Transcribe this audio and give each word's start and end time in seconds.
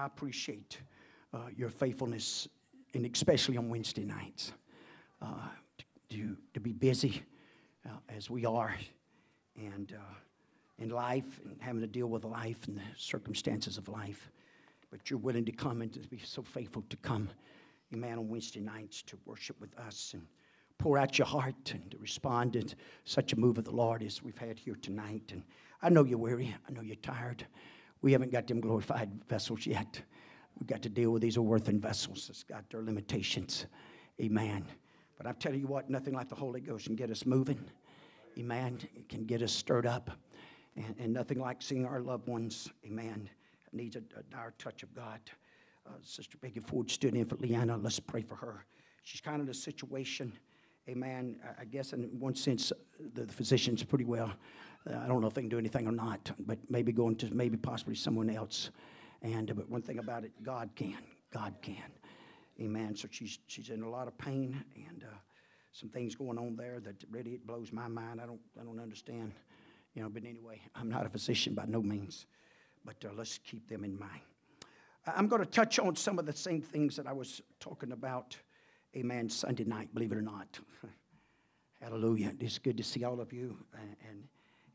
I 0.00 0.06
appreciate 0.06 0.80
uh, 1.34 1.48
your 1.54 1.68
faithfulness, 1.68 2.48
and 2.94 3.04
especially 3.04 3.58
on 3.58 3.68
Wednesday 3.68 4.06
nights, 4.06 4.54
uh, 5.20 5.26
to, 6.08 6.38
to 6.54 6.60
be 6.60 6.72
busy 6.72 7.22
uh, 7.84 7.98
as 8.08 8.30
we 8.30 8.46
are, 8.46 8.74
and 9.56 9.92
uh, 9.92 10.14
in 10.78 10.88
life, 10.88 11.38
and 11.44 11.60
having 11.60 11.82
to 11.82 11.86
deal 11.86 12.06
with 12.06 12.24
life 12.24 12.66
and 12.66 12.78
the 12.78 12.82
circumstances 12.96 13.76
of 13.76 13.90
life. 13.90 14.30
But 14.90 15.10
you're 15.10 15.18
willing 15.18 15.44
to 15.44 15.52
come 15.52 15.82
and 15.82 15.92
to 15.92 16.00
be 16.08 16.18
so 16.24 16.40
faithful 16.40 16.82
to 16.88 16.96
come, 16.96 17.28
amen, 17.92 18.16
on 18.16 18.28
Wednesday 18.30 18.60
nights 18.60 19.02
to 19.02 19.18
worship 19.26 19.60
with 19.60 19.78
us 19.78 20.12
and 20.14 20.26
pour 20.78 20.96
out 20.96 21.18
your 21.18 21.26
heart 21.26 21.72
and 21.74 21.90
to 21.90 21.98
respond 21.98 22.54
to 22.54 22.64
such 23.04 23.34
a 23.34 23.38
move 23.38 23.58
of 23.58 23.64
the 23.64 23.70
Lord 23.70 24.02
as 24.02 24.22
we've 24.22 24.38
had 24.38 24.58
here 24.58 24.78
tonight. 24.80 25.24
And 25.30 25.42
I 25.82 25.90
know 25.90 26.04
you're 26.04 26.16
weary. 26.16 26.56
I 26.66 26.72
know 26.72 26.80
you're 26.80 26.96
tired. 26.96 27.44
We 28.02 28.12
haven't 28.12 28.32
got 28.32 28.46
them 28.46 28.60
glorified 28.60 29.10
vessels 29.28 29.66
yet. 29.66 30.00
We've 30.58 30.66
got 30.66 30.82
to 30.82 30.88
deal 30.88 31.10
with 31.10 31.22
these 31.22 31.38
earthen 31.38 31.80
vessels 31.80 32.26
that's 32.26 32.42
got 32.42 32.68
their 32.70 32.82
limitations. 32.82 33.66
Amen. 34.20 34.64
But 35.16 35.26
I'm 35.26 35.34
telling 35.34 35.60
you 35.60 35.66
what, 35.66 35.90
nothing 35.90 36.14
like 36.14 36.28
the 36.28 36.34
Holy 36.34 36.60
Ghost 36.60 36.86
can 36.86 36.96
get 36.96 37.10
us 37.10 37.26
moving. 37.26 37.60
Amen. 38.38 38.78
It 38.94 39.08
can 39.08 39.24
get 39.24 39.42
us 39.42 39.52
stirred 39.52 39.86
up. 39.86 40.10
And, 40.76 40.94
and 40.98 41.12
nothing 41.12 41.38
like 41.40 41.62
seeing 41.62 41.84
our 41.84 42.00
loved 42.00 42.28
ones, 42.28 42.70
amen, 42.86 43.28
needs 43.72 43.96
a, 43.96 44.02
a 44.18 44.22
dire 44.30 44.54
touch 44.58 44.82
of 44.82 44.94
God. 44.94 45.20
Uh, 45.86 45.92
Sister 46.02 46.38
Peggy 46.38 46.60
Ford 46.60 46.90
stood 46.90 47.14
in 47.14 47.24
for 47.26 47.36
Leanna. 47.36 47.76
Let's 47.76 48.00
pray 48.00 48.22
for 48.22 48.36
her. 48.36 48.64
She's 49.02 49.20
kind 49.20 49.36
of 49.40 49.46
in 49.46 49.50
a 49.50 49.54
situation 49.54 50.32
amen. 50.90 51.36
I 51.58 51.64
guess 51.64 51.92
in 51.92 52.04
one 52.18 52.34
sense, 52.34 52.72
the 53.14 53.26
physician's 53.26 53.82
pretty 53.82 54.04
well. 54.04 54.32
Uh, 54.88 54.98
I 54.98 55.06
don't 55.06 55.20
know 55.20 55.26
if 55.26 55.34
they 55.34 55.42
can 55.42 55.50
do 55.50 55.58
anything 55.58 55.86
or 55.86 55.92
not, 55.92 56.30
but 56.38 56.58
maybe 56.68 56.92
going 56.92 57.16
to 57.16 57.34
maybe 57.34 57.56
possibly 57.56 57.94
someone 57.94 58.30
else. 58.30 58.70
And 59.22 59.54
but 59.54 59.68
one 59.68 59.82
thing 59.82 59.98
about 59.98 60.24
it, 60.24 60.32
God 60.42 60.70
can. 60.74 60.98
God 61.32 61.54
can. 61.62 61.90
Amen. 62.60 62.96
So 62.96 63.08
she's 63.10 63.38
she's 63.46 63.70
in 63.70 63.82
a 63.82 63.90
lot 63.90 64.08
of 64.08 64.16
pain 64.18 64.62
and 64.74 65.04
uh, 65.04 65.16
some 65.72 65.88
things 65.88 66.14
going 66.14 66.38
on 66.38 66.56
there 66.56 66.80
that 66.80 67.02
really 67.10 67.32
it 67.32 67.46
blows 67.46 67.72
my 67.72 67.88
mind. 67.88 68.20
I 68.20 68.26
don't 68.26 68.40
I 68.60 68.64
don't 68.64 68.80
understand. 68.80 69.32
You 69.94 70.02
know, 70.02 70.08
but 70.08 70.24
anyway, 70.24 70.60
I'm 70.74 70.88
not 70.88 71.04
a 71.04 71.08
physician 71.08 71.54
by 71.54 71.64
no 71.66 71.82
means. 71.82 72.26
But 72.84 73.04
uh, 73.04 73.10
let's 73.14 73.38
keep 73.38 73.68
them 73.68 73.84
in 73.84 73.98
mind. 73.98 74.22
I'm 75.06 75.28
going 75.28 75.42
to 75.42 75.48
touch 75.48 75.78
on 75.78 75.96
some 75.96 76.18
of 76.18 76.26
the 76.26 76.32
same 76.32 76.62
things 76.62 76.96
that 76.96 77.06
I 77.06 77.12
was 77.12 77.42
talking 77.58 77.92
about 77.92 78.36
Amen. 78.96 79.30
Sunday 79.30 79.64
night, 79.64 79.94
believe 79.94 80.10
it 80.10 80.18
or 80.18 80.22
not. 80.22 80.58
Hallelujah. 81.80 82.32
It's 82.40 82.58
good 82.58 82.76
to 82.76 82.82
see 82.82 83.04
all 83.04 83.20
of 83.20 83.32
you, 83.32 83.56
and, 83.72 83.96
and, 84.08 84.24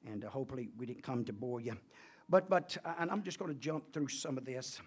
and 0.05 0.25
uh, 0.25 0.29
hopefully 0.29 0.69
we 0.77 0.85
didn't 0.85 1.03
come 1.03 1.25
to 1.25 1.33
bore 1.33 1.61
you. 1.61 1.75
But, 2.29 2.49
but 2.49 2.77
uh, 2.83 2.93
and 2.99 3.11
I'm 3.11 3.23
just 3.23 3.39
going 3.39 3.53
to 3.53 3.59
jump 3.59 3.93
through 3.93 4.07
some 4.07 4.37
of 4.37 4.45
this. 4.45 4.79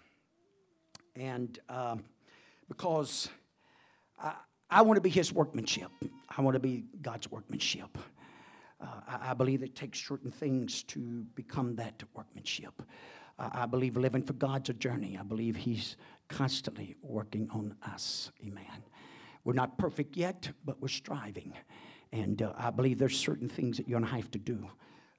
And 1.15 1.57
um, 1.69 2.03
because 2.67 3.29
I, 4.21 4.33
I 4.69 4.81
want 4.81 4.97
to 4.97 5.01
be 5.01 5.09
his 5.09 5.33
workmanship, 5.33 5.91
I 6.35 6.41
want 6.41 6.55
to 6.55 6.59
be 6.59 6.85
God's 7.01 7.29
workmanship. 7.31 7.97
Uh, 8.81 8.85
I, 9.07 9.31
I, 9.31 9.33
believe 9.33 9.61
it 9.63 9.75
takes 9.75 10.05
certain 10.05 10.31
things 10.31 10.83
to 10.83 11.25
become 11.35 11.75
that 11.75 12.01
workmanship. 12.13 12.81
Uh, 13.37 13.49
I 13.51 13.65
believe 13.65 13.97
living 13.97 14.23
for 14.23 14.33
God's 14.33 14.69
a 14.69 14.73
journey. 14.73 15.17
I 15.19 15.23
believe 15.23 15.55
He's 15.55 15.97
constantly 16.29 16.95
working 17.01 17.49
on 17.51 17.75
us. 17.83 18.31
Amen. 18.45 18.83
We're 19.43 19.53
not 19.53 19.77
perfect 19.77 20.15
yet, 20.15 20.49
but 20.63 20.81
we're 20.81 20.87
striving. 20.87 21.53
And 22.11 22.41
uh, 22.41 22.53
I 22.57 22.69
believe 22.69 22.99
there's 22.99 23.17
certain 23.17 23.49
things 23.49 23.77
that 23.77 23.87
you're 23.87 23.99
going 23.99 24.09
to 24.09 24.15
have 24.15 24.31
to 24.31 24.39
do. 24.39 24.69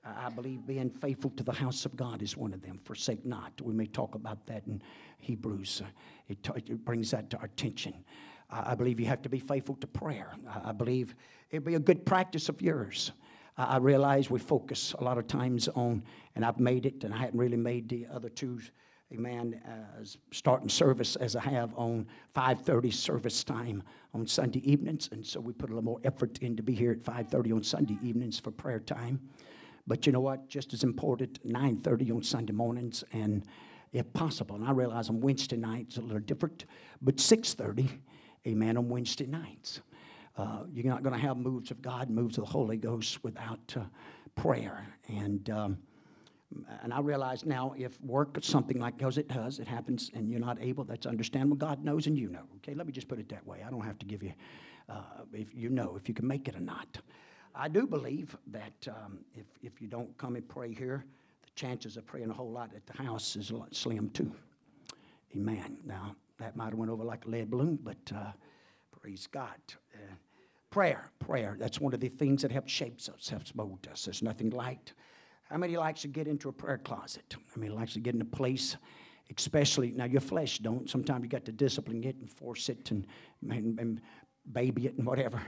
I 0.04 0.30
believe 0.30 0.66
being 0.66 0.90
faithful 0.90 1.30
to 1.30 1.44
the 1.44 1.52
house 1.52 1.84
of 1.84 1.94
God 1.94 2.22
is 2.22 2.36
one 2.36 2.54
of 2.54 2.62
them. 2.62 2.80
Forsake 2.84 3.24
not. 3.26 3.52
We 3.60 3.74
may 3.74 3.86
talk 3.86 4.14
about 4.14 4.46
that 4.46 4.66
in 4.66 4.80
Hebrews. 5.18 5.82
It, 6.28 6.42
t- 6.42 6.52
it, 6.56 6.84
brings 6.84 7.10
that 7.10 7.28
to 7.30 7.38
our 7.38 7.44
attention. 7.44 7.94
I 8.48 8.74
believe 8.74 8.98
you 8.98 9.06
have 9.06 9.22
to 9.22 9.28
be 9.28 9.38
faithful 9.38 9.76
to 9.76 9.86
prayer. 9.86 10.32
I 10.64 10.72
believe 10.72 11.14
it'd 11.50 11.64
be 11.64 11.74
a 11.74 11.80
good 11.80 12.04
practice 12.06 12.48
of 12.48 12.60
yours. 12.62 13.12
I 13.56 13.76
realize 13.76 14.30
we 14.30 14.38
focus 14.38 14.94
a 14.98 15.04
lot 15.04 15.18
of 15.18 15.26
times 15.26 15.68
on, 15.68 16.02
and 16.34 16.44
I've 16.44 16.58
made 16.58 16.86
it, 16.86 17.04
and 17.04 17.12
I 17.12 17.18
hadn't 17.18 17.38
really 17.38 17.58
made 17.58 17.88
the 17.88 18.06
other 18.12 18.30
two 18.30 18.58
amen, 19.12 19.60
uh, 19.66 20.04
starting 20.30 20.68
service 20.68 21.16
as 21.16 21.34
I 21.34 21.42
have 21.42 21.74
on 21.76 22.06
5.30 22.34 22.92
service 22.92 23.42
time 23.42 23.82
on 24.14 24.26
Sunday 24.26 24.60
evenings. 24.70 25.08
And 25.12 25.26
so 25.26 25.40
we 25.40 25.52
put 25.52 25.70
a 25.70 25.72
little 25.72 25.84
more 25.84 26.00
effort 26.04 26.38
in 26.38 26.56
to 26.56 26.62
be 26.62 26.74
here 26.74 26.92
at 26.92 27.00
5.30 27.00 27.54
on 27.54 27.62
Sunday 27.62 27.98
evenings 28.02 28.38
for 28.38 28.50
prayer 28.52 28.78
time. 28.78 29.20
But 29.90 30.06
you 30.06 30.12
know 30.12 30.20
what? 30.20 30.48
Just 30.48 30.72
as 30.72 30.84
important, 30.84 31.44
9.30 31.44 32.14
on 32.14 32.22
Sunday 32.22 32.52
mornings 32.52 33.02
and 33.12 33.44
if 33.92 34.12
possible. 34.12 34.54
And 34.54 34.64
I 34.64 34.70
realize 34.70 35.08
on 35.08 35.20
Wednesday 35.20 35.56
nights 35.56 35.96
a 35.96 36.00
little 36.00 36.20
different, 36.20 36.66
but 37.02 37.16
6.30, 37.16 37.88
amen, 38.46 38.76
on 38.76 38.88
Wednesday 38.88 39.26
nights. 39.26 39.80
Uh, 40.38 40.60
you're 40.72 40.84
not 40.84 41.02
going 41.02 41.16
to 41.16 41.20
have 41.20 41.36
moves 41.36 41.72
of 41.72 41.82
God, 41.82 42.08
moves 42.08 42.38
of 42.38 42.44
the 42.44 42.50
Holy 42.50 42.76
Ghost 42.76 43.24
without 43.24 43.74
uh, 43.76 43.82
prayer. 44.36 44.86
And... 45.08 45.50
Um, 45.50 45.78
and 46.82 46.92
I 46.92 46.98
realize 46.98 47.46
now 47.46 47.74
if 47.78 48.00
work 48.00 48.36
something 48.42 48.80
like 48.80 48.98
goes, 48.98 49.18
it 49.18 49.28
does, 49.28 49.60
it 49.60 49.68
happens, 49.68 50.10
and 50.14 50.28
you're 50.28 50.40
not 50.40 50.58
able, 50.60 50.82
that's 50.82 51.06
understandable. 51.06 51.56
God 51.56 51.84
knows 51.84 52.08
and 52.08 52.18
you 52.18 52.28
know. 52.28 52.42
Okay, 52.56 52.74
let 52.74 52.88
me 52.88 52.92
just 52.92 53.06
put 53.06 53.20
it 53.20 53.28
that 53.28 53.46
way. 53.46 53.62
I 53.64 53.70
don't 53.70 53.84
have 53.84 54.00
to 54.00 54.04
give 54.04 54.20
you, 54.24 54.32
uh, 54.88 55.22
if 55.32 55.54
you 55.54 55.68
know, 55.68 55.94
if 55.96 56.08
you 56.08 56.14
can 56.14 56.26
make 56.26 56.48
it 56.48 56.56
or 56.56 56.60
not. 56.60 56.98
I 57.54 57.68
do 57.68 57.86
believe 57.86 58.36
that 58.48 58.88
um, 58.88 59.18
if, 59.34 59.46
if 59.62 59.80
you 59.80 59.88
don't 59.88 60.16
come 60.18 60.36
and 60.36 60.48
pray 60.48 60.72
here, 60.72 61.04
the 61.42 61.50
chances 61.54 61.96
of 61.96 62.06
praying 62.06 62.30
a 62.30 62.32
whole 62.32 62.50
lot 62.50 62.70
at 62.74 62.86
the 62.86 63.02
house 63.02 63.36
is 63.36 63.52
slim 63.72 64.10
too. 64.10 64.32
Amen. 65.36 65.78
Now, 65.84 66.16
that 66.38 66.56
might 66.56 66.70
have 66.70 66.74
went 66.74 66.90
over 66.90 67.04
like 67.04 67.26
a 67.26 67.28
lead 67.28 67.50
balloon, 67.50 67.78
but 67.82 67.98
uh, 68.14 68.32
praise 69.00 69.26
God. 69.26 69.56
Uh, 69.94 70.14
prayer, 70.70 71.10
prayer, 71.18 71.56
that's 71.58 71.80
one 71.80 71.92
of 71.92 72.00
the 72.00 72.08
things 72.08 72.42
that 72.42 72.50
helps 72.50 72.72
shapes 72.72 73.08
us, 73.08 73.28
helps 73.28 73.54
mold 73.54 73.86
us. 73.90 74.04
There's 74.04 74.22
nothing 74.22 74.50
like 74.50 74.92
how 75.50 75.56
many 75.56 75.76
likes 75.76 76.02
to 76.02 76.08
get 76.08 76.28
into 76.28 76.48
a 76.48 76.52
prayer 76.52 76.78
closet? 76.78 77.34
I 77.54 77.58
mean, 77.58 77.74
likes 77.74 77.94
to 77.94 78.00
get 78.00 78.14
in 78.14 78.20
a 78.22 78.24
place, 78.24 78.76
especially 79.36 79.90
now 79.90 80.04
your 80.04 80.20
flesh 80.20 80.58
don't. 80.58 80.88
Sometimes 80.88 81.24
you 81.24 81.28
got 81.28 81.44
to 81.46 81.52
discipline 81.52 82.04
it 82.04 82.16
and 82.16 82.30
force 82.30 82.68
it 82.68 82.92
and, 82.92 83.04
and, 83.50 83.78
and 83.80 84.00
baby 84.52 84.86
it 84.86 84.96
and 84.96 85.04
whatever, 85.04 85.42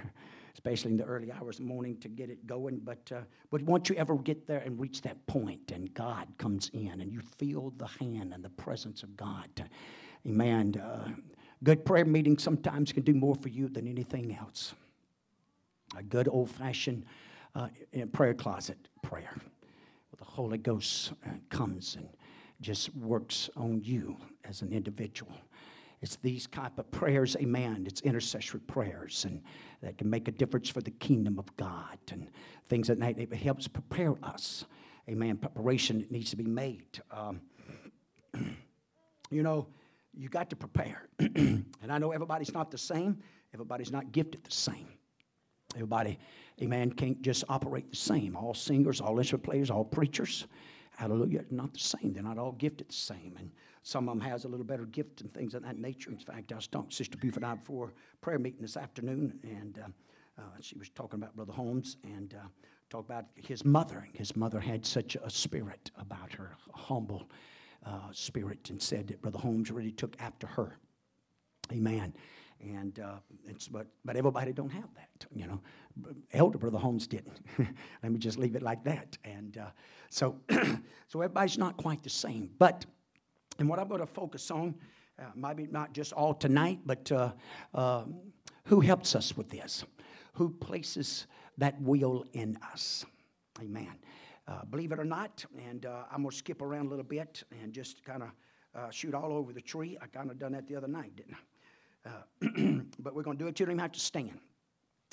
especially 0.55 0.91
in 0.91 0.97
the 0.97 1.05
early 1.05 1.33
hours 1.33 1.59
of 1.59 1.67
the 1.67 1.73
morning 1.73 1.97
to 1.99 2.09
get 2.09 2.31
it 2.31 2.47
going. 2.47 2.81
But 2.83 3.11
uh, 3.13 3.21
but 3.51 3.63
once 3.63 3.89
you 3.89 3.97
ever 3.97 4.17
get 4.17 4.47
there 4.47 4.61
and 4.61 4.79
reach 4.81 5.03
that 5.03 5.27
point, 5.27 5.71
and 5.73 5.93
God 5.95 6.27
comes 6.39 6.71
in 6.73 7.01
and 7.01 7.13
you 7.13 7.21
feel 7.39 7.73
the 7.77 7.87
hand 7.87 8.33
and 8.33 8.45
the 8.45 8.51
presence 8.51 9.03
of 9.03 9.17
God, 9.17 9.49
Amen. 10.27 10.81
Uh, 10.81 11.09
good 11.65 11.85
prayer 11.85 12.05
meeting 12.05 12.39
sometimes 12.39 12.93
can 12.93 13.03
do 13.03 13.15
more 13.15 13.35
for 13.35 13.49
you 13.49 13.69
than 13.69 13.89
anything 13.89 14.37
else. 14.37 14.75
A 15.97 16.03
good 16.03 16.29
old 16.29 16.49
fashioned 16.49 17.05
uh, 17.55 17.69
prayer 18.13 18.35
closet 18.35 18.79
prayer 19.03 19.35
where 19.35 20.19
the 20.19 20.25
Holy 20.25 20.59
Ghost 20.59 21.13
uh, 21.27 21.31
comes 21.51 21.97
and 21.97 22.09
just 22.61 22.95
works 22.95 23.51
on 23.57 23.81
you 23.83 24.17
as 24.45 24.63
an 24.63 24.73
individual. 24.73 25.33
It's 26.03 26.17
these 26.17 26.49
type 26.49 26.79
of 26.79 26.91
prayers, 26.91 27.37
amen. 27.37 27.85
It's 27.87 28.01
intercessory 28.01 28.61
prayers, 28.61 29.25
and 29.25 29.41
that 29.83 29.99
can 29.99 30.11
make 30.11 30.27
a 30.27 30.33
difference 30.33 30.69
for 30.69 30.81
the 30.81 30.91
kingdom 30.91 31.39
of 31.39 31.57
God 31.57 31.97
and 32.11 32.29
things 32.67 32.89
that 32.89 32.99
it 33.01 33.33
helps 33.33 33.69
prepare 33.69 34.17
us, 34.25 34.65
amen. 35.09 35.37
Preparation 35.37 36.05
needs 36.11 36.31
to 36.31 36.37
be 36.37 36.45
made. 36.45 37.01
Um, 37.13 37.41
you 39.31 39.45
know, 39.45 39.69
you 40.13 40.29
got 40.29 40.51
to 40.51 40.57
prepare, 40.57 41.09
and 41.21 41.65
I 41.89 41.99
know 41.99 42.11
everybody's 42.11 42.53
not 42.53 42.73
the 42.73 42.79
same. 42.79 43.23
Everybody's 43.55 43.93
not 43.93 44.11
gifted 44.11 44.43
the 44.43 44.51
same. 44.51 44.89
Everybody, 45.75 46.19
amen, 46.61 46.93
can't 46.93 47.23
just 47.23 47.45
operate 47.49 47.89
the 47.91 47.97
same. 47.97 48.37
All 48.37 48.55
singers, 48.55 49.01
all 49.01 49.19
instrument 49.19 49.45
players, 49.45 49.71
all 49.71 49.85
preachers, 49.85 50.47
hallelujah, 51.03 51.45
not 51.51 51.73
the 51.73 51.81
same. 51.81 52.13
They're 52.13 52.23
not 52.23 52.39
all 52.39 52.53
gifted 52.53 52.89
the 52.89 52.95
same. 52.95 53.35
And 53.37 53.51
some 53.83 54.09
of 54.09 54.17
them 54.17 54.31
has 54.31 54.45
a 54.45 54.49
little 54.49 54.65
better 54.65 54.87
gift 54.87 55.21
and 55.21 55.35
things 55.35 55.53
of 55.55 55.65
that 55.65 55.77
nature. 55.77 56.11
In 56.11 56.19
fact, 56.19 56.53
I 56.53 56.55
was 56.55 56.69
talking 56.69 56.91
to 56.91 56.95
Sister 56.95 57.19
Buford 57.19 57.43
and 57.43 57.53
I 57.53 57.55
before 57.57 57.93
prayer 58.21 58.39
meeting 58.39 58.63
this 58.63 58.77
afternoon, 58.77 59.41
and 59.43 59.81
uh, 59.81 60.41
uh, 60.41 60.45
she 60.61 60.79
was 60.79 60.91
talking 60.91 61.19
about 61.19 61.35
Brother 61.35 61.53
Holmes 61.53 61.97
and 62.05 62.35
uh, 62.35 62.47
talk 62.89 63.05
about 63.05 63.25
his 63.35 63.65
mother. 63.65 64.05
And 64.07 64.17
his 64.17 64.37
mother 64.37 64.61
had 64.61 64.87
such 64.87 65.17
a 65.17 65.29
spirit 65.29 65.91
about 65.99 66.33
her, 66.35 66.57
a 66.73 66.79
humble 66.79 67.29
uh, 67.85 68.13
spirit, 68.13 68.71
and 68.71 68.81
said 68.81 69.09
that 69.09 69.21
Brother 69.21 69.41
Holmes 69.41 69.73
really 69.73 69.91
took 69.91 70.15
after 70.21 70.47
her. 70.47 70.79
Amen 71.73 72.15
and 72.63 73.01
uh, 73.01 73.17
it's 73.45 73.69
but 73.69 73.87
but 74.05 74.17
everybody 74.17 74.53
don't 74.53 74.71
have 74.71 74.93
that 74.95 75.13
you 75.35 75.47
know. 75.47 75.61
Elder 76.33 76.59
brother 76.59 76.79
holmes 76.79 77.07
didn't. 77.07 77.41
Let 78.03 78.13
me 78.13 78.19
just 78.19 78.39
leave 78.39 78.57
it 78.57 78.63
like 78.63 78.83
that. 78.85 79.19
And 79.25 79.59
uh, 79.59 79.71
so 80.11 80.41
so 81.09 81.21
everybody's 81.21 81.59
not 81.59 81.77
quite 81.77 82.03
the 82.03 82.11
same. 82.11 82.51
But 82.59 82.87
and 83.59 83.69
what 83.69 83.79
i'm 83.79 83.89
going 83.89 84.01
to 84.01 84.07
focus 84.07 84.51
on 84.51 84.75
uh, 85.19 85.25
maybe 85.35 85.69
not 85.71 85.93
just 85.93 86.13
all 86.15 86.33
tonight 86.33 86.81
but 86.87 87.13
uh, 87.13 87.33
um, 87.75 88.15
who 88.65 88.81
helps 88.81 89.15
us 89.15 89.37
with 89.37 89.51
this? 89.51 89.85
Who 90.35 90.51
places 90.51 91.27
that 91.59 91.81
will 91.83 92.25
in 92.33 92.57
us? 92.73 93.05
Amen. 93.61 93.93
Uh, 94.49 94.65
believe 94.65 94.93
it 94.93 94.99
or 94.99 95.05
not 95.05 95.45
and 95.69 95.87
uh, 95.87 96.05
i'm 96.11 96.23
going 96.23 96.31
to 96.31 96.37
skip 96.37 96.63
around 96.63 96.87
a 96.87 96.89
little 96.89 97.05
bit 97.05 97.45
and 97.63 97.73
just 97.73 98.05
kind 98.05 98.23
of 98.23 98.31
shoot 98.91 99.15
all 99.15 99.33
over 99.33 99.53
the 99.53 99.61
tree. 99.61 99.99
I 100.01 100.07
kind 100.07 100.31
of 100.31 100.39
done 100.39 100.53
that 100.53 100.67
the 100.67 100.77
other 100.77 100.89
night, 100.89 101.15
didn't 101.15 101.35
I? 101.35 101.52
Uh, 102.05 102.11
but 102.99 103.15
we're 103.15 103.23
going 103.23 103.37
to 103.37 103.45
do 103.45 103.49
it. 103.49 103.59
You 103.59 103.67
don't 103.67 103.75
even 103.75 103.81
have 103.81 103.93
to 103.93 104.01
stand. 104.01 104.39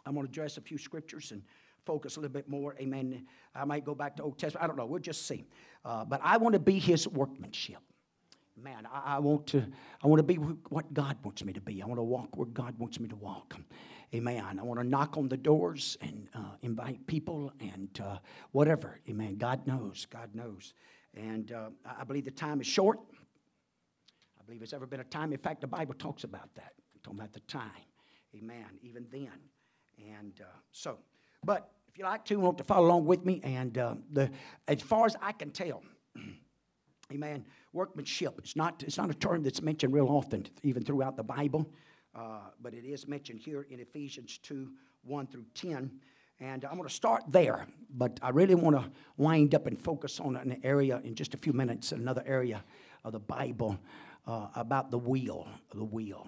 I'm 0.06 0.14
going 0.14 0.26
to 0.26 0.32
address 0.32 0.58
a 0.58 0.62
few 0.62 0.78
scriptures 0.78 1.32
and 1.32 1.42
focus 1.86 2.18
a 2.18 2.20
little 2.20 2.34
bit 2.34 2.50
more. 2.50 2.76
Amen. 2.80 3.26
I 3.56 3.66
might 3.66 3.86
go 3.86 3.96
back 3.96 4.16
to 4.18 4.24
Old 4.24 4.38
Testament. 4.38 4.64
I 4.64 4.68
don't 4.68 4.78
know. 4.78 4.86
We'll 4.86 5.00
just 5.00 5.28
see. 5.28 5.46
Uh, 5.86 6.06
but 6.06 6.20
I 6.24 6.38
want 6.38 6.54
to 6.54 6.60
be 6.60 6.80
His 6.80 7.08
workmanship. 7.08 7.80
Man, 8.62 8.86
I, 8.92 9.16
I, 9.16 9.20
want 9.20 9.48
to. 9.48 9.66
I 10.04 10.08
want 10.08 10.20
to 10.20 10.24
be 10.24 10.36
what 10.36 10.94
God 10.94 11.18
wants 11.24 11.44
me 11.46 11.54
to 11.54 11.62
be. 11.62 11.82
I 11.82 11.86
want 11.86 11.98
to 12.00 12.04
walk 12.04 12.36
where 12.38 12.48
God 12.48 12.78
wants 12.78 13.00
me 13.00 13.08
to 13.10 13.16
walk. 13.16 13.56
Amen. 14.14 14.60
I 14.60 14.64
want 14.64 14.80
to 14.80 14.84
knock 14.84 15.18
on 15.18 15.30
the 15.30 15.38
doors 15.38 15.98
and 16.02 16.28
uh, 16.34 16.56
invite 16.62 17.06
people 17.08 17.54
and 17.60 17.90
uh, 18.04 18.18
whatever. 18.52 19.00
Amen. 19.08 19.36
God 19.38 19.66
knows. 19.68 20.08
God 20.10 20.30
knows. 20.34 20.74
And 21.16 21.52
uh, 21.52 21.70
I 21.86 22.04
believe 22.04 22.26
the 22.26 22.32
time 22.32 22.60
is 22.60 22.68
short. 22.68 23.00
Believe 24.50 24.62
there's 24.62 24.74
ever 24.74 24.88
been 24.88 25.00
a 25.00 25.04
time. 25.04 25.31
In 25.31 25.38
fact, 25.38 25.62
the 25.62 25.68
Bible 25.68 25.94
talks 25.94 26.24
about 26.24 26.56
that. 26.56 26.74
I'm 26.96 27.01
talking 27.04 27.19
about 27.19 27.34
the 27.34 27.40
time. 27.42 27.69
Amen. 28.36 28.66
Even 28.81 29.06
then. 29.12 29.30
And 30.00 30.42
uh, 30.42 30.46
so, 30.72 30.98
but 31.46 31.69
if 31.88 32.00
you 32.00 32.04
like 32.04 32.25
to, 32.25 32.36
want 32.38 32.57
to 32.57 32.63
follow 32.63 32.88
along 32.88 33.06
with 33.06 33.24
me. 33.24 33.42
And 33.44 33.78
uh, 33.78 33.94
the, 34.12 34.31
as 34.68 34.81
far 34.81 35.06
as 35.06 35.16
I 35.22 35.34
can 35.34 35.51
tell, 35.51 35.84
amen, 37.13 37.46
workmanship. 37.74 38.40
It's 38.40 38.56
not, 38.56 38.81
it's 38.81 38.98
not 38.98 39.12
a 39.12 39.13
term 39.13 39.44
that's 39.44 39.62
mentioned 39.62 39.94
real 39.94 40.07
often, 40.07 40.48
even 40.63 40.84
throughout 40.84 41.16
the 41.16 41.22
Bible. 41.22 41.72
Uh, 42.16 42.40
but 42.60 42.74
it 42.74 42.86
is 42.86 43.07
mentioned 43.07 43.42
here 43.42 43.68
in 43.69 43.80
Ephesians 43.80 44.40
2 44.40 44.68
1 45.04 45.28
through 45.28 45.45
10. 45.54 45.92
And 46.40 46.66
I'm 46.66 46.72
going 46.72 46.90
to 46.90 46.95
start 46.95 47.22
there, 47.28 47.68
but 47.92 48.19
I 48.24 48.30
really 48.30 48.56
want 48.56 48.78
to 48.78 48.90
wind 49.16 49.54
up 49.54 49.68
and 49.68 49.80
focus 49.80 50.19
on 50.19 50.38
an 50.38 50.60
area 50.63 51.02
in 51.04 51.13
just 51.13 51.36
a 51.36 51.38
few 51.38 51.54
minutes, 51.54 51.92
another 51.92 52.24
area 52.25 52.63
of 53.04 53.12
the 53.12 53.19
Bible 53.19 53.78
uh, 54.30 54.48
about 54.56 54.92
the 54.92 54.98
wheel, 54.98 55.48
the 55.74 55.84
wheel. 55.84 56.28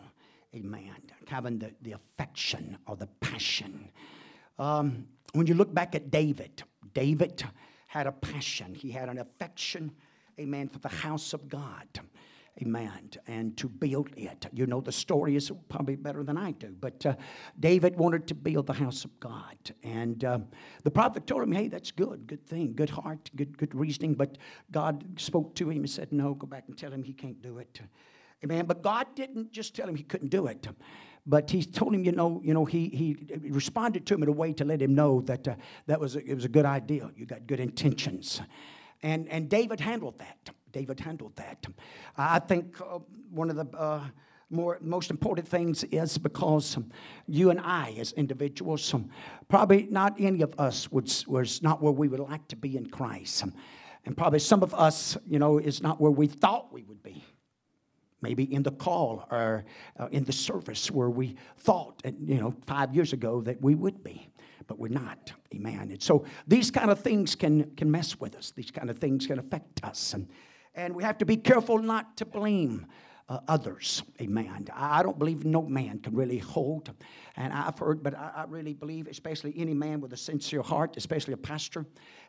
Amen. 0.56 0.96
Having 1.28 1.60
the, 1.60 1.72
the 1.82 1.92
affection 1.94 2.78
or 2.88 2.96
the 2.96 3.08
passion. 3.22 3.90
Um, 4.60 5.08
when 5.34 5.48
you 5.48 5.54
look 5.54 5.74
back 5.74 5.96
at 5.96 6.12
David, 6.12 6.64
David 6.94 7.44
had 7.88 8.08
a 8.08 8.12
passion, 8.12 8.74
he 8.74 8.92
had 8.92 9.08
an 9.08 9.20
affection, 9.20 9.92
amen, 10.40 10.68
for 10.70 10.80
the 10.80 10.90
house 10.90 11.34
of 11.34 11.48
God. 11.48 11.88
Amen. 12.62 13.10
And 13.28 13.56
to 13.58 13.70
build 13.70 14.10
it. 14.18 14.46
You 14.52 14.66
know 14.68 14.82
the 14.82 14.92
story 14.92 15.36
is 15.36 15.52
probably 15.70 15.96
better 15.96 16.24
than 16.24 16.38
I 16.38 16.52
do. 16.52 16.76
But 16.80 17.06
uh, 17.06 17.16
David 17.60 17.98
wanted 17.98 18.28
to 18.28 18.36
build 18.36 18.68
the 18.68 18.74
house 18.74 19.06
of 19.06 19.20
God. 19.20 19.56
And 19.84 20.24
uh, 20.26 20.40
the 20.84 20.92
prophet 20.92 21.26
told 21.26 21.44
him, 21.44 21.54
hey, 21.54 21.70
that's 21.70 21.92
good, 21.92 22.28
good 22.28 22.46
thing, 22.46 22.74
good 22.74 22.90
heart, 22.90 23.32
good, 23.36 23.58
good 23.58 23.74
reasoning. 23.74 24.16
But 24.16 24.38
God 24.70 25.06
spoke 25.18 25.56
to 25.56 25.70
him 25.70 25.78
and 25.78 25.90
said, 25.90 26.12
no, 26.12 26.34
go 26.34 26.46
back 26.46 26.66
and 26.68 26.78
tell 26.78 26.92
him 26.92 27.04
he 27.04 27.14
can't 27.14 27.42
do 27.42 27.58
it. 27.60 27.80
Amen. 28.44 28.66
But 28.66 28.82
God 28.82 29.08
didn't 29.16 29.52
just 29.54 29.74
tell 29.74 29.88
him 29.88 29.96
he 29.96 30.04
couldn't 30.04 30.30
do 30.30 30.48
it. 30.48 30.68
But 31.26 31.50
he 31.52 31.64
told 31.64 31.96
him, 31.96 32.04
you 32.04 32.12
know, 32.12 32.42
you 32.44 32.54
know, 32.54 32.66
he, 32.66 32.90
he 32.90 33.38
responded 33.50 34.06
to 34.08 34.16
him 34.16 34.24
in 34.24 34.30
a 34.30 34.34
way 34.34 34.54
to 34.54 34.66
let 34.66 34.82
him 34.82 34.94
know 34.94 35.22
that 35.22 35.48
uh, 35.48 35.56
that 35.86 36.00
was 36.00 36.16
a, 36.16 36.26
it 36.26 36.34
was 36.34 36.46
a 36.46 36.50
good 36.50 36.66
idea. 36.66 37.10
You 37.16 37.26
got 37.26 37.48
good 37.48 37.60
intentions. 37.60 38.42
And, 39.04 39.28
and 39.30 39.48
David 39.48 39.80
handled 39.80 40.20
that. 40.20 40.50
David 40.72 41.00
handled 41.00 41.36
that. 41.36 41.66
I 42.18 42.40
think 42.40 42.80
uh, 42.82 43.00
one 43.30 43.50
of 43.50 43.56
the 43.56 43.78
uh, 43.78 44.08
more 44.52 44.78
most 44.82 45.10
important 45.10 45.48
things 45.48 45.84
is 45.86 46.18
because 46.18 46.78
you 47.28 47.50
and 47.50 47.60
I, 47.62 47.96
as 47.98 48.12
individuals, 48.14 48.94
probably 49.48 49.88
not 49.90 50.20
any 50.20 50.42
of 50.42 50.54
us 50.60 50.92
would, 50.92 51.12
was 51.28 51.62
not 51.62 51.82
where 51.82 51.94
we 51.94 52.08
would 52.08 52.20
like 52.20 52.48
to 52.50 52.56
be 52.56 52.76
in 52.78 52.88
Christ, 52.88 53.46
and 54.06 54.18
probably 54.18 54.40
some 54.40 54.62
of 54.62 54.74
us, 54.74 55.18
you 55.28 55.40
know, 55.40 55.58
is 55.58 55.82
not 55.82 56.02
where 56.02 56.12
we 56.12 56.28
thought 56.28 56.74
we 56.74 56.84
would 56.84 57.02
be. 57.02 57.24
Maybe 58.24 58.44
in 58.54 58.62
the 58.62 58.72
call 58.72 59.26
or 59.32 59.66
uh, 60.00 60.08
in 60.12 60.26
the 60.26 60.32
service 60.32 60.92
where 60.92 61.10
we 61.10 61.38
thought, 61.58 62.04
you 62.04 62.40
know, 62.40 62.54
five 62.68 62.94
years 62.94 63.14
ago 63.14 63.42
that 63.42 63.60
we 63.62 63.74
would 63.74 64.04
be 64.04 64.28
but 64.68 64.80
we're 64.80 64.88
not. 64.88 65.34
Amen. 65.54 65.90
And 65.92 66.02
so 66.02 66.24
these 66.48 66.72
kind 66.72 66.92
of 66.92 67.00
things 67.00 67.36
can, 67.36 67.72
can 67.76 67.92
mess 67.92 68.20
with 68.22 68.36
us. 68.38 68.52
These 68.52 68.72
kind 68.72 68.90
of 68.90 69.00
things 69.00 69.28
can 69.28 69.38
affect 69.38 69.84
us. 69.84 70.14
And, 70.14 70.30
and 70.76 70.96
we 70.96 71.04
have 71.04 71.18
to 71.20 71.26
be 71.26 71.38
careful 71.38 71.78
not 71.80 72.18
to 72.18 72.26
blame 72.26 72.88
uh, 73.32 73.40
others. 73.48 74.04
Amen. 74.20 74.68
I 74.76 75.04
don't 75.04 75.18
believe 75.18 75.46
no 75.46 75.62
man 75.62 76.00
can 76.00 76.14
really 76.14 76.38
hold. 76.38 76.92
And 77.38 77.54
I've 77.54 77.80
heard, 77.80 78.04
but 78.04 78.14
I, 78.14 78.32
I, 78.36 78.44
really 78.44 78.74
believe, 78.74 79.08
especially 79.08 79.54
any 79.56 79.74
man 79.74 80.02
with 80.02 80.12
a 80.12 80.18
sincere 80.18 80.62
heart, 80.62 80.98
especially 80.98 81.34
a 81.34 81.38
pastor, 81.38 81.86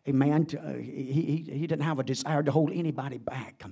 amen, 0.08 0.46
uh, 0.56 0.74
he, 0.74 1.02
he, 1.12 1.52
he 1.52 1.66
didn't 1.66 1.82
have 1.82 1.98
a 1.98 2.04
desire 2.04 2.44
to 2.44 2.52
hold 2.52 2.70
anybody 2.72 3.18
back. 3.18 3.64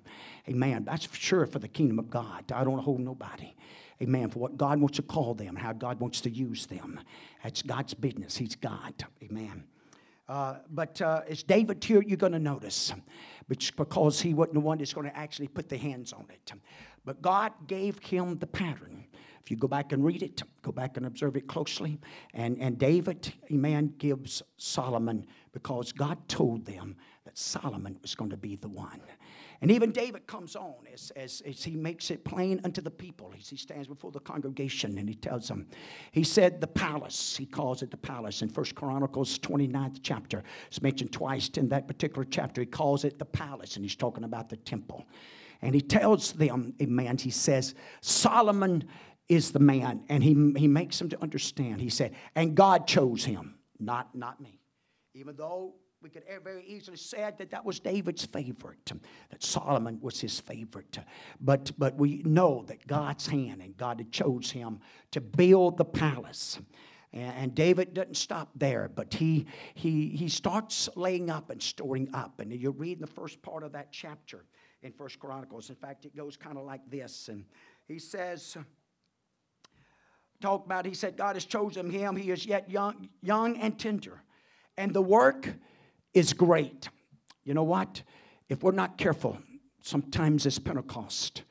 Amen. 0.49 0.85
That's 0.85 1.05
for 1.05 1.15
sure 1.15 1.47
for 1.47 1.61
the 1.61 1.69
kingdom 1.69 2.01
of 2.01 2.11
God. 2.11 2.51
I 2.53 2.65
don't 2.65 2.81
hold 2.81 2.99
nobody. 2.99 3.55
Amen. 4.03 4.31
For 4.31 4.41
what 4.41 4.57
God 4.57 4.81
wants 4.81 4.97
to 4.97 5.03
call 5.03 5.35
them, 5.35 5.55
how 5.55 5.73
God 5.73 6.01
wants 6.01 6.21
to 6.23 6.31
use 6.31 6.67
them. 6.67 6.99
That's 7.45 7.63
God's 7.63 7.95
business. 7.95 8.37
He's 8.37 8.57
God. 8.57 9.05
Amen. 9.23 9.65
Uh, 10.29 10.57
but 10.71 11.01
uh, 11.01 11.23
it's 11.29 11.43
David 11.45 11.83
here 11.85 12.03
you're 12.03 12.17
going 12.17 12.33
to 12.33 12.39
notice 12.39 12.93
because 13.77 14.21
he 14.21 14.35
wasn't 14.35 14.55
the 14.55 14.61
one 14.61 14.79
that's 14.79 14.93
going 14.93 15.09
to 15.09 15.17
actually 15.17 15.49
put 15.49 15.69
the 15.69 15.77
hands 15.77 16.13
on 16.13 16.27
it. 16.31 16.53
But 17.05 17.21
God 17.23 17.53
gave 17.67 17.99
him 17.99 18.39
the 18.39 18.47
pattern. 18.47 19.05
If 19.43 19.51
you 19.51 19.57
go 19.57 19.69
back 19.69 19.93
and 19.93 20.05
read 20.05 20.23
it, 20.23 20.43
go 20.63 20.71
back 20.71 20.97
and 20.97 21.07
observe 21.07 21.37
it 21.37 21.49
closely. 21.49 21.99
And, 22.35 22.59
and 22.61 22.79
David, 22.79 23.33
a 23.49 23.55
man, 23.55 23.95
gives 23.99 24.43
Solomon 24.59 25.27
because 25.53 25.93
God 25.93 26.19
told 26.29 26.67
them 26.67 26.97
that 27.25 27.39
Solomon 27.39 27.99
was 28.03 28.15
going 28.15 28.31
to 28.31 28.37
be 28.37 28.57
the 28.57 28.69
one. 28.69 29.01
And 29.63 29.71
even 29.71 29.93
David 29.93 30.27
comes 30.27 30.57
on 30.57 30.75
as, 30.91 31.13
as, 31.17 31.43
as, 31.47 31.63
he 31.63 31.77
makes 31.77 32.11
it 32.11 32.25
plain 32.25 32.61
unto 32.65 32.81
the 32.81 32.91
people. 32.91 33.31
He 33.37 33.57
stands 33.57 33.89
before 33.89 34.11
the 34.11 34.21
congregation 34.21 34.97
and 34.97 35.07
he 35.07 35.15
tells 35.15 35.49
them, 35.49 35.67
he 36.13 36.25
said 36.25 36.63
the 36.63 36.67
palace, 36.67 37.37
he 37.37 37.45
calls 37.45 37.83
it 37.83 37.91
the 37.91 37.99
palace 37.99 38.41
in 38.41 38.49
First 38.49 38.75
Chronicles 38.75 39.39
29th 39.39 40.01
chapter. 40.03 40.43
It's 40.69 40.81
mentioned 40.81 41.13
twice 41.13 41.49
in 41.57 41.69
that 41.69 41.87
particular 41.87 42.25
chapter. 42.25 42.63
He 42.63 42.67
calls 42.67 43.05
it 43.05 43.19
the 43.19 43.27
palace 43.27 43.77
and 43.77 43.85
he's 43.85 43.97
talking 43.97 44.25
about 44.25 44.49
the 44.49 44.57
temple. 44.57 45.07
And 45.61 45.75
he 45.75 45.83
tells 45.83 46.33
them, 46.33 46.73
amen, 46.81 47.19
he 47.19 47.31
says, 47.31 47.75
Solomon 48.01 48.85
is 49.29 49.53
the 49.53 49.59
man. 49.59 50.05
And 50.09 50.25
he, 50.25 50.31
he 50.57 50.69
makes 50.69 50.99
them 50.99 51.11
to 51.11 51.21
understand. 51.21 51.83
He 51.83 51.91
said, 51.91 52.15
and 52.35 52.55
God 52.55 52.87
chose 52.87 53.25
him, 53.25 53.59
not, 53.79 54.15
not 54.15 54.41
me. 54.41 54.63
Even 55.13 55.37
though 55.37 55.75
we 56.03 56.09
could 56.09 56.23
very 56.43 56.65
easily 56.65 56.97
said 56.97 57.37
that 57.39 57.51
that 57.51 57.65
was 57.65 57.79
David's 57.79 58.25
favorite, 58.25 58.93
that 59.31 59.43
Solomon 59.43 59.99
was 60.01 60.19
his 60.21 60.41
favorite. 60.41 60.99
But, 61.41 61.73
but 61.79 61.97
we 61.97 62.23
know 62.25 62.65
that 62.69 62.87
God's 62.87 63.27
hand 63.27 63.61
and 63.61 63.77
God 63.77 63.99
had 63.99 64.11
chose 64.11 64.51
him 64.51 64.81
to 65.11 65.21
build 65.21 65.77
the 65.77 65.85
palace. 65.85 66.59
And 67.13 67.55
David 67.55 67.93
doesn't 67.93 68.17
stop 68.17 68.51
there, 68.55 68.89
but 68.89 69.13
he, 69.13 69.47
he, 69.75 70.09
he 70.09 70.29
starts 70.29 70.89
laying 70.97 71.29
up 71.29 71.51
and 71.51 71.61
storing 71.61 72.09
up. 72.15 72.41
And 72.41 72.53
you 72.53 72.71
read 72.71 72.99
in 72.99 73.01
the 73.01 73.07
first 73.07 73.43
part 73.43 73.63
of 73.63 73.73
that 73.73 73.91
chapter 73.91 74.45
in 74.83 74.93
First 74.93 75.19
Chronicles. 75.19 75.69
In 75.69 75.77
fact, 75.77 76.07
it 76.07 76.17
goes 76.17 76.37
kind 76.37 76.57
of 76.57 76.65
like 76.65 76.89
this. 76.89 77.29
And 77.29 77.45
he 77.89 77.99
says, 77.99 78.57
talk 80.41 80.65
about, 80.65 80.87
he 80.87 80.95
said, 80.95 81.17
God 81.17 81.37
has 81.37 81.45
chosen 81.45 81.91
him. 81.91 82.17
He 82.17 82.31
is 82.31 82.47
yet 82.47 82.71
young, 82.71 83.09
young 83.21 83.57
and 83.59 83.79
tender. 83.79 84.23
And 84.79 84.95
the 84.95 85.03
work 85.03 85.49
is 86.15 86.33
great. 86.33 86.89
You 87.45 87.55
know 87.55 87.63
what? 87.63 88.03
If 88.49 88.63
we're 88.63 88.73
not 88.73 88.99
careful, 88.99 89.39
sometimes 89.83 90.47
it's 90.47 90.59
Pentecost. 90.59 91.43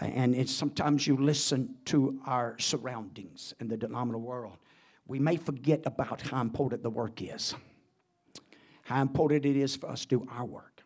Uh, 0.00 0.06
and 0.06 0.34
it's 0.34 0.52
sometimes 0.52 1.06
you 1.06 1.16
listen 1.16 1.74
to 1.86 2.20
our 2.26 2.58
surroundings 2.58 3.54
in 3.60 3.68
the 3.68 3.76
denominational 3.76 4.22
world. 4.22 4.56
We 5.06 5.18
may 5.18 5.36
forget 5.36 5.82
about 5.84 6.20
how 6.22 6.40
important 6.40 6.82
the 6.82 6.90
work 6.90 7.20
is, 7.20 7.54
how 8.84 9.02
important 9.02 9.44
it 9.44 9.56
is 9.56 9.76
for 9.76 9.88
us 9.90 10.02
to 10.02 10.08
do 10.08 10.26
our 10.30 10.44
work 10.44 10.82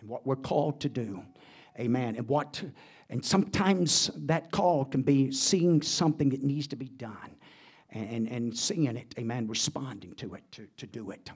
and 0.00 0.08
what 0.08 0.26
we're 0.26 0.36
called 0.36 0.80
to 0.80 0.88
do. 0.88 1.22
Amen. 1.78 2.16
And 2.16 2.28
what 2.28 2.62
and 3.08 3.24
sometimes 3.24 4.10
that 4.16 4.50
call 4.50 4.84
can 4.84 5.02
be 5.02 5.32
seeing 5.32 5.80
something 5.80 6.28
that 6.30 6.42
needs 6.42 6.66
to 6.68 6.76
be 6.76 6.88
done 6.88 7.36
and, 7.90 8.28
and 8.28 8.54
seeing 8.54 8.96
it, 8.96 9.14
amen, 9.18 9.46
responding 9.46 10.12
to 10.16 10.34
it, 10.34 10.42
to, 10.52 10.66
to 10.76 10.86
do 10.86 11.10
it 11.10 11.30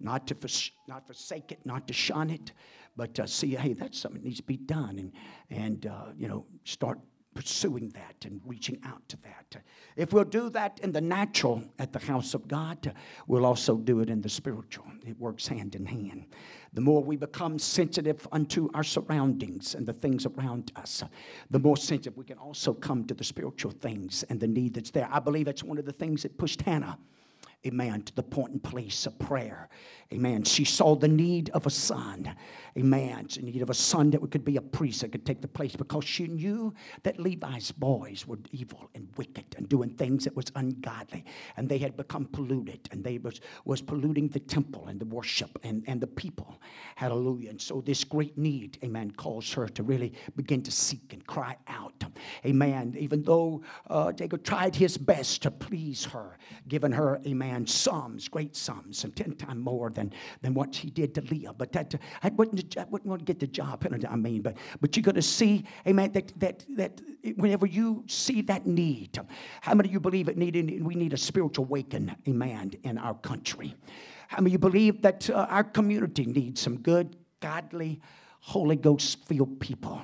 not 0.00 0.26
to 0.28 0.36
not 0.88 1.06
forsake 1.06 1.52
it, 1.52 1.60
not 1.64 1.86
to 1.88 1.94
shun 1.94 2.30
it, 2.30 2.52
but 2.96 3.18
uh, 3.18 3.26
see, 3.26 3.54
hey, 3.54 3.72
that's 3.72 3.98
something 3.98 4.22
that 4.22 4.26
needs 4.26 4.40
to 4.40 4.46
be 4.46 4.56
done, 4.56 4.98
and 4.98 5.12
and 5.50 5.86
uh, 5.86 6.06
you 6.16 6.28
know 6.28 6.46
start 6.64 6.98
pursuing 7.34 7.88
that 7.90 8.24
and 8.24 8.40
reaching 8.44 8.78
out 8.84 9.06
to 9.08 9.16
that. 9.22 9.62
If 9.96 10.12
we'll 10.12 10.24
do 10.24 10.48
that 10.50 10.78
in 10.82 10.92
the 10.92 11.00
natural 11.00 11.62
at 11.78 11.92
the 11.92 11.98
house 11.98 12.32
of 12.34 12.48
God, 12.48 12.94
we'll 13.26 13.44
also 13.44 13.76
do 13.76 14.00
it 14.00 14.08
in 14.08 14.20
the 14.20 14.28
spiritual. 14.28 14.86
It 15.06 15.18
works 15.18 15.46
hand 15.46 15.74
in 15.74 15.84
hand. 15.84 16.26
The 16.72 16.80
more 16.80 17.02
we 17.02 17.16
become 17.16 17.58
sensitive 17.58 18.26
unto 18.32 18.68
our 18.74 18.84
surroundings 18.84 19.74
and 19.74 19.86
the 19.86 19.92
things 19.92 20.26
around 20.26 20.72
us, 20.76 21.02
the 21.50 21.58
more 21.58 21.76
sensitive 21.76 22.16
we 22.16 22.24
can 22.24 22.38
also 22.38 22.72
come 22.72 23.04
to 23.06 23.14
the 23.14 23.24
spiritual 23.24 23.72
things 23.72 24.24
and 24.28 24.40
the 24.40 24.48
need 24.48 24.74
that's 24.74 24.90
there. 24.90 25.08
I 25.10 25.20
believe 25.20 25.46
that's 25.46 25.64
one 25.64 25.78
of 25.78 25.84
the 25.84 25.92
things 25.92 26.22
that 26.22 26.38
pushed 26.38 26.62
Hannah 26.62 26.98
amen, 27.66 28.02
to 28.02 28.14
the 28.14 28.22
point 28.22 28.52
and 28.52 28.62
place 28.62 29.06
of 29.06 29.18
prayer. 29.18 29.68
Amen. 30.12 30.44
She 30.44 30.64
saw 30.64 30.94
the 30.94 31.08
need 31.08 31.50
of 31.50 31.66
a 31.66 31.70
son. 31.70 32.34
Amen. 32.76 33.26
The 33.34 33.42
need 33.42 33.62
of 33.62 33.70
a 33.70 33.74
son 33.74 34.10
that 34.10 34.30
could 34.30 34.44
be 34.44 34.56
a 34.56 34.60
priest 34.60 35.00
that 35.00 35.12
could 35.12 35.24
take 35.24 35.40
the 35.40 35.48
place 35.48 35.74
because 35.74 36.04
she 36.04 36.26
knew 36.26 36.74
that 37.02 37.18
Eli's 37.18 37.72
boys 37.72 38.26
were 38.26 38.38
evil 38.52 38.90
and 38.94 39.08
wicked 39.16 39.54
and 39.56 39.68
doing 39.68 39.90
things 39.90 40.24
that 40.24 40.36
was 40.36 40.46
ungodly. 40.54 41.24
And 41.56 41.68
they 41.68 41.78
had 41.78 41.96
become 41.96 42.26
polluted 42.26 42.88
and 42.92 43.02
they 43.02 43.18
was, 43.18 43.40
was 43.64 43.80
polluting 43.80 44.28
the 44.28 44.40
temple 44.40 44.86
and 44.88 45.00
the 45.00 45.06
worship 45.06 45.58
and, 45.62 45.82
and 45.86 46.00
the 46.00 46.06
people. 46.06 46.60
Hallelujah. 46.96 47.50
And 47.50 47.60
so 47.60 47.80
this 47.80 48.04
great 48.04 48.36
need, 48.36 48.78
amen, 48.84 49.12
calls 49.12 49.52
her 49.54 49.68
to 49.68 49.82
really 49.82 50.12
begin 50.36 50.62
to 50.62 50.70
seek 50.70 51.12
and 51.12 51.26
cry 51.26 51.56
out. 51.66 52.04
Amen. 52.44 52.94
Even 52.98 53.22
though 53.22 53.62
uh, 53.88 54.12
Jacob 54.12 54.44
tried 54.44 54.76
his 54.76 54.96
best 54.96 55.42
to 55.42 55.50
please 55.50 56.04
her, 56.06 56.38
giving 56.68 56.92
her, 56.92 57.20
amen, 57.26 57.53
sums, 57.66 58.28
great 58.28 58.56
sums, 58.56 59.04
and 59.04 59.14
ten 59.14 59.34
times 59.36 59.62
more 59.62 59.90
than, 59.90 60.12
than 60.42 60.54
what 60.54 60.74
she 60.74 60.90
did 60.90 61.14
to 61.14 61.20
Leah. 61.22 61.52
But 61.52 61.72
that 61.72 61.94
I 62.22 62.28
wouldn't, 62.30 62.76
I 62.76 62.84
wouldn't 62.90 63.08
want 63.08 63.20
to 63.20 63.24
get 63.24 63.40
the 63.40 63.46
job. 63.46 63.86
I 64.10 64.16
mean, 64.16 64.42
but 64.42 64.56
but 64.80 64.96
you're 64.96 65.02
going 65.02 65.14
to 65.14 65.22
see, 65.22 65.64
amen, 65.86 66.12
that 66.12 66.32
that 66.40 66.64
that 66.76 67.00
whenever 67.36 67.66
you 67.66 68.04
see 68.06 68.42
that 68.42 68.66
need, 68.66 69.18
how 69.60 69.74
many 69.74 69.88
of 69.88 69.92
you 69.92 70.00
believe 70.00 70.28
it 70.28 70.36
needed? 70.36 70.82
We 70.84 70.94
need 70.94 71.12
a 71.12 71.18
spiritual 71.18 71.64
awakening, 71.64 72.16
amen, 72.28 72.72
in 72.82 72.98
our 72.98 73.14
country. 73.14 73.74
How 74.28 74.38
many 74.38 74.50
of 74.50 74.52
you 74.52 74.58
believe 74.58 75.02
that 75.02 75.28
uh, 75.30 75.46
our 75.48 75.64
community 75.64 76.26
needs 76.26 76.60
some 76.60 76.78
good, 76.78 77.16
godly, 77.40 78.00
Holy 78.40 78.76
Ghost 78.76 79.24
filled 79.26 79.60
people? 79.60 80.00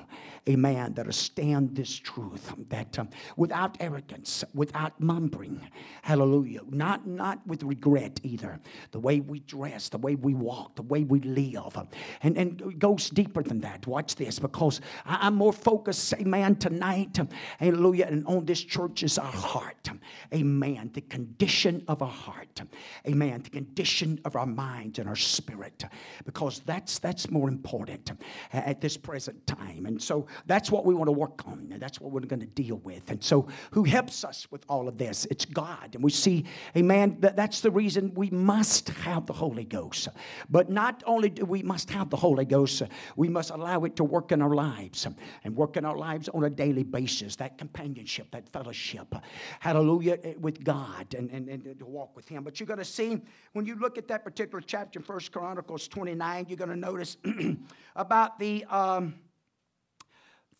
Amen, 0.49 0.93
that'll 0.95 1.13
stand 1.13 1.75
this 1.75 1.95
truth, 1.95 2.53
that 2.69 2.97
um, 2.97 3.09
without 3.37 3.77
arrogance, 3.79 4.43
without 4.53 4.99
mumbling, 4.99 5.61
hallelujah, 6.01 6.61
not, 6.69 7.05
not 7.05 7.45
with 7.45 7.61
regret 7.63 8.19
either, 8.23 8.59
the 8.91 8.99
way 8.99 9.19
we 9.19 9.39
dress, 9.41 9.89
the 9.89 9.99
way 9.99 10.15
we 10.15 10.33
walk, 10.33 10.75
the 10.75 10.81
way 10.81 11.03
we 11.03 11.19
live, 11.19 11.77
and, 12.23 12.37
and 12.37 12.59
it 12.61 12.79
goes 12.79 13.09
deeper 13.11 13.43
than 13.43 13.61
that. 13.61 13.85
Watch 13.85 14.15
this, 14.15 14.39
because 14.39 14.81
I, 15.05 15.27
am 15.27 15.35
more 15.35 15.53
focused, 15.53 16.13
amen, 16.15 16.55
tonight, 16.55 17.19
hallelujah, 17.59 18.07
and 18.09 18.25
on 18.25 18.45
this 18.45 18.63
church 18.63 19.03
is 19.03 19.19
our 19.19 19.31
heart, 19.31 19.89
amen, 20.33 20.89
the 20.93 21.01
condition 21.01 21.83
of 21.87 22.01
our 22.01 22.09
heart, 22.09 22.61
amen, 23.07 23.43
the 23.43 23.49
condition 23.51 24.19
of 24.25 24.35
our 24.35 24.47
minds 24.47 24.97
and 24.97 25.07
our 25.07 25.15
spirit, 25.15 25.85
because 26.25 26.61
that's, 26.65 26.97
that's 26.97 27.29
more 27.29 27.47
important 27.47 28.11
at 28.53 28.81
this 28.81 28.97
present 28.97 29.45
time. 29.45 29.85
And 29.85 30.01
so 30.01 30.27
that's 30.45 30.71
what 30.71 30.85
we 30.85 30.93
want 30.93 31.07
to 31.07 31.13
work 31.13 31.47
on. 31.47 31.73
That's 31.77 31.99
what 31.99 32.11
we're 32.11 32.21
going 32.21 32.41
to 32.41 32.45
deal 32.45 32.77
with. 32.77 33.09
And 33.09 33.23
so, 33.23 33.47
who 33.71 33.83
helps 33.83 34.23
us 34.23 34.47
with 34.51 34.65
all 34.69 34.87
of 34.87 34.97
this? 34.97 35.25
It's 35.29 35.45
God. 35.45 35.95
And 35.95 36.03
we 36.03 36.11
see, 36.11 36.45
amen, 36.75 37.17
that 37.19 37.35
that's 37.35 37.61
the 37.61 37.71
reason 37.71 38.13
we 38.13 38.29
must 38.29 38.89
have 38.89 39.25
the 39.25 39.33
Holy 39.33 39.63
Ghost. 39.63 40.07
But 40.49 40.69
not 40.69 41.03
only 41.05 41.29
do 41.29 41.45
we 41.45 41.63
must 41.63 41.89
have 41.91 42.09
the 42.09 42.17
Holy 42.17 42.45
Ghost, 42.45 42.83
we 43.15 43.29
must 43.29 43.51
allow 43.51 43.83
it 43.83 43.95
to 43.97 44.03
work 44.03 44.31
in 44.31 44.41
our 44.41 44.53
lives 44.53 45.07
and 45.43 45.55
work 45.55 45.77
in 45.77 45.85
our 45.85 45.97
lives 45.97 46.29
on 46.29 46.43
a 46.43 46.49
daily 46.49 46.83
basis. 46.83 47.35
That 47.35 47.57
companionship, 47.57 48.31
that 48.31 48.49
fellowship, 48.49 49.13
hallelujah, 49.59 50.19
eh, 50.23 50.33
with 50.39 50.63
God 50.63 51.13
and, 51.17 51.29
and, 51.31 51.49
and 51.49 51.79
to 51.79 51.85
walk 51.85 52.15
with 52.15 52.27
Him. 52.27 52.43
But 52.43 52.59
you're 52.59 52.67
going 52.67 52.79
to 52.79 52.85
see 52.85 53.21
when 53.53 53.65
you 53.65 53.75
look 53.75 53.97
at 53.97 54.07
that 54.07 54.23
particular 54.23 54.61
chapter 54.61 54.99
in 54.99 55.03
First 55.05 55.31
Chronicles 55.31 55.87
29, 55.87 56.45
you're 56.47 56.57
going 56.57 56.69
to 56.69 56.75
notice 56.75 57.17
about 57.95 58.39
the. 58.39 58.65
Um, 58.65 59.15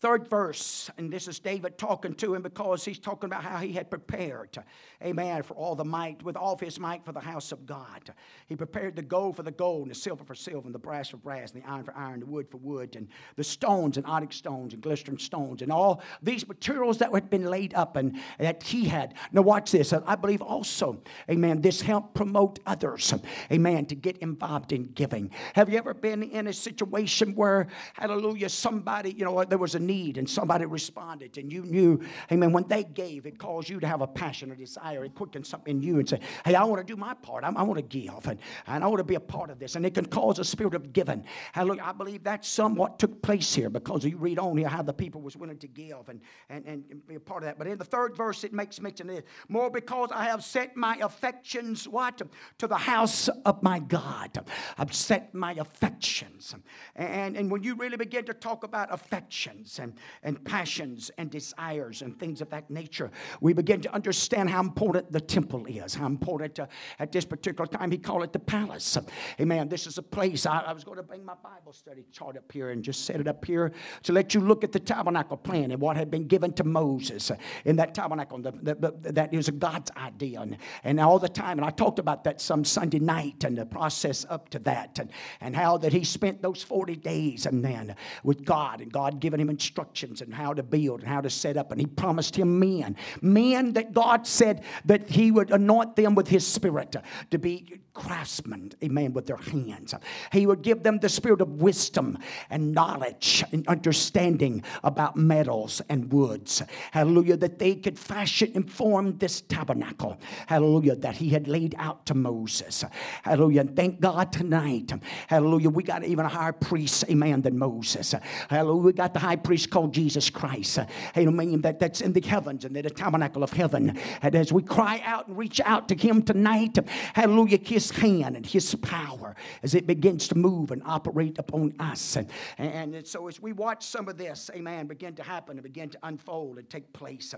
Third 0.02 0.26
verse, 0.26 0.90
and 0.98 1.12
this 1.12 1.28
is 1.28 1.38
David 1.38 1.78
talking 1.78 2.14
to 2.14 2.34
him 2.34 2.42
because 2.42 2.84
he's 2.84 2.98
talking 2.98 3.28
about 3.28 3.44
how 3.44 3.58
he 3.58 3.72
had 3.72 3.88
prepared, 3.88 4.58
amen, 5.00 5.44
for 5.44 5.54
all 5.54 5.76
the 5.76 5.84
might, 5.84 6.20
with 6.24 6.36
all 6.36 6.58
his 6.58 6.80
might 6.80 7.04
for 7.04 7.12
the 7.12 7.20
house 7.20 7.52
of 7.52 7.66
God. 7.66 8.12
He 8.48 8.56
prepared 8.56 8.96
the 8.96 9.02
gold 9.02 9.36
for 9.36 9.44
the 9.44 9.52
gold, 9.52 9.82
and 9.82 9.92
the 9.92 9.94
silver 9.94 10.24
for 10.24 10.34
silver, 10.34 10.66
and 10.66 10.74
the 10.74 10.80
brass 10.80 11.10
for 11.10 11.18
brass, 11.18 11.52
and 11.52 11.62
the 11.62 11.68
iron 11.68 11.84
for 11.84 11.94
iron, 11.94 12.18
the 12.18 12.26
wood 12.26 12.48
for 12.50 12.56
wood, 12.56 12.96
and 12.96 13.06
the 13.36 13.44
stones 13.44 13.96
and 13.96 14.04
onyx 14.04 14.34
stones 14.34 14.72
and 14.74 14.82
glistening 14.82 15.18
stones, 15.18 15.62
and 15.62 15.70
all 15.70 16.02
these 16.20 16.48
materials 16.48 16.98
that 16.98 17.14
had 17.14 17.30
been 17.30 17.44
laid 17.44 17.72
up 17.74 17.94
and 17.94 18.18
that 18.40 18.60
he 18.64 18.86
had. 18.86 19.14
Now, 19.30 19.42
watch 19.42 19.70
this. 19.70 19.92
I 19.92 20.16
believe 20.16 20.42
also, 20.42 21.00
amen, 21.30 21.60
this 21.60 21.80
helped 21.80 22.14
promote 22.14 22.58
others, 22.66 23.14
amen, 23.52 23.86
to 23.86 23.94
get 23.94 24.18
involved 24.18 24.72
in 24.72 24.90
giving. 24.94 25.30
Have 25.52 25.70
you 25.70 25.78
ever 25.78 25.94
been 25.94 26.24
in 26.24 26.48
a 26.48 26.52
situation 26.52 27.36
where, 27.36 27.68
hallelujah, 27.92 28.48
somebody, 28.48 29.12
you 29.12 29.24
know, 29.24 29.44
there 29.44 29.58
was 29.58 29.76
a 29.76 29.78
need? 29.78 29.91
Need 29.92 30.18
and 30.18 30.28
somebody 30.28 30.64
responded 30.64 31.36
and 31.38 31.52
you 31.52 31.62
knew, 31.64 32.00
amen, 32.30 32.52
when 32.52 32.66
they 32.68 32.84
gave, 32.84 33.26
it 33.26 33.38
caused 33.38 33.68
you 33.68 33.80
to 33.80 33.86
have 33.86 34.00
a 34.00 34.06
passion, 34.06 34.50
a 34.52 34.56
desire, 34.56 35.04
it 35.04 35.14
quickened 35.14 35.46
something 35.46 35.76
in 35.76 35.82
you 35.82 35.98
and 35.98 36.08
say, 36.08 36.20
hey, 36.44 36.54
I 36.54 36.64
want 36.64 36.86
to 36.86 36.92
do 36.92 36.96
my 36.96 37.14
part. 37.14 37.44
I, 37.44 37.48
I 37.48 37.62
want 37.62 37.76
to 37.76 37.82
give 37.82 38.26
and, 38.26 38.38
and 38.66 38.84
I 38.84 38.86
want 38.86 38.98
to 38.98 39.04
be 39.04 39.14
a 39.14 39.20
part 39.20 39.50
of 39.50 39.58
this. 39.58 39.76
And 39.76 39.86
it 39.86 39.94
can 39.94 40.06
cause 40.06 40.38
a 40.38 40.44
spirit 40.44 40.74
of 40.74 40.92
giving. 40.92 41.24
Hallelujah. 41.52 41.82
I 41.84 41.92
believe 41.92 42.24
that 42.24 42.44
somewhat 42.44 42.98
took 42.98 43.22
place 43.22 43.54
here 43.54 43.70
because 43.70 44.04
you 44.04 44.16
read 44.16 44.38
on 44.38 44.56
here 44.56 44.68
how 44.68 44.82
the 44.82 44.92
people 44.92 45.20
was 45.20 45.36
willing 45.36 45.58
to 45.58 45.68
give 45.68 46.08
and, 46.08 46.20
and, 46.48 46.64
and 46.66 47.06
be 47.06 47.16
a 47.16 47.20
part 47.20 47.42
of 47.42 47.46
that. 47.46 47.58
But 47.58 47.66
in 47.66 47.78
the 47.78 47.84
third 47.84 48.16
verse, 48.16 48.44
it 48.44 48.52
makes 48.52 48.80
mention 48.80 49.08
of 49.10 49.16
this. 49.16 49.24
More 49.48 49.70
because 49.70 50.10
I 50.12 50.24
have 50.24 50.42
set 50.44 50.76
my 50.76 50.96
affections, 50.96 51.88
what? 51.88 52.22
To 52.58 52.66
the 52.66 52.76
house 52.76 53.28
of 53.44 53.62
my 53.62 53.78
God. 53.78 54.44
I've 54.78 54.94
set 54.94 55.34
my 55.34 55.52
affections. 55.54 56.54
And, 56.96 57.36
and 57.36 57.50
when 57.50 57.62
you 57.62 57.74
really 57.74 57.96
begin 57.96 58.24
to 58.26 58.34
talk 58.34 58.64
about 58.64 58.92
affections, 58.92 59.78
and, 59.82 59.94
and 60.22 60.42
passions 60.44 61.10
and 61.18 61.30
desires 61.30 62.02
and 62.02 62.18
things 62.18 62.40
of 62.40 62.48
that 62.50 62.70
nature. 62.70 63.10
We 63.40 63.52
begin 63.52 63.80
to 63.82 63.92
understand 63.92 64.50
how 64.50 64.60
important 64.60 65.12
the 65.12 65.20
temple 65.20 65.66
is, 65.66 65.94
how 65.94 66.06
important 66.06 66.58
uh, 66.58 66.66
at 66.98 67.12
this 67.12 67.24
particular 67.24 67.66
time 67.66 67.90
he 67.90 67.98
called 67.98 68.22
it 68.22 68.32
the 68.32 68.38
palace. 68.38 68.96
Amen. 69.40 69.68
This 69.68 69.86
is 69.86 69.98
a 69.98 70.02
place. 70.02 70.46
I, 70.46 70.60
I 70.60 70.72
was 70.72 70.84
going 70.84 70.96
to 70.96 71.02
bring 71.02 71.24
my 71.24 71.34
Bible 71.42 71.72
study 71.72 72.04
chart 72.12 72.36
up 72.36 72.50
here 72.50 72.70
and 72.70 72.82
just 72.82 73.04
set 73.04 73.20
it 73.20 73.28
up 73.28 73.44
here 73.44 73.72
to 74.04 74.12
let 74.12 74.34
you 74.34 74.40
look 74.40 74.64
at 74.64 74.72
the 74.72 74.80
tabernacle 74.80 75.36
plan 75.36 75.70
and 75.70 75.80
what 75.80 75.96
had 75.96 76.10
been 76.10 76.26
given 76.26 76.52
to 76.54 76.64
Moses 76.64 77.30
in 77.64 77.76
that 77.76 77.94
tabernacle. 77.94 78.38
The, 78.38 78.52
the, 78.52 78.74
the, 78.74 79.12
that 79.12 79.34
is 79.34 79.50
God's 79.50 79.90
idea. 79.96 80.40
And, 80.40 80.56
and 80.84 81.00
all 81.00 81.18
the 81.18 81.28
time, 81.28 81.58
and 81.58 81.66
I 81.66 81.70
talked 81.70 81.98
about 81.98 82.24
that 82.24 82.40
some 82.40 82.64
Sunday 82.64 82.98
night 82.98 83.44
and 83.44 83.58
the 83.58 83.66
process 83.66 84.24
up 84.28 84.48
to 84.50 84.58
that 84.60 84.98
and, 84.98 85.10
and 85.40 85.56
how 85.56 85.78
that 85.78 85.92
he 85.92 86.04
spent 86.04 86.42
those 86.42 86.62
40 86.62 86.96
days 86.96 87.46
and 87.46 87.64
then 87.64 87.96
with 88.22 88.44
God 88.44 88.80
and 88.80 88.92
God 88.92 89.20
giving 89.20 89.40
him 89.40 89.50
instructions 89.50 89.71
instructions 89.72 90.20
and 90.20 90.34
how 90.34 90.52
to 90.52 90.62
build 90.62 91.00
and 91.00 91.08
how 91.08 91.22
to 91.22 91.30
set 91.30 91.56
up. 91.56 91.72
And 91.72 91.80
he 91.80 91.86
promised 91.86 92.36
him 92.36 92.58
men. 92.58 92.94
Men 93.22 93.72
that 93.72 93.94
God 93.94 94.26
said 94.26 94.64
that 94.84 95.08
he 95.08 95.30
would 95.30 95.50
anoint 95.50 95.96
them 95.96 96.14
with 96.14 96.28
his 96.28 96.46
spirit 96.46 96.94
to 97.30 97.38
be 97.38 97.80
craftsmen, 97.94 98.72
amen, 98.82 99.12
with 99.12 99.26
their 99.26 99.36
hands. 99.36 99.94
He 100.32 100.46
would 100.46 100.62
give 100.62 100.82
them 100.82 100.98
the 100.98 101.08
spirit 101.08 101.40
of 101.40 101.60
wisdom 101.60 102.18
and 102.50 102.72
knowledge 102.72 103.44
and 103.52 103.66
understanding 103.68 104.62
about 104.82 105.16
metals 105.16 105.82
and 105.88 106.12
woods. 106.12 106.62
Hallelujah, 106.90 107.36
that 107.38 107.58
they 107.58 107.74
could 107.74 107.98
fashion 107.98 108.52
and 108.54 108.70
form 108.70 109.18
this 109.18 109.42
tabernacle. 109.42 110.18
Hallelujah, 110.46 110.96
that 110.96 111.16
he 111.16 111.28
had 111.30 111.48
laid 111.48 111.74
out 111.78 112.06
to 112.06 112.14
Moses. 112.14 112.84
Hallelujah. 113.22 113.60
And 113.62 113.76
thank 113.76 114.00
God 114.00 114.32
tonight. 114.32 114.92
Hallelujah. 115.26 115.70
We 115.70 115.82
got 115.82 116.04
even 116.04 116.24
a 116.24 116.28
higher 116.28 116.52
priest, 116.52 117.04
amen, 117.10 117.42
than 117.42 117.58
Moses. 117.58 118.14
Hallelujah. 118.48 118.82
We 118.82 118.92
got 118.92 119.12
the 119.12 119.20
high 119.20 119.36
priest 119.36 119.70
called 119.70 119.92
Jesus 119.92 120.30
Christ. 120.30 120.78
Amen. 121.16 121.60
That, 121.60 121.78
that's 121.78 122.00
in 122.00 122.12
the 122.12 122.20
heavens 122.20 122.64
and 122.64 122.76
in 122.76 122.84
the 122.84 122.90
tabernacle 122.90 123.42
of 123.42 123.52
heaven. 123.52 123.98
And 124.22 124.34
as 124.34 124.52
we 124.52 124.62
cry 124.62 125.02
out 125.04 125.28
and 125.28 125.36
reach 125.36 125.60
out 125.60 125.88
to 125.88 125.94
him 125.94 126.22
tonight, 126.22 126.78
hallelujah, 127.14 127.58
his 127.82 127.90
hand 127.90 128.36
and 128.36 128.46
his 128.46 128.74
power 128.76 129.34
as 129.62 129.74
it 129.74 129.86
begins 129.86 130.28
to 130.28 130.36
move 130.36 130.70
and 130.70 130.82
operate 130.84 131.38
upon 131.38 131.74
us. 131.78 132.16
And, 132.16 132.28
and 132.58 133.06
so 133.06 133.28
as 133.28 133.40
we 133.40 133.52
watch 133.52 133.84
some 133.84 134.08
of 134.08 134.16
this, 134.16 134.50
amen, 134.54 134.86
begin 134.86 135.14
to 135.16 135.22
happen 135.22 135.56
and 135.56 135.62
begin 135.62 135.90
to 135.90 135.98
unfold 136.02 136.58
and 136.58 136.68
take 136.70 136.92
place. 136.92 137.34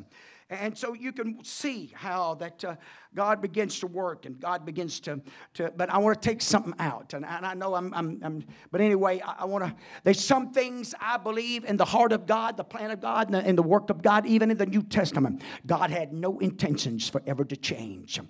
And 0.51 0.77
so 0.77 0.93
you 0.93 1.13
can 1.13 1.43
see 1.43 1.91
how 1.95 2.35
that 2.35 2.63
uh, 2.65 2.77
God 3.15 3.41
begins 3.41 3.81
to 3.81 3.87
work 3.87 4.27
and 4.27 4.39
God 4.39 4.67
begins 4.67 5.01
to, 5.01 5.23
to 5.55 5.73
but 5.75 5.89
I 5.89 5.97
want 5.99 6.21
to 6.21 6.29
take 6.29 6.43
something 6.43 6.75
out. 6.79 7.15
And, 7.15 7.25
and 7.25 7.47
I 7.47 7.55
know 7.55 7.75
I'm, 7.75 7.95
I'm, 7.95 8.21
I'm, 8.23 8.45
but 8.71 8.83
anyway, 8.83 9.23
I, 9.25 9.37
I 9.41 9.45
want 9.47 9.65
to, 9.65 9.75
there's 10.03 10.23
some 10.23 10.53
things 10.53 10.95
I 11.01 11.17
believe 11.17 11.65
in 11.65 11.79
the 11.79 11.87
heart 11.87 12.13
of 12.13 12.27
God, 12.27 12.59
the 12.59 12.65
plan 12.65 12.91
of 12.91 13.01
God, 13.01 13.29
and 13.29 13.35
the, 13.35 13.47
and 13.47 13.57
the 13.57 13.63
work 13.63 13.89
of 13.89 14.03
God, 14.03 14.27
even 14.27 14.51
in 14.51 14.59
the 14.59 14.67
New 14.67 14.83
Testament. 14.83 15.43
God 15.67 15.91
had 15.91 16.13
no 16.13 16.39
intentions 16.41 17.09
for 17.09 17.23
ever 17.27 17.45
to 17.47 17.57
change. 17.57 18.21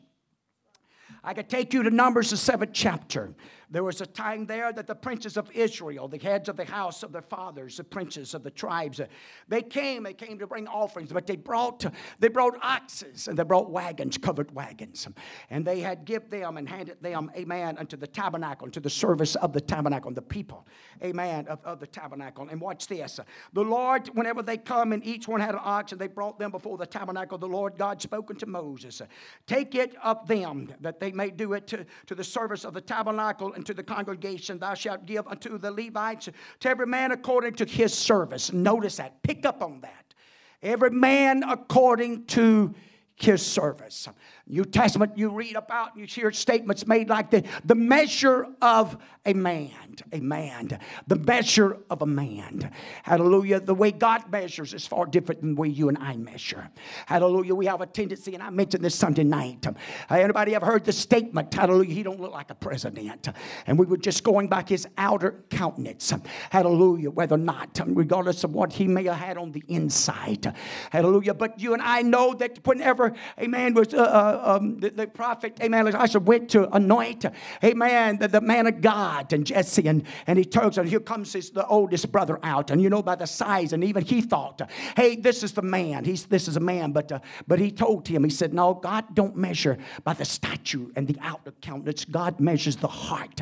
I 1.24 1.32
could 1.32 1.48
take 1.48 1.72
you 1.72 1.82
to 1.82 1.90
Numbers, 1.90 2.30
the 2.30 2.36
seventh 2.36 2.72
chapter 2.74 3.34
there 3.74 3.82
was 3.82 4.00
a 4.00 4.06
time 4.06 4.46
there 4.46 4.72
that 4.72 4.86
the 4.86 4.94
princes 4.94 5.36
of 5.36 5.50
Israel, 5.50 6.06
the 6.06 6.18
heads 6.18 6.48
of 6.48 6.56
the 6.56 6.64
house 6.64 7.02
of 7.02 7.10
their 7.10 7.22
fathers, 7.22 7.76
the 7.76 7.82
princes 7.82 8.32
of 8.32 8.44
the 8.44 8.50
tribes, 8.52 9.00
they 9.48 9.62
came, 9.62 10.04
they 10.04 10.14
came 10.14 10.38
to 10.38 10.46
bring 10.46 10.68
offerings, 10.68 11.12
but 11.12 11.26
they 11.26 11.34
brought, 11.34 11.84
they 12.20 12.28
brought 12.28 12.56
oxes 12.62 13.26
and 13.26 13.36
they 13.36 13.42
brought 13.42 13.70
wagons, 13.70 14.16
covered 14.16 14.54
wagons. 14.54 15.08
And 15.50 15.64
they 15.64 15.80
had 15.80 16.04
give 16.04 16.30
them 16.30 16.56
and 16.56 16.68
handed 16.68 17.02
them, 17.02 17.32
amen, 17.36 17.76
unto 17.78 17.96
the 17.96 18.06
tabernacle, 18.06 18.66
unto 18.66 18.78
the 18.78 18.88
service 18.88 19.34
of 19.34 19.52
the 19.52 19.60
tabernacle, 19.60 20.06
and 20.06 20.16
the 20.16 20.22
people, 20.22 20.68
amen, 21.02 21.48
of, 21.48 21.58
of 21.64 21.80
the 21.80 21.88
tabernacle. 21.88 22.48
And 22.48 22.60
watch 22.60 22.86
this. 22.86 23.18
The 23.54 23.64
Lord, 23.64 24.06
whenever 24.08 24.40
they 24.40 24.56
come 24.56 24.92
and 24.92 25.04
each 25.04 25.26
one 25.26 25.40
had 25.40 25.56
an 25.56 25.60
ox 25.64 25.90
and 25.90 26.00
they 26.00 26.06
brought 26.06 26.38
them 26.38 26.52
before 26.52 26.78
the 26.78 26.86
tabernacle, 26.86 27.38
the 27.38 27.48
Lord 27.48 27.76
God 27.76 28.00
spoke 28.00 28.30
unto 28.30 28.46
Moses, 28.46 29.02
Take 29.48 29.74
it 29.74 29.96
of 30.00 30.28
them 30.28 30.72
that 30.80 31.00
they 31.00 31.10
may 31.14 31.30
do 31.30 31.52
it 31.52 31.66
to, 31.68 31.86
to 32.06 32.14
the 32.14 32.24
service 32.24 32.64
of 32.64 32.74
the 32.74 32.80
tabernacle 32.80 33.52
and 33.54 33.64
to 33.66 33.74
the 33.74 33.82
congregation. 33.82 34.58
Thou 34.58 34.74
shalt 34.74 35.06
give 35.06 35.26
unto 35.26 35.58
the 35.58 35.70
Levites, 35.70 36.28
to 36.60 36.68
every 36.68 36.86
man 36.86 37.12
according 37.12 37.54
to 37.54 37.64
his 37.64 37.94
service. 37.94 38.52
Notice 38.52 38.96
that. 38.96 39.22
Pick 39.22 39.46
up 39.46 39.62
on 39.62 39.80
that. 39.80 40.14
Every 40.62 40.90
man 40.90 41.42
according 41.42 42.26
to 42.26 42.74
his 43.16 43.44
service. 43.44 44.08
New 44.46 44.64
Testament, 44.64 45.16
you 45.16 45.30
read 45.30 45.56
about, 45.56 45.92
and 45.92 46.00
you 46.00 46.06
hear 46.06 46.30
statements 46.30 46.86
made 46.86 47.08
like 47.08 47.30
the, 47.30 47.44
the 47.64 47.74
measure 47.74 48.46
of 48.60 48.98
a 49.24 49.32
man, 49.32 49.96
a 50.12 50.20
man, 50.20 50.78
the 51.06 51.16
measure 51.16 51.78
of 51.88 52.02
a 52.02 52.06
man. 52.06 52.70
Hallelujah. 53.04 53.60
The 53.60 53.74
way 53.74 53.90
God 53.90 54.30
measures 54.30 54.74
is 54.74 54.86
far 54.86 55.06
different 55.06 55.40
than 55.40 55.54
the 55.54 55.60
way 55.62 55.68
you 55.68 55.88
and 55.88 55.96
I 55.96 56.16
measure. 56.16 56.68
Hallelujah. 57.06 57.54
We 57.54 57.64
have 57.66 57.80
a 57.80 57.86
tendency, 57.86 58.34
and 58.34 58.42
I 58.42 58.50
mentioned 58.50 58.84
this 58.84 58.94
Sunday 58.94 59.24
night. 59.24 59.66
Uh, 59.66 59.72
anybody 60.10 60.54
ever 60.54 60.66
heard 60.66 60.84
the 60.84 60.92
statement, 60.92 61.54
hallelujah, 61.54 61.94
he 61.94 62.02
don't 62.02 62.20
look 62.20 62.32
like 62.32 62.50
a 62.50 62.54
president. 62.54 63.28
And 63.66 63.78
we 63.78 63.86
were 63.86 63.96
just 63.96 64.24
going 64.24 64.48
by 64.48 64.62
his 64.68 64.86
outer 64.98 65.42
countenance. 65.48 66.12
Hallelujah. 66.50 67.10
Whether 67.10 67.36
or 67.36 67.38
not, 67.38 67.80
regardless 67.86 68.44
of 68.44 68.52
what 68.52 68.74
he 68.74 68.88
may 68.88 69.04
have 69.04 69.16
had 69.16 69.38
on 69.38 69.52
the 69.52 69.64
inside. 69.68 70.54
Hallelujah. 70.90 71.32
But 71.32 71.60
you 71.60 71.72
and 71.72 71.80
I 71.80 72.02
know 72.02 72.34
that 72.34 72.60
whenever 72.66 73.14
a 73.38 73.46
man 73.46 73.72
was 73.72 73.94
uh, 73.94 74.33
uh 74.34 74.54
um, 74.54 74.78
the, 74.78 74.90
the, 74.90 75.06
prophet, 75.06 75.58
amen, 75.62 75.88
Elisha 75.88 76.20
went 76.20 76.50
to 76.50 76.68
anoint, 76.74 77.24
amen, 77.62 78.18
the, 78.18 78.28
the 78.28 78.40
man 78.40 78.66
of 78.66 78.80
God 78.80 79.32
and 79.32 79.46
Jesse. 79.46 79.86
And, 79.88 80.04
and 80.26 80.38
he 80.38 80.44
turns 80.44 80.78
and 80.78 80.88
here 80.88 81.00
comes 81.00 81.32
his, 81.32 81.50
the 81.50 81.66
oldest 81.66 82.10
brother 82.12 82.38
out. 82.42 82.70
And 82.70 82.80
you 82.80 82.90
know, 82.90 83.02
by 83.02 83.16
the 83.16 83.26
size, 83.26 83.72
and 83.72 83.82
even 83.84 84.04
he 84.04 84.20
thought, 84.20 84.60
hey, 84.96 85.16
this 85.16 85.42
is 85.42 85.52
the 85.52 85.62
man. 85.62 86.04
He's, 86.04 86.26
this 86.26 86.48
is 86.48 86.56
a 86.56 86.60
man. 86.60 86.92
But, 86.92 87.10
uh, 87.12 87.20
but 87.46 87.58
he 87.58 87.70
told 87.70 88.06
him, 88.06 88.24
he 88.24 88.30
said, 88.30 88.54
no, 88.54 88.74
God 88.74 89.14
don't 89.14 89.36
measure 89.36 89.78
by 90.04 90.14
the 90.14 90.24
statue 90.24 90.90
and 90.96 91.06
the 91.06 91.16
outer 91.20 91.52
countenance. 91.60 92.04
God 92.04 92.40
measures 92.40 92.76
the 92.76 92.88
heart. 92.88 93.40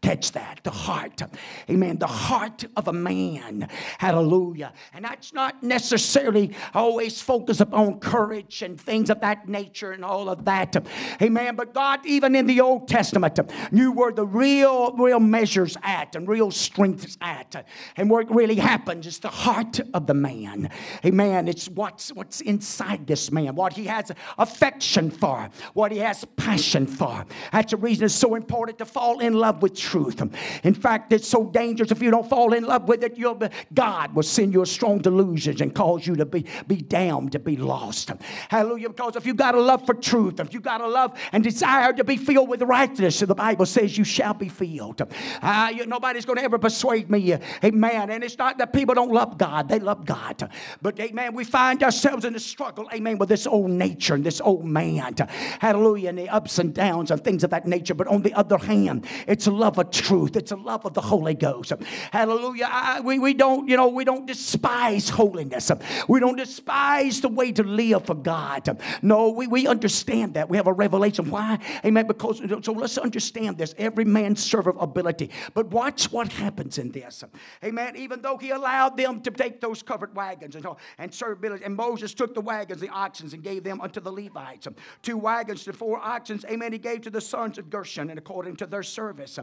Catch 0.00 0.32
that, 0.32 0.60
the 0.62 0.70
heart. 0.70 1.22
Amen. 1.68 1.98
The 1.98 2.06
heart 2.06 2.64
of 2.76 2.88
a 2.88 2.92
man. 2.92 3.68
Hallelujah. 3.98 4.72
And 4.92 5.04
that's 5.04 5.32
not 5.32 5.62
necessarily 5.62 6.54
always 6.74 7.20
focused 7.20 7.60
upon 7.60 8.00
courage 8.00 8.62
and 8.62 8.80
things 8.80 9.10
of 9.10 9.20
that 9.20 9.48
nature 9.48 9.92
and 9.92 10.04
all 10.04 10.28
of 10.32 10.44
that. 10.46 10.76
Amen. 11.20 11.54
But 11.54 11.74
God, 11.74 12.00
even 12.04 12.34
in 12.34 12.46
the 12.46 12.60
Old 12.60 12.88
Testament, 12.88 13.38
knew 13.70 13.92
where 13.92 14.12
the 14.12 14.26
real, 14.26 14.92
real 14.96 15.20
measures 15.20 15.76
at 15.82 16.16
and 16.16 16.26
real 16.26 16.50
strengths 16.50 17.16
at. 17.20 17.66
And 17.96 18.10
where 18.10 18.22
it 18.22 18.30
really 18.30 18.56
happens 18.56 19.06
is 19.06 19.18
the 19.18 19.28
heart 19.28 19.80
of 19.94 20.06
the 20.06 20.14
man. 20.14 20.70
Amen. 21.04 21.48
It's 21.48 21.68
what's, 21.68 22.12
what's 22.12 22.40
inside 22.40 23.06
this 23.06 23.30
man, 23.30 23.54
what 23.54 23.74
he 23.74 23.84
has 23.84 24.10
affection 24.38 25.10
for, 25.10 25.50
what 25.74 25.92
he 25.92 25.98
has 25.98 26.24
passion 26.36 26.86
for. 26.86 27.24
That's 27.52 27.70
the 27.70 27.76
reason 27.76 28.04
it's 28.06 28.14
so 28.14 28.34
important 28.34 28.78
to 28.78 28.86
fall 28.86 29.20
in 29.20 29.34
love 29.34 29.62
with 29.62 29.76
truth. 29.76 30.22
In 30.64 30.74
fact, 30.74 31.12
it's 31.12 31.28
so 31.28 31.44
dangerous 31.44 31.90
if 31.90 32.02
you 32.02 32.10
don't 32.10 32.28
fall 32.28 32.52
in 32.52 32.64
love 32.64 32.88
with 32.88 33.04
it, 33.04 33.18
you'll 33.18 33.34
be, 33.34 33.48
God 33.74 34.14
will 34.14 34.22
send 34.22 34.52
you 34.52 34.62
a 34.62 34.66
strong 34.66 34.98
delusion 34.98 35.60
and 35.62 35.74
cause 35.74 36.06
you 36.06 36.16
to 36.16 36.24
be, 36.24 36.46
be 36.66 36.76
damned, 36.76 37.32
to 37.32 37.38
be 37.38 37.56
lost. 37.56 38.10
Hallelujah. 38.48 38.88
Because 38.88 39.16
if 39.16 39.26
you've 39.26 39.36
got 39.36 39.54
a 39.54 39.60
love 39.60 39.84
for 39.84 39.94
truth, 39.94 40.21
truth, 40.22 40.40
if 40.40 40.54
you 40.54 40.60
got 40.60 40.80
a 40.80 40.86
love 40.86 41.18
and 41.32 41.42
desire 41.42 41.92
to 41.92 42.04
be 42.04 42.16
filled 42.16 42.48
with 42.48 42.62
righteousness, 42.62 43.20
the 43.20 43.34
Bible 43.34 43.66
says 43.66 43.96
you 43.96 44.04
shall 44.04 44.34
be 44.34 44.48
filled. 44.48 45.02
Uh, 45.40 45.72
you, 45.74 45.86
nobody's 45.86 46.24
going 46.24 46.38
to 46.38 46.44
ever 46.44 46.58
persuade 46.58 47.10
me, 47.10 47.34
amen. 47.64 48.10
And 48.10 48.24
it's 48.24 48.38
not 48.38 48.58
that 48.58 48.72
people 48.72 48.94
don't 48.94 49.12
love 49.12 49.38
God, 49.38 49.68
they 49.68 49.78
love 49.78 50.04
God. 50.04 50.50
But, 50.80 50.98
amen, 51.00 51.34
we 51.34 51.44
find 51.44 51.82
ourselves 51.82 52.24
in 52.24 52.34
a 52.34 52.40
struggle, 52.40 52.88
amen, 52.92 53.18
with 53.18 53.28
this 53.28 53.46
old 53.46 53.70
nature 53.70 54.14
and 54.14 54.24
this 54.24 54.40
old 54.40 54.64
man. 54.64 55.14
Hallelujah, 55.60 56.10
and 56.10 56.18
the 56.18 56.28
ups 56.28 56.58
and 56.58 56.74
downs 56.74 57.10
and 57.10 57.22
things 57.22 57.44
of 57.44 57.50
that 57.50 57.66
nature. 57.66 57.94
But 57.94 58.08
on 58.08 58.22
the 58.22 58.34
other 58.34 58.58
hand, 58.58 59.06
it's 59.26 59.46
a 59.46 59.50
love 59.50 59.78
of 59.78 59.90
truth, 59.90 60.36
it's 60.36 60.52
a 60.52 60.56
love 60.56 60.84
of 60.84 60.94
the 60.94 61.00
Holy 61.00 61.34
Ghost. 61.34 61.72
Hallelujah. 62.10 62.68
I, 62.70 63.00
we, 63.00 63.18
we 63.18 63.34
don't, 63.34 63.68
you 63.68 63.76
know, 63.76 63.88
we 63.88 64.04
don't 64.04 64.26
despise 64.26 65.08
holiness, 65.08 65.70
we 66.08 66.20
don't 66.20 66.36
despise 66.36 67.20
the 67.20 67.28
way 67.28 67.52
to 67.52 67.62
live 67.62 68.06
for 68.06 68.14
God. 68.14 68.78
No, 69.02 69.30
we, 69.30 69.46
we 69.46 69.66
understand 69.66 70.11
understand 70.12 70.34
that. 70.34 70.48
We 70.48 70.56
have 70.56 70.66
a 70.66 70.72
revelation. 70.72 71.30
Why? 71.30 71.58
Amen. 71.84 72.06
Because 72.06 72.42
so 72.62 72.72
let's 72.72 72.98
understand 72.98 73.58
this. 73.58 73.74
Every 73.78 74.04
man 74.04 74.36
serve 74.36 74.66
of 74.66 74.76
ability. 74.80 75.30
But 75.54 75.70
watch 75.70 76.12
what 76.12 76.32
happens 76.32 76.78
in 76.78 76.90
this. 76.92 77.24
Amen. 77.64 77.96
Even 77.96 78.22
though 78.22 78.36
he 78.36 78.50
allowed 78.50 78.96
them 78.96 79.20
to 79.22 79.30
take 79.30 79.60
those 79.60 79.82
covered 79.82 80.14
wagons 80.14 80.56
and, 80.56 80.66
and 80.98 81.14
serve. 81.14 81.42
And 81.42 81.74
Moses 81.74 82.14
took 82.14 82.34
the 82.34 82.40
wagons, 82.40 82.80
the 82.80 82.88
oxen, 82.88 83.30
and 83.32 83.42
gave 83.42 83.64
them 83.64 83.80
unto 83.80 84.00
the 84.00 84.12
Levites. 84.12 84.68
Two 85.02 85.16
wagons 85.16 85.64
to 85.64 85.72
four 85.72 85.98
oxen. 85.98 86.40
Amen. 86.50 86.72
He 86.72 86.78
gave 86.78 87.02
to 87.02 87.10
the 87.10 87.20
sons 87.20 87.58
of 87.58 87.70
Gershon 87.70 88.10
and 88.10 88.18
according 88.18 88.56
to 88.56 88.66
their 88.66 88.82
service. 88.82 89.38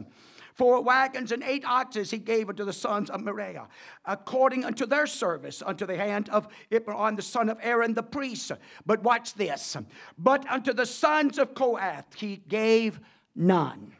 Four 0.60 0.82
wagons 0.82 1.32
and 1.32 1.42
eight 1.42 1.64
oxes 1.64 2.10
he 2.10 2.18
gave 2.18 2.50
unto 2.50 2.66
the 2.66 2.72
sons 2.74 3.08
of 3.08 3.22
Merari, 3.22 3.58
according 4.04 4.66
unto 4.66 4.84
their 4.84 5.06
service, 5.06 5.62
unto 5.64 5.86
the 5.86 5.96
hand 5.96 6.28
of 6.28 6.48
Ithamar, 6.68 7.16
the 7.16 7.22
son 7.22 7.48
of 7.48 7.56
Aaron 7.62 7.94
the 7.94 8.02
priest. 8.02 8.52
But 8.84 9.02
watch 9.02 9.32
this. 9.32 9.74
But 10.18 10.46
unto 10.50 10.74
the 10.74 10.84
sons 10.84 11.38
of 11.38 11.54
Kohath 11.54 12.12
he 12.14 12.36
gave 12.36 13.00
none. 13.34 13.92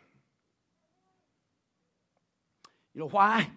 You 2.92 3.00
know 3.00 3.08
why? 3.08 3.50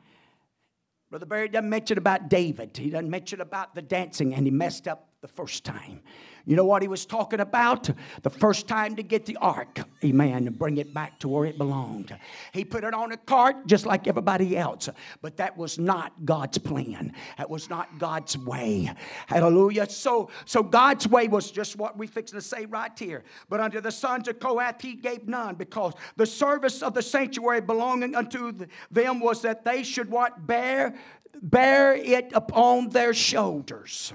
Brother 1.10 1.26
Barry 1.26 1.50
doesn't 1.50 1.70
mention 1.70 1.98
about 1.98 2.30
David. 2.30 2.78
He 2.78 2.90
doesn't 2.90 3.10
mention 3.10 3.42
about 3.42 3.76
the 3.76 3.82
dancing, 3.82 4.34
and 4.34 4.48
he 4.48 4.52
messed 4.52 4.88
up 4.88 5.10
the 5.20 5.28
first 5.28 5.66
time. 5.66 6.00
You 6.46 6.58
know 6.58 6.66
what 6.66 6.82
he 6.82 6.90
was 6.90 7.06
talking 7.06 7.40
about? 7.40 7.90
The 8.22 8.30
first 8.30 8.68
time 8.68 8.98
to 8.98 9.04
get 9.04 9.26
the 9.26 9.38
ark, 9.38 9.80
amen, 10.04 10.48
and 10.48 10.60
bring 10.60 10.78
it 10.78 10.94
back 10.94 11.20
to 11.20 11.30
where 11.30 11.46
it 11.46 11.58
belonged. 11.58 12.14
He 12.52 12.66
put 12.66 12.84
it 12.84 12.94
on 12.94 13.14
a 13.14 13.18
cart 13.18 13.66
just 13.66 13.86
like 13.86 14.08
everybody 14.08 14.58
else, 14.58 14.90
but 15.22 15.38
that 15.38 15.56
was 15.56 15.80
not 15.80 16.26
God's 16.26 16.58
plan. 16.58 17.14
That 17.38 17.50
was 17.50 17.70
not 17.70 17.98
God's 17.98 18.38
way. 18.38 18.92
Hallelujah. 19.28 19.90
So, 19.90 20.30
so 20.44 20.62
God's 20.62 21.08
way 21.08 21.30
was 21.30 21.50
just 21.50 21.78
what 21.78 21.98
we 21.98 22.08
fixing 22.08 22.38
to 22.38 22.46
say 22.46 22.66
right 22.66 22.92
here. 22.98 23.24
But 23.48 23.62
unto 23.62 23.80
the 23.80 23.92
sons 23.92 24.28
of 24.28 24.40
Kohath 24.40 24.82
he 24.82 24.96
gave 24.96 25.28
none, 25.28 25.56
because 25.56 25.94
the 26.18 26.26
service 26.26 26.84
of 26.84 26.94
the 26.94 27.02
sanctuary 27.02 27.62
belonging 27.62 28.16
unto 28.16 28.52
them 28.92 29.22
was 29.22 29.42
that 29.44 29.64
they 29.64 29.84
should 29.84 30.10
what 30.10 30.46
bear 30.46 30.94
bear 31.42 31.94
it 31.96 32.32
upon 32.34 32.90
their 32.90 33.14
shoulders. 33.14 34.14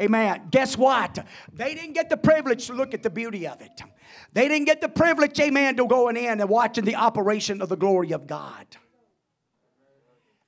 Amen. 0.00 0.48
Guess 0.50 0.76
what? 0.76 1.24
They 1.52 1.74
didn't 1.74 1.94
get 1.94 2.10
the 2.10 2.18
privilege 2.18 2.66
to 2.66 2.74
look 2.74 2.92
at 2.92 3.02
the 3.02 3.10
beauty 3.10 3.46
of 3.46 3.62
it. 3.62 3.82
They 4.32 4.46
didn't 4.46 4.66
get 4.66 4.80
the 4.82 4.88
privilege, 4.88 5.38
amen, 5.40 5.76
to 5.76 5.86
going 5.86 6.16
in 6.16 6.40
and 6.40 6.50
watching 6.50 6.84
the 6.84 6.96
operation 6.96 7.62
of 7.62 7.70
the 7.70 7.76
glory 7.76 8.12
of 8.12 8.26
God. 8.26 8.66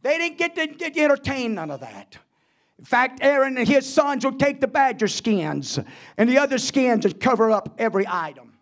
They 0.02 0.18
didn't 0.18 0.38
get 0.38 0.54
to, 0.56 0.66
get 0.66 0.96
entertain 0.96 1.54
none 1.54 1.70
of 1.70 1.80
that. 1.80 2.18
In 2.78 2.84
fact, 2.84 3.20
Aaron 3.22 3.56
and 3.56 3.66
his 3.66 3.92
sons 3.92 4.24
would 4.24 4.38
take 4.38 4.60
the 4.60 4.68
badger 4.68 5.08
skins 5.08 5.80
and 6.16 6.28
the 6.28 6.38
other 6.38 6.58
skins 6.58 7.04
and 7.04 7.18
cover 7.18 7.50
up 7.50 7.74
every 7.78 8.06
item 8.06 8.58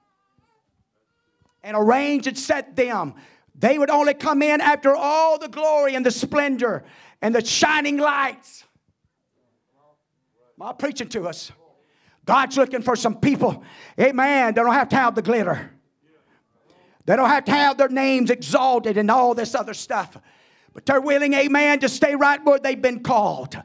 and 1.63 1.77
arrange 1.77 2.27
and 2.27 2.39
set 2.39 2.77
them. 2.77 3.15
They 3.59 3.77
would 3.79 3.91
only 3.91 4.15
come 4.15 4.41
in 4.41 4.61
after 4.61 4.95
all 4.95 5.39
the 5.39 5.49
glory 5.49 5.95
and 5.97 6.07
the 6.07 6.11
splendor 6.11 6.85
and 7.21 7.35
the 7.35 7.45
shining 7.45 7.99
lights 7.99 8.66
Am 10.59 10.67
I 10.67 10.73
preaching 10.73 11.09
to 11.09 11.29
us? 11.29 11.53
God's 12.25 12.57
looking 12.57 12.83
for 12.83 12.97
some 12.97 13.17
people, 13.17 13.63
amen, 14.01 14.55
they 14.55 14.61
don't 14.61 14.73
have 14.73 14.89
to 14.89 14.97
have 14.97 15.15
the 15.15 15.23
glitter. 15.23 15.71
They 17.05 17.15
don't 17.15 17.29
have 17.29 17.45
to 17.45 17.53
have 17.53 17.79
their 17.79 17.89
names 17.89 18.31
exalted 18.31 18.99
and 18.99 19.11
all 19.11 19.35
this 19.35 19.55
other 19.55 19.75
stuff. 19.75 20.19
But 20.75 20.85
they're 20.85 21.01
willing, 21.01 21.35
amen, 21.35 21.79
to 21.81 21.89
stay 21.89 22.17
right 22.17 22.45
where 22.45 22.59
they've 22.59 22.81
been 22.81 23.05
called. 23.05 23.57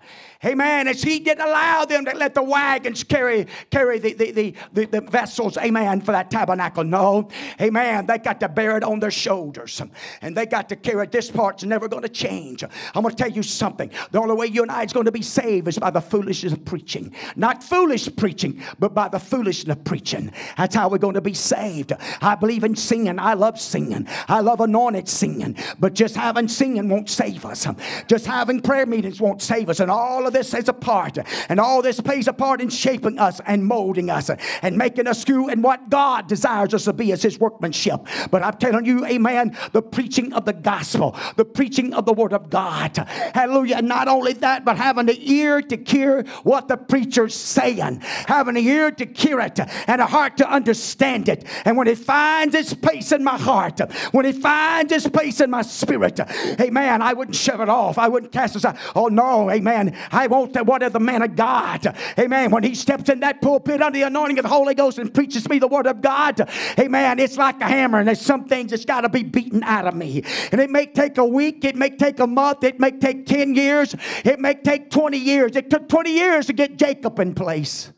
Amen. 0.44 0.88
As 0.88 1.04
he 1.04 1.20
didn't 1.20 1.46
allow 1.46 1.86
them 1.86 2.06
to 2.06 2.16
let 2.16 2.34
the 2.34 2.42
wagons 2.42 3.04
carry, 3.04 3.46
carry 3.70 4.00
the, 4.00 4.14
the, 4.14 4.32
the, 4.32 4.56
the, 4.74 4.86
the 4.86 5.02
vessels, 5.02 5.56
amen, 5.58 6.02
for 6.02 6.14
that 6.14 6.32
tabernacle. 6.32 6.84
No. 6.84 7.30
Amen. 7.62 8.08
They 8.08 8.18
got 8.18 8.40
to 8.40 8.50
bear 8.50 8.76
it 8.78 8.84
on 8.84 9.00
their 9.00 9.12
shoulders. 9.12 9.82
And 10.22 10.36
they 10.36 10.48
got 10.48 10.68
to 10.70 10.76
carry 10.76 11.04
it. 11.04 11.12
This 11.12 11.30
part's 11.30 11.64
never 11.64 11.88
going 11.88 12.04
to 12.04 12.10
change. 12.10 12.64
I'm 12.64 13.04
going 13.04 13.16
to 13.16 13.24
tell 13.24 13.32
you 13.32 13.44
something. 13.44 13.92
The 14.12 14.20
only 14.20 14.36
way 14.36 14.48
you 14.48 14.64
and 14.64 14.72
I 14.72 14.84
is 14.84 14.94
going 14.94 15.06
to 15.06 15.12
be 15.12 15.22
saved 15.22 15.68
is 15.68 15.78
by 15.78 15.92
the 15.92 16.02
foolishness 16.02 16.54
of 16.54 16.66
preaching. 16.66 17.14
Not 17.36 17.64
foolish 17.64 18.10
preaching, 18.16 18.64
but 18.80 18.96
by 18.96 19.10
the 19.10 19.20
foolishness 19.20 19.78
of 19.78 19.84
preaching. 19.84 20.32
That's 20.58 20.74
how 20.74 20.90
we're 20.90 20.98
going 20.98 21.14
to 21.14 21.22
be 21.22 21.36
saved. 21.36 21.94
I 22.20 22.34
believe 22.34 22.64
in 22.64 22.76
singing. 22.76 23.20
I 23.20 23.36
love 23.36 23.60
singing. 23.60 24.08
I 24.28 24.40
love 24.40 24.60
anointed 24.60 25.08
singing. 25.08 25.56
But 25.80 25.94
just 25.94 26.16
having 26.16 26.48
singing 26.48 26.90
won't 26.90 27.10
save 27.10 27.46
us. 27.46 27.68
Just 28.08 28.26
having 28.26 28.60
prayer 28.60 28.88
meetings 28.88 29.22
won't 29.22 29.42
save 29.42 29.70
us. 29.70 29.80
And 29.80 29.92
all 29.92 30.26
of 30.26 30.31
this 30.32 30.54
is 30.54 30.68
a 30.70 30.74
part. 30.74 31.18
And 31.50 31.60
all 31.60 31.82
this 31.82 32.00
plays 32.00 32.28
a 32.28 32.34
part 32.34 32.62
in 32.62 32.70
shaping 32.70 33.20
us 33.20 33.40
and 33.46 33.66
molding 33.66 34.10
us 34.10 34.30
and 34.62 34.78
making 34.78 35.08
us 35.08 35.22
screw 35.22 35.50
and 35.50 35.64
what 35.64 35.90
God 35.90 36.28
desires 36.28 36.74
us 36.74 36.86
to 36.86 36.94
be 36.94 37.12
as 37.12 37.22
His 37.22 37.40
workmanship. 37.40 38.02
But 38.30 38.44
I'm 38.44 38.58
telling 38.58 38.86
you, 38.86 39.06
amen, 39.06 39.58
the 39.72 39.82
preaching 39.82 40.34
of 40.34 40.46
the 40.46 40.54
gospel, 40.54 41.16
the 41.36 41.46
preaching 41.46 41.94
of 41.94 42.06
the 42.06 42.14
word 42.14 42.34
of 42.34 42.50
God. 42.50 42.98
Hallelujah. 43.34 43.78
And 43.78 43.88
not 43.88 44.08
only 44.08 44.34
that, 44.34 44.66
but 44.66 44.78
having 44.78 45.06
the 45.06 45.32
ear 45.32 45.62
to 45.62 45.78
hear 45.78 46.24
what 46.44 46.68
the 46.68 46.78
preacher's 46.78 47.36
saying, 47.36 48.02
having 48.02 48.58
an 48.58 48.64
ear 48.64 48.92
to 48.92 49.06
hear 49.06 49.40
it 49.40 49.60
and 49.88 50.02
a 50.02 50.06
heart 50.06 50.38
to 50.38 50.50
understand 50.50 51.30
it. 51.30 51.46
And 51.66 51.78
when 51.78 51.88
it 51.88 51.98
finds 51.98 52.56
its 52.56 52.74
place 52.74 53.12
in 53.12 53.24
my 53.24 53.38
heart, 53.38 53.80
when 54.12 54.26
it 54.26 54.36
finds 54.36 54.92
its 54.92 55.08
place 55.08 55.42
in 55.42 55.50
my 55.50 55.62
spirit, 55.62 56.20
amen, 56.60 57.02
I 57.02 57.14
wouldn't 57.14 57.36
shove 57.36 57.62
it 57.62 57.70
off. 57.70 57.98
I 57.98 58.08
wouldn't 58.08 58.32
cast 58.32 58.56
it 58.56 58.60
aside. 58.60 58.78
Oh, 58.96 59.08
no, 59.08 59.50
amen. 59.50 59.98
Want 60.28 60.54
the 60.54 60.64
what 60.64 60.84
of 60.84 60.94
the 60.94 61.00
man 61.00 61.22
of 61.22 61.36
God. 61.36 61.96
Amen. 62.18 62.52
When 62.52 62.64
he 62.64 62.76
steps 62.76 63.10
in 63.10 63.20
that 63.22 63.42
pulpit 63.42 63.82
under 63.82 63.98
the 63.98 64.06
anointing 64.06 64.40
of 64.40 64.44
the 64.44 64.50
Holy 64.50 64.74
Ghost 64.74 64.98
and 64.98 65.14
preaches 65.14 65.48
me 65.50 65.60
the 65.60 65.68
word 65.68 65.88
of 65.88 66.02
God, 66.02 66.50
amen, 66.80 67.20
it's 67.20 67.38
like 67.38 67.60
a 67.62 67.68
hammer 67.68 68.00
and 68.00 68.08
there's 68.08 68.22
some 68.22 68.46
things 68.46 68.72
that's 68.72 68.86
got 68.86 69.02
to 69.02 69.10
be 69.10 69.24
beaten 69.24 69.64
out 69.64 69.88
of 69.88 69.96
me. 69.96 70.24
And 70.52 70.62
it 70.62 70.70
may 70.70 70.86
take 70.86 71.18
a 71.18 71.26
week, 71.26 71.64
it 71.66 71.76
may 71.76 71.90
take 71.90 72.20
a 72.20 72.28
month, 72.28 72.64
it 72.64 72.80
may 72.80 72.92
take 72.92 73.26
10 73.26 73.56
years, 73.56 73.96
it 74.24 74.40
may 74.40 74.54
take 74.56 74.90
20 74.90 75.18
years. 75.18 75.56
It 75.56 75.70
took 75.70 75.88
20 75.88 76.12
years 76.12 76.46
to 76.48 76.54
get 76.54 76.78
Jacob 76.78 77.20
in 77.20 77.34
place. 77.34 77.92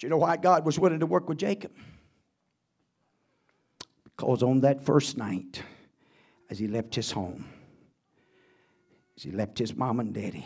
Do 0.00 0.06
you 0.06 0.08
know 0.08 0.16
why 0.16 0.38
God 0.38 0.64
was 0.64 0.78
willing 0.78 1.00
to 1.00 1.06
work 1.06 1.28
with 1.28 1.36
Jacob? 1.36 1.72
Because 4.04 4.42
on 4.42 4.60
that 4.60 4.80
first 4.80 5.18
night, 5.18 5.62
as 6.50 6.58
he 6.58 6.66
left 6.66 6.94
his 6.94 7.12
home, 7.12 7.46
as 9.16 9.22
he 9.22 9.30
left 9.30 9.58
his 9.58 9.74
mom 9.74 10.00
and 10.00 10.12
daddy, 10.12 10.44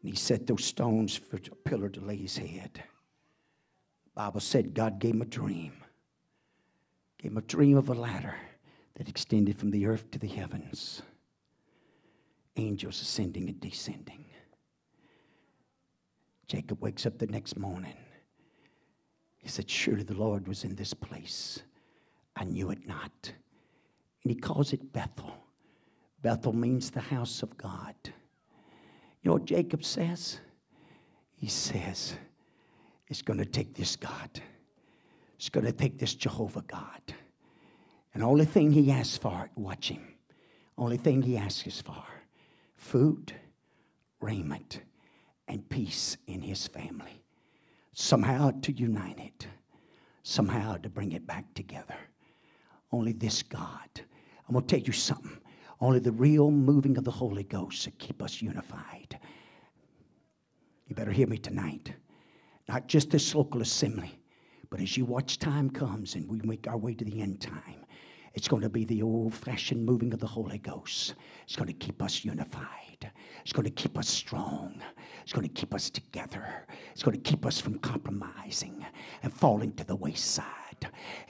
and 0.00 0.10
he 0.10 0.16
set 0.16 0.46
those 0.46 0.64
stones 0.64 1.16
for 1.16 1.36
a 1.36 1.68
pillar 1.68 1.88
to 1.88 2.00
lay 2.00 2.16
his 2.16 2.36
head. 2.36 2.70
The 2.74 4.10
Bible 4.14 4.40
said 4.40 4.74
God 4.74 5.00
gave 5.00 5.14
him 5.14 5.22
a 5.22 5.26
dream. 5.26 5.72
Gave 7.18 7.32
him 7.32 7.38
a 7.38 7.42
dream 7.42 7.76
of 7.76 7.88
a 7.88 7.94
ladder 7.94 8.36
that 8.94 9.08
extended 9.08 9.58
from 9.58 9.72
the 9.72 9.86
earth 9.86 10.10
to 10.12 10.18
the 10.18 10.28
heavens. 10.28 11.02
Angels 12.56 13.00
ascending 13.02 13.48
and 13.48 13.60
descending. 13.60 14.24
Jacob 16.46 16.80
wakes 16.80 17.06
up 17.06 17.18
the 17.18 17.26
next 17.26 17.58
morning. 17.58 17.96
He 19.38 19.48
said, 19.48 19.68
Surely 19.68 20.04
the 20.04 20.14
Lord 20.14 20.46
was 20.46 20.62
in 20.62 20.76
this 20.76 20.94
place. 20.94 21.62
I 22.36 22.44
knew 22.44 22.70
it 22.70 22.86
not. 22.86 23.32
And 24.24 24.32
he 24.32 24.34
calls 24.34 24.72
it 24.72 24.92
Bethel. 24.92 25.32
Bethel 26.22 26.54
means 26.54 26.90
the 26.90 27.00
house 27.00 27.42
of 27.42 27.56
God. 27.58 27.94
You 28.04 29.30
know 29.30 29.32
what 29.34 29.44
Jacob 29.44 29.84
says? 29.84 30.40
He 31.36 31.48
says, 31.48 32.14
It's 33.08 33.22
going 33.22 33.38
to 33.38 33.44
take 33.44 33.74
this 33.74 33.96
God. 33.96 34.40
It's 35.36 35.50
going 35.50 35.66
to 35.66 35.72
take 35.72 35.98
this 35.98 36.14
Jehovah 36.14 36.62
God. 36.62 37.14
And 38.14 38.22
only 38.22 38.44
thing 38.44 38.72
he 38.72 38.90
asks 38.90 39.18
for, 39.18 39.50
watch 39.56 39.90
him. 39.90 40.14
Only 40.78 40.96
thing 40.96 41.22
he 41.22 41.36
asks 41.36 41.80
for 41.80 42.02
food, 42.76 43.34
raiment, 44.20 44.80
and 45.48 45.68
peace 45.68 46.16
in 46.26 46.40
his 46.40 46.66
family. 46.66 47.22
Somehow 47.92 48.52
to 48.62 48.72
unite 48.72 49.18
it, 49.18 49.46
somehow 50.22 50.76
to 50.76 50.88
bring 50.88 51.12
it 51.12 51.26
back 51.26 51.52
together. 51.54 51.96
Only 52.92 53.12
this 53.12 53.42
God. 53.42 53.88
I'm 54.48 54.54
going 54.54 54.66
to 54.66 54.76
tell 54.76 54.84
you 54.84 54.92
something. 54.92 55.38
Only 55.80 55.98
the 55.98 56.12
real 56.12 56.50
moving 56.50 56.96
of 56.96 57.04
the 57.04 57.10
Holy 57.10 57.44
Ghost 57.44 57.84
to 57.84 57.90
keep 57.92 58.22
us 58.22 58.40
unified. 58.40 59.18
You 60.86 60.94
better 60.94 61.12
hear 61.12 61.26
me 61.26 61.38
tonight. 61.38 61.92
Not 62.68 62.86
just 62.86 63.10
this 63.10 63.34
local 63.34 63.62
assembly, 63.62 64.18
but 64.70 64.80
as 64.80 64.96
you 64.96 65.04
watch 65.04 65.38
time 65.38 65.70
comes 65.70 66.14
and 66.14 66.28
we 66.28 66.40
make 66.42 66.66
our 66.68 66.76
way 66.76 66.94
to 66.94 67.04
the 67.04 67.20
end 67.20 67.40
time, 67.40 67.84
it's 68.34 68.48
going 68.48 68.62
to 68.62 68.68
be 68.68 68.84
the 68.84 69.02
old 69.02 69.32
fashioned 69.32 69.84
moving 69.84 70.12
of 70.12 70.20
the 70.20 70.26
Holy 70.26 70.58
Ghost. 70.58 71.14
It's 71.44 71.56
going 71.56 71.68
to 71.68 71.72
keep 71.74 72.02
us 72.02 72.24
unified. 72.24 73.10
It's 73.42 73.52
going 73.52 73.64
to 73.64 73.70
keep 73.70 73.96
us 73.96 74.08
strong. 74.08 74.82
It's 75.22 75.32
going 75.32 75.46
to 75.46 75.54
keep 75.54 75.74
us 75.74 75.88
together. 75.90 76.66
It's 76.92 77.02
going 77.02 77.20
to 77.20 77.30
keep 77.30 77.46
us 77.46 77.60
from 77.60 77.78
compromising 77.78 78.84
and 79.22 79.32
falling 79.32 79.72
to 79.74 79.84
the 79.84 79.96
wayside. 79.96 80.63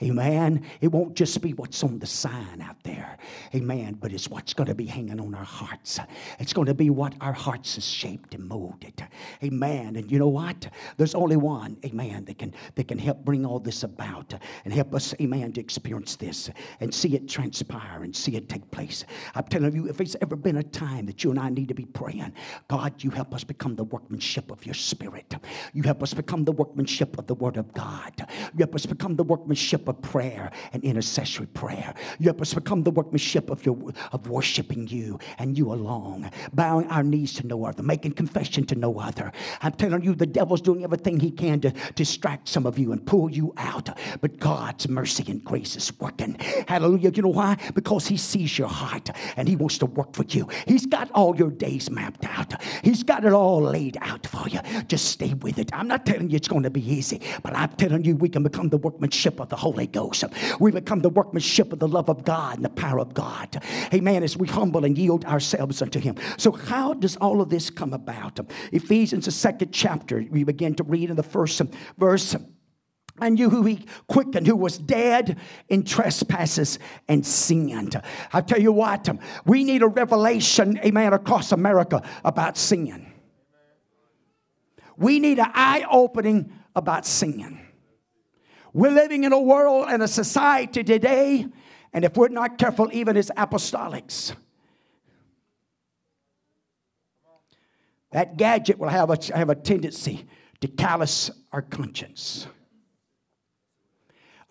Amen. 0.01 0.65
It 0.81 0.91
won't 0.91 1.15
just 1.15 1.41
be 1.41 1.53
what's 1.53 1.83
on 1.83 1.99
the 1.99 2.05
sign 2.05 2.61
out 2.61 2.81
there. 2.83 3.17
Amen. 3.53 3.97
But 3.99 4.13
it's 4.13 4.29
what's 4.29 4.53
going 4.53 4.67
to 4.67 4.75
be 4.75 4.85
hanging 4.85 5.19
on 5.19 5.33
our 5.35 5.43
hearts. 5.43 5.99
It's 6.39 6.53
going 6.53 6.67
to 6.67 6.73
be 6.73 6.89
what 6.89 7.13
our 7.21 7.33
hearts 7.33 7.77
is 7.77 7.85
shaped 7.85 8.33
and 8.33 8.47
molded. 8.47 9.05
Amen. 9.43 9.95
And 9.95 10.11
you 10.11 10.19
know 10.19 10.27
what? 10.27 10.67
There's 10.97 11.15
only 11.15 11.37
one, 11.37 11.77
amen, 11.85 12.25
that 12.25 12.39
can, 12.39 12.53
that 12.75 12.87
can 12.87 12.97
help 12.97 13.23
bring 13.23 13.45
all 13.45 13.59
this 13.59 13.83
about 13.83 14.33
and 14.63 14.73
help 14.73 14.93
us, 14.95 15.13
amen, 15.21 15.53
to 15.53 15.61
experience 15.61 16.15
this 16.15 16.49
and 16.79 16.93
see 16.93 17.15
it 17.15 17.27
transpire 17.27 18.03
and 18.03 18.15
see 18.15 18.35
it 18.35 18.49
take 18.49 18.69
place. 18.71 19.05
I'm 19.33 19.43
telling 19.45 19.73
you, 19.73 19.87
if 19.87 20.01
it's 20.01 20.15
ever 20.21 20.35
been 20.35 20.57
a 20.57 20.63
time 20.63 21.05
that 21.07 21.23
you 21.23 21.31
and 21.31 21.39
I 21.39 21.49
need 21.49 21.67
to 21.69 21.73
be 21.73 21.85
praying, 21.85 22.33
God, 22.67 23.03
you 23.03 23.09
help 23.09 23.33
us 23.33 23.43
become 23.43 23.75
the 23.75 23.83
workmanship 23.83 24.51
of 24.51 24.65
your 24.65 24.75
spirit. 24.75 25.35
You 25.73 25.83
help 25.83 26.03
us 26.03 26.13
become 26.13 26.43
the 26.43 26.51
workmanship 26.51 27.17
of 27.17 27.27
the 27.27 27.35
word 27.35 27.57
of 27.57 27.73
God. 27.73 28.13
You 28.53 28.59
help 28.59 28.75
us 28.75 28.85
become 28.85 29.15
the 29.15 29.23
workmanship 29.45 29.87
of 29.87 30.01
prayer 30.01 30.49
and 30.73 30.83
intercessory 30.83 31.45
prayer. 31.45 31.93
You 32.17 32.25
help 32.25 32.41
us 32.41 32.55
become 32.55 32.81
the 32.81 32.89
workmanship 32.89 33.51
of 33.51 33.63
your 33.63 33.77
of 34.11 34.27
worshiping 34.27 34.87
you 34.87 35.19
and 35.37 35.55
you 35.55 35.71
alone, 35.71 36.31
bowing 36.53 36.87
our 36.87 37.03
knees 37.03 37.33
to 37.35 37.45
no 37.45 37.65
other, 37.65 37.83
making 37.83 38.13
confession 38.13 38.65
to 38.65 38.75
no 38.75 38.99
other. 38.99 39.31
I'm 39.61 39.73
telling 39.73 40.01
you, 40.01 40.15
the 40.15 40.25
devil's 40.25 40.61
doing 40.61 40.83
everything 40.83 41.19
he 41.19 41.29
can 41.29 41.59
to 41.61 41.71
distract 41.93 42.47
some 42.47 42.65
of 42.65 42.79
you 42.79 42.91
and 42.91 43.05
pull 43.05 43.29
you 43.29 43.53
out. 43.57 43.89
But 44.19 44.39
God's 44.39 44.89
mercy 44.89 45.25
and 45.27 45.43
grace 45.43 45.75
is 45.75 45.93
working. 45.99 46.37
Hallelujah. 46.67 47.11
You 47.11 47.21
know 47.21 47.29
why? 47.29 47.57
Because 47.75 48.07
he 48.07 48.17
sees 48.17 48.57
your 48.57 48.67
heart 48.67 49.11
and 49.37 49.47
he 49.47 49.55
wants 49.55 49.77
to 49.77 49.85
work 49.85 50.15
for 50.15 50.23
you. 50.23 50.49
He's 50.65 50.87
got 50.87 51.11
all 51.11 51.35
your 51.35 51.51
days 51.51 51.91
mapped 51.91 52.25
out. 52.25 52.59
He's 52.83 53.03
got 53.03 53.25
it 53.25 53.33
all 53.33 53.61
laid 53.61 53.97
out 54.01 54.25
for 54.25 54.49
you. 54.49 54.59
Just 54.87 55.05
stay 55.05 55.35
with 55.35 55.59
it. 55.59 55.69
I'm 55.71 55.87
not 55.87 56.05
telling 56.07 56.31
you 56.31 56.35
it's 56.35 56.47
going 56.47 56.63
to 56.63 56.71
be 56.71 56.81
easy, 56.91 57.21
but 57.43 57.55
I'm 57.55 57.69
telling 57.73 58.03
you 58.03 58.15
we 58.15 58.29
can 58.29 58.41
become 58.41 58.69
the 58.69 58.77
workmanship 58.77 59.34
of 59.39 59.49
the 59.49 59.55
Holy 59.55 59.87
Ghost. 59.87 60.23
We 60.59 60.71
become 60.71 61.01
the 61.01 61.09
workmanship 61.09 61.73
of 61.73 61.79
the 61.79 61.87
love 61.87 62.09
of 62.09 62.23
God 62.23 62.55
and 62.57 62.65
the 62.65 62.69
power 62.69 62.99
of 62.99 63.13
God. 63.13 63.61
Amen. 63.93 64.23
As 64.23 64.37
we 64.37 64.47
humble 64.47 64.85
and 64.85 64.97
yield 64.97 65.25
ourselves 65.25 65.81
unto 65.81 65.99
Him. 65.99 66.15
So, 66.37 66.51
how 66.51 66.93
does 66.93 67.15
all 67.17 67.41
of 67.41 67.49
this 67.49 67.69
come 67.69 67.93
about? 67.93 68.39
Ephesians, 68.71 69.25
the 69.25 69.31
second 69.31 69.71
chapter, 69.71 70.23
we 70.29 70.43
begin 70.43 70.75
to 70.75 70.83
read 70.83 71.09
in 71.09 71.15
the 71.15 71.23
first 71.23 71.61
verse 71.97 72.35
and 73.21 73.39
you 73.39 73.49
who 73.49 73.63
he 73.63 73.85
quickened, 74.07 74.45
who 74.45 74.55
was 74.55 74.77
dead 74.77 75.37
in 75.69 75.83
trespasses 75.83 76.79
and 77.07 77.25
sin. 77.25 77.89
I 78.33 78.41
tell 78.41 78.59
you 78.59 78.73
what, 78.73 79.07
we 79.45 79.63
need 79.63 79.81
a 79.81 79.87
revelation, 79.87 80.77
amen, 80.79 81.13
across 81.13 81.51
America 81.51 82.01
about 82.23 82.57
sin. 82.57 83.13
We 84.97 85.19
need 85.19 85.39
an 85.39 85.51
eye 85.53 85.85
opening 85.89 86.51
about 86.75 87.05
sin. 87.05 87.61
We're 88.75 88.91
living 88.91 89.23
in 89.23 89.31
a 89.31 89.39
world 89.39 89.85
and 89.87 90.03
a 90.03 90.07
society 90.07 90.83
today, 90.83 91.47
and 91.93 92.03
if 92.03 92.17
we're 92.17 92.27
not 92.27 92.57
careful, 92.57 92.89
even 92.91 93.15
as 93.15 93.31
apostolics, 93.37 94.35
that 98.11 98.35
gadget 98.35 98.77
will 98.77 98.89
have 98.89 99.09
a, 99.09 99.17
have 99.33 99.49
a 99.49 99.55
tendency 99.55 100.27
to 100.59 100.67
callous 100.67 101.31
our 101.53 101.61
conscience, 101.61 102.47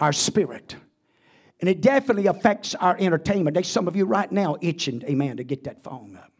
our 0.00 0.14
spirit. 0.14 0.74
And 1.60 1.68
it 1.68 1.82
definitely 1.82 2.26
affects 2.26 2.74
our 2.74 2.96
entertainment. 2.98 3.52
There's 3.52 3.68
some 3.68 3.86
of 3.86 3.94
you 3.94 4.06
right 4.06 4.32
now 4.32 4.56
itching, 4.62 5.02
amen, 5.04 5.36
to 5.36 5.44
get 5.44 5.64
that 5.64 5.84
phone 5.84 6.16
up. 6.16 6.32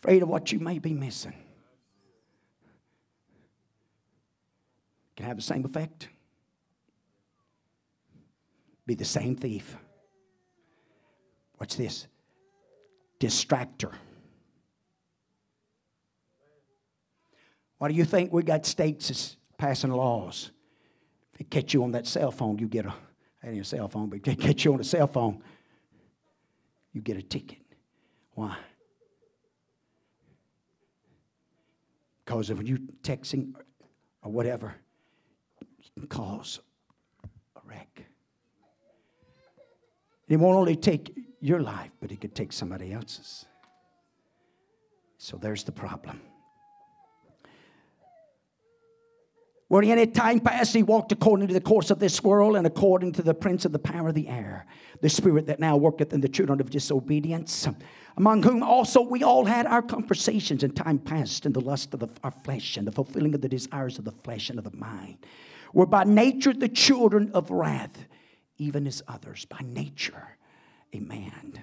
Afraid 0.00 0.24
of 0.24 0.28
what 0.28 0.50
you 0.50 0.58
may 0.58 0.80
be 0.80 0.94
missing. 0.94 1.34
Can 5.14 5.26
have 5.26 5.36
the 5.36 5.42
same 5.42 5.64
effect. 5.64 6.08
Be 8.86 8.94
the 8.94 9.04
same 9.04 9.36
thief. 9.36 9.76
Watch 11.58 11.76
this 11.76 12.06
distractor. 13.18 13.92
Why 17.78 17.88
do 17.88 17.94
you 17.94 18.04
think 18.04 18.32
we 18.32 18.42
got 18.42 18.66
states 18.66 19.36
passing 19.58 19.90
laws? 19.90 20.50
If 21.32 21.38
they 21.38 21.44
catch 21.44 21.74
you 21.74 21.82
on 21.82 21.92
that 21.92 22.06
cell 22.06 22.30
phone, 22.30 22.58
you 22.58 22.68
get 22.68 22.86
a, 22.86 22.94
ain't 23.42 23.60
a 23.60 23.64
cell 23.64 23.88
phone, 23.88 24.08
but 24.08 24.16
if 24.18 24.22
they 24.24 24.36
catch 24.36 24.64
you 24.64 24.72
on 24.74 24.80
a 24.80 24.84
cell 24.84 25.06
phone, 25.06 25.42
you 26.92 27.00
get 27.00 27.16
a 27.16 27.22
ticket. 27.22 27.58
Why? 28.32 28.56
Because 32.24 32.50
of 32.50 32.66
you 32.66 32.78
texting 33.02 33.52
or 34.22 34.30
whatever, 34.32 34.74
you 35.82 35.90
can 36.00 36.06
cause 36.08 36.60
a 37.22 37.60
wreck. 37.64 38.04
It 40.28 40.36
won't 40.36 40.56
only 40.56 40.76
take 40.76 41.16
your 41.40 41.60
life, 41.60 41.90
but 42.00 42.10
it 42.10 42.20
could 42.20 42.34
take 42.34 42.52
somebody 42.52 42.92
else's. 42.92 43.44
So 45.18 45.36
there's 45.36 45.64
the 45.64 45.72
problem. 45.72 46.20
Where 49.68 49.82
in 49.82 49.98
a 49.98 50.06
time 50.06 50.40
past 50.40 50.74
he 50.74 50.82
walked 50.82 51.10
according 51.12 51.48
to 51.48 51.54
the 51.54 51.60
course 51.60 51.90
of 51.90 51.98
this 51.98 52.22
world 52.22 52.56
and 52.56 52.66
according 52.66 53.12
to 53.12 53.22
the 53.22 53.34
prince 53.34 53.64
of 53.64 53.72
the 53.72 53.78
power 53.78 54.08
of 54.08 54.14
the 54.14 54.28
air, 54.28 54.66
the 55.00 55.08
spirit 55.08 55.46
that 55.46 55.58
now 55.58 55.76
worketh 55.76 56.12
in 56.12 56.20
the 56.20 56.28
children 56.28 56.60
of 56.60 56.70
disobedience, 56.70 57.66
among 58.16 58.42
whom 58.42 58.62
also 58.62 59.00
we 59.00 59.22
all 59.22 59.44
had 59.44 59.66
our 59.66 59.82
conversations 59.82 60.62
in 60.62 60.70
time 60.70 60.98
past 60.98 61.46
in 61.46 61.52
the 61.52 61.60
lust 61.60 61.92
of 61.94 62.00
the, 62.00 62.08
our 62.22 62.32
flesh 62.44 62.76
and 62.76 62.86
the 62.86 62.92
fulfilling 62.92 63.34
of 63.34 63.40
the 63.40 63.48
desires 63.48 63.98
of 63.98 64.04
the 64.04 64.12
flesh 64.12 64.50
and 64.50 64.58
of 64.58 64.64
the 64.64 64.76
mind. 64.76 65.16
Were 65.72 65.86
by 65.86 66.04
nature 66.04 66.52
the 66.52 66.68
children 66.68 67.32
of 67.32 67.50
wrath, 67.50 68.04
even 68.58 68.86
as 68.86 69.02
others, 69.08 69.44
by 69.44 69.60
nature. 69.62 70.36
a 70.92 71.00
man. 71.00 71.62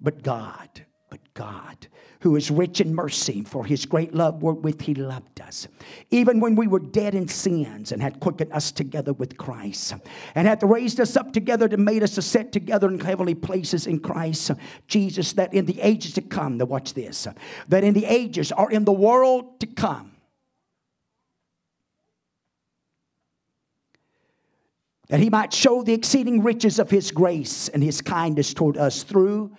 But 0.00 0.22
God, 0.22 0.68
but 1.10 1.20
God, 1.34 1.88
who 2.20 2.36
is 2.36 2.50
rich 2.50 2.80
in 2.80 2.94
mercy, 2.94 3.42
for 3.42 3.66
his 3.66 3.84
great 3.84 4.14
love 4.14 4.42
wherewith 4.42 4.80
he 4.80 4.94
loved 4.94 5.40
us, 5.42 5.68
even 6.10 6.40
when 6.40 6.56
we 6.56 6.66
were 6.66 6.78
dead 6.78 7.14
in 7.14 7.28
sins, 7.28 7.92
and 7.92 8.00
had 8.00 8.18
quickened 8.18 8.52
us 8.52 8.72
together 8.72 9.12
with 9.12 9.36
Christ, 9.36 9.94
and 10.34 10.48
hath 10.48 10.62
raised 10.62 11.00
us 11.00 11.16
up 11.16 11.32
together 11.32 11.68
to 11.68 11.76
made 11.76 12.02
us 12.02 12.14
to 12.14 12.22
sit 12.22 12.50
together 12.50 12.88
in 12.88 12.98
heavenly 12.98 13.34
places 13.34 13.86
in 13.86 14.00
Christ 14.00 14.52
Jesus, 14.86 15.34
that 15.34 15.52
in 15.52 15.66
the 15.66 15.80
ages 15.82 16.14
to 16.14 16.22
come, 16.22 16.56
now 16.56 16.64
watch 16.64 16.94
this, 16.94 17.28
that 17.68 17.84
in 17.84 17.92
the 17.92 18.06
ages 18.06 18.50
or 18.52 18.72
in 18.72 18.84
the 18.84 18.92
world 18.92 19.60
to 19.60 19.66
come, 19.66 20.11
that 25.12 25.20
he 25.20 25.28
might 25.28 25.52
show 25.52 25.82
the 25.82 25.92
exceeding 25.92 26.42
riches 26.42 26.78
of 26.78 26.88
his 26.88 27.10
grace 27.10 27.68
and 27.68 27.82
his 27.82 28.00
kindness 28.00 28.54
toward 28.54 28.78
us 28.78 29.02
through 29.02 29.54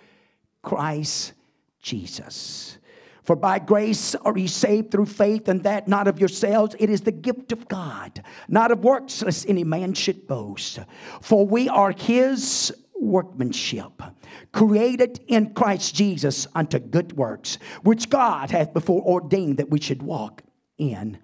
Christ 0.62 1.32
Jesus. 1.80 2.76
For 3.22 3.36
by 3.36 3.60
grace 3.60 4.16
are 4.16 4.36
ye 4.36 4.48
saved 4.48 4.90
through 4.90 5.06
faith, 5.06 5.46
and 5.46 5.62
that 5.62 5.86
not 5.86 6.08
of 6.08 6.18
yourselves. 6.18 6.74
It 6.80 6.90
is 6.90 7.02
the 7.02 7.12
gift 7.12 7.52
of 7.52 7.68
God, 7.68 8.24
not 8.48 8.72
of 8.72 8.82
works, 8.82 9.22
lest 9.22 9.48
any 9.48 9.62
man 9.62 9.94
should 9.94 10.26
boast. 10.26 10.80
For 11.22 11.46
we 11.46 11.68
are 11.68 11.92
his 11.92 12.74
workmanship, 12.98 14.02
created 14.50 15.20
in 15.28 15.54
Christ 15.54 15.94
Jesus 15.94 16.48
unto 16.56 16.80
good 16.80 17.16
works, 17.16 17.58
which 17.84 18.10
God 18.10 18.50
hath 18.50 18.74
before 18.74 19.02
ordained 19.02 19.58
that 19.58 19.70
we 19.70 19.80
should 19.80 20.02
walk 20.02 20.42
in 20.78 21.18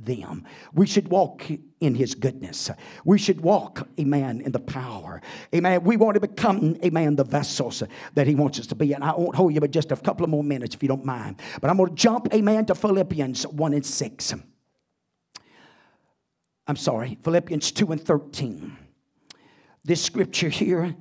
them. 0.00 0.44
We 0.74 0.88
should 0.88 1.06
walk 1.06 1.44
in 1.80 1.94
his 1.94 2.14
goodness. 2.14 2.70
We 3.04 3.18
should 3.18 3.40
walk, 3.40 3.86
amen, 4.00 4.40
in 4.40 4.52
the 4.52 4.60
power. 4.60 5.20
Amen. 5.54 5.84
We 5.84 5.96
want 5.96 6.14
to 6.14 6.20
become, 6.20 6.76
amen, 6.82 7.16
the 7.16 7.24
vessels 7.24 7.82
that 8.14 8.26
he 8.26 8.34
wants 8.34 8.58
us 8.58 8.66
to 8.68 8.74
be. 8.74 8.94
And 8.94 9.04
I 9.04 9.14
won't 9.14 9.36
hold 9.36 9.52
you 9.52 9.60
but 9.60 9.70
just 9.70 9.92
a 9.92 9.96
couple 9.96 10.24
of 10.24 10.30
more 10.30 10.44
minutes 10.44 10.74
if 10.74 10.82
you 10.82 10.88
don't 10.88 11.04
mind. 11.04 11.40
But 11.60 11.70
I'm 11.70 11.76
going 11.76 11.90
to 11.90 11.94
jump, 11.94 12.32
amen, 12.32 12.66
to 12.66 12.74
Philippians 12.74 13.46
1 13.46 13.72
and 13.74 13.84
6. 13.84 14.34
I'm 16.68 16.76
sorry, 16.76 17.18
Philippians 17.22 17.70
2 17.72 17.92
and 17.92 18.00
13. 18.00 18.76
This 19.84 20.02
scripture 20.02 20.48
here, 20.48 20.96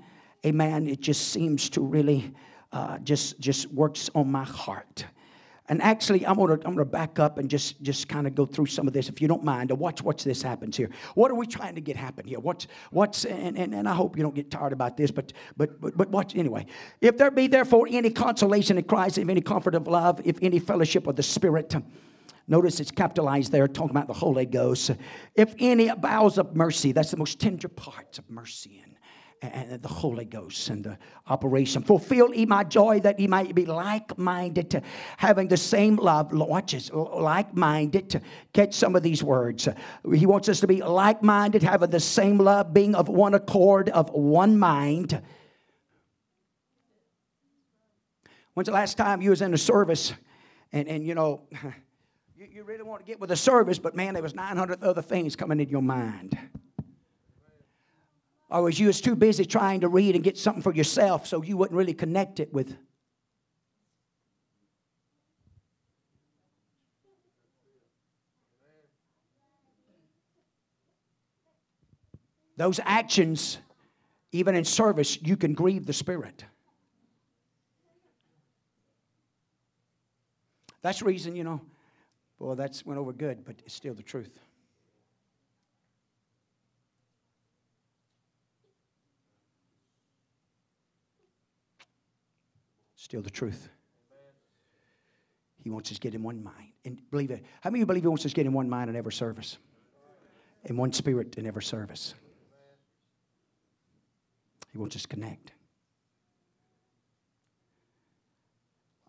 amen, 0.46 0.88
it 0.88 1.00
just 1.00 1.30
seems 1.30 1.70
to 1.72 1.82
really 1.82 2.34
uh, 2.72 3.00
just, 3.00 3.40
just 3.40 3.72
works 3.72 4.10
on 4.14 4.30
my 4.30 4.44
heart. 4.44 5.06
And 5.68 5.82
actually, 5.82 6.26
I'm 6.28 6.36
gonna, 6.36 6.54
I'm 6.54 6.76
gonna 6.76 6.86
back 6.86 7.18
up 7.18 7.40
and 7.40 7.50
just, 7.50 7.82
just 7.82 8.08
kind 8.08 8.28
of 8.28 8.36
go 8.36 8.46
through 8.46 8.68
some 8.68 8.88
of 8.88 8.94
this, 8.94 9.10
if 9.10 9.20
you 9.20 9.28
don't 9.28 9.44
mind. 9.44 9.72
Watch, 9.72 10.04
watch 10.04 10.24
this 10.24 10.42
happens 10.42 10.78
here. 10.78 10.90
What 11.16 11.32
are 11.32 11.36
we 11.36 11.48
trying 11.48 11.74
to 11.76 11.82
get 11.82 11.96
happen 11.96 12.28
here? 12.28 12.40
What's, 12.40 12.68
what's 12.92 13.26
and, 13.26 13.58
and, 13.58 13.74
and 13.74 13.90
I 13.90 13.94
hope 13.96 14.16
you 14.16 14.22
don't 14.22 14.36
get 14.36 14.52
tired 14.52 14.74
about 14.74 14.96
this, 14.96 15.10
but, 15.10 15.34
but, 15.58 15.82
but, 15.82 15.98
but 15.98 16.10
watch 16.10 16.36
anyway. 16.36 16.68
If 17.02 17.18
there 17.18 17.32
be 17.32 17.48
therefore 17.48 17.88
any 17.90 18.12
consolation 18.12 18.78
in 18.78 18.84
Christ, 18.84 19.18
if 19.18 19.28
any 19.28 19.42
comfort 19.42 19.74
of 19.74 19.88
love, 19.88 20.22
if 20.24 20.38
any 20.42 20.60
fellowship 20.60 21.08
of 21.08 21.16
the 21.16 21.24
Spirit, 21.24 21.74
Notice 22.48 22.80
it's 22.80 22.92
capitalized 22.92 23.52
there, 23.52 23.68
talking 23.68 23.90
about 23.90 24.06
the 24.08 24.14
Holy 24.14 24.46
Ghost. 24.46 24.92
If 25.34 25.56
any 25.58 25.92
bowels 25.92 26.38
of 26.38 26.56
mercy, 26.56 26.92
that's 26.92 27.10
the 27.10 27.18
most 27.18 27.40
tender 27.40 27.68
parts 27.68 28.20
of 28.20 28.30
mercy 28.30 28.84
and 29.42 29.82
the 29.82 29.88
Holy 29.88 30.26
Ghost 30.26 30.70
and 30.70 30.84
the 30.84 30.98
operation. 31.28 31.84
Fulfill 31.84 32.34
ye 32.34 32.46
my 32.46 32.64
joy 32.64 33.00
that 33.02 33.20
ye 33.20 33.28
might 33.28 33.54
be 33.54 33.66
like 33.66 34.18
minded, 34.18 34.70
to 34.72 34.82
having 35.18 35.48
the 35.48 35.58
same 35.58 35.98
love. 35.98 36.32
Watch 36.32 36.72
this, 36.72 36.92
like 36.92 37.56
minded. 37.56 38.22
Catch 38.54 38.74
some 38.74 38.96
of 38.96 39.04
these 39.04 39.24
words. 39.24 39.68
He 40.14 40.26
wants 40.26 40.50
us 40.50 40.60
to 40.62 40.68
be 40.68 40.82
like 40.82 41.22
minded, 41.22 41.64
having 41.64 41.90
the 41.90 42.00
same 42.00 42.38
love, 42.38 42.74
being 42.74 42.96
of 42.96 43.10
one 43.10 43.34
accord, 43.34 43.90
of 43.90 44.10
one 44.10 44.58
mind. 44.58 45.22
When's 48.54 48.68
the 48.68 48.74
last 48.74 48.98
time 48.98 49.22
you 49.22 49.32
was 49.32 49.42
in 49.42 49.54
a 49.54 49.58
service 49.58 50.14
and, 50.72 50.88
and 50.88 51.06
you 51.06 51.14
know, 51.14 51.42
you, 52.38 52.48
you 52.52 52.64
really 52.64 52.84
want 52.84 53.02
to 53.02 53.06
get 53.06 53.20
with 53.20 53.30
the 53.30 53.36
service, 53.36 53.80
but 53.80 53.96
man, 53.96 54.14
there 54.14 54.24
was 54.24 54.34
900 54.34 54.82
other 54.82 55.02
things 55.02 55.36
coming 55.36 55.60
in 55.60 55.70
your 55.70 55.82
mind? 55.82 56.38
Or 58.50 58.64
was 58.64 58.80
you 58.80 58.88
was 58.88 59.02
too 59.02 59.16
busy 59.16 59.46
trying 59.46 59.82
to 59.82 59.88
read 59.88 60.16
and 60.16 60.24
get 60.24 60.38
something 60.38 60.62
for 60.62 60.74
yourself 60.74 61.26
so 61.28 61.42
you 61.42 61.58
wouldn't 61.58 61.78
really 61.78 61.94
connect 61.94 62.40
it 62.40 62.54
with 62.54 62.78
those 72.58 72.80
actions, 72.84 73.58
even 74.32 74.56
in 74.56 74.66
service, 74.66 75.22
you 75.22 75.38
can 75.38 75.54
grieve 75.54 75.86
the 75.86 75.94
Spirit. 75.94 76.46
That's 80.82 81.00
the 81.00 81.06
reason, 81.06 81.36
you 81.36 81.44
know, 81.44 81.62
well, 82.38 82.56
that's 82.56 82.86
went 82.86 83.00
over 83.00 83.12
good, 83.12 83.44
but 83.44 83.56
it's 83.66 83.74
still 83.74 83.94
the 83.94 84.04
truth. 84.04 84.40
Still 93.16 93.24
the 93.24 93.30
truth. 93.30 93.70
He 95.64 95.70
wants 95.70 95.90
us 95.90 95.96
to 95.96 96.02
get 96.02 96.16
in 96.16 96.22
one 96.22 96.44
mind. 96.44 96.74
And 96.84 97.00
believe 97.12 97.32
it. 97.32 97.46
How 97.62 97.70
many 97.70 97.80
of 97.80 97.84
you 97.84 97.86
believe 97.86 98.04
he 98.04 98.10
wants 98.10 98.26
us 98.26 98.34
to 98.34 98.36
get 98.36 98.46
in 98.46 98.52
one 98.52 98.68
mind 98.68 98.90
in 98.90 98.98
every 98.98 99.14
service? 99.14 99.58
In 100.66 100.76
one 100.76 100.92
spirit 100.92 101.38
in 101.38 101.48
every 101.48 101.64
service. 101.64 102.14
He 104.74 104.78
wants 104.78 104.98
us 104.98 105.04
to 105.04 105.08
connect. 105.08 105.54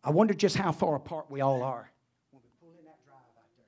I 0.05 0.11
wonder 0.11 0.35
just 0.35 0.57
how 0.57 0.71
far 0.71 0.95
apart 0.95 1.29
we 1.29 1.41
all 1.41 1.65
are 1.65 1.91
when 2.31 2.43
we 2.45 2.51
pull 2.61 2.79
in 2.79 2.85
that 2.85 3.05
drive 3.05 3.17
out 3.37 3.51
there 3.57 3.67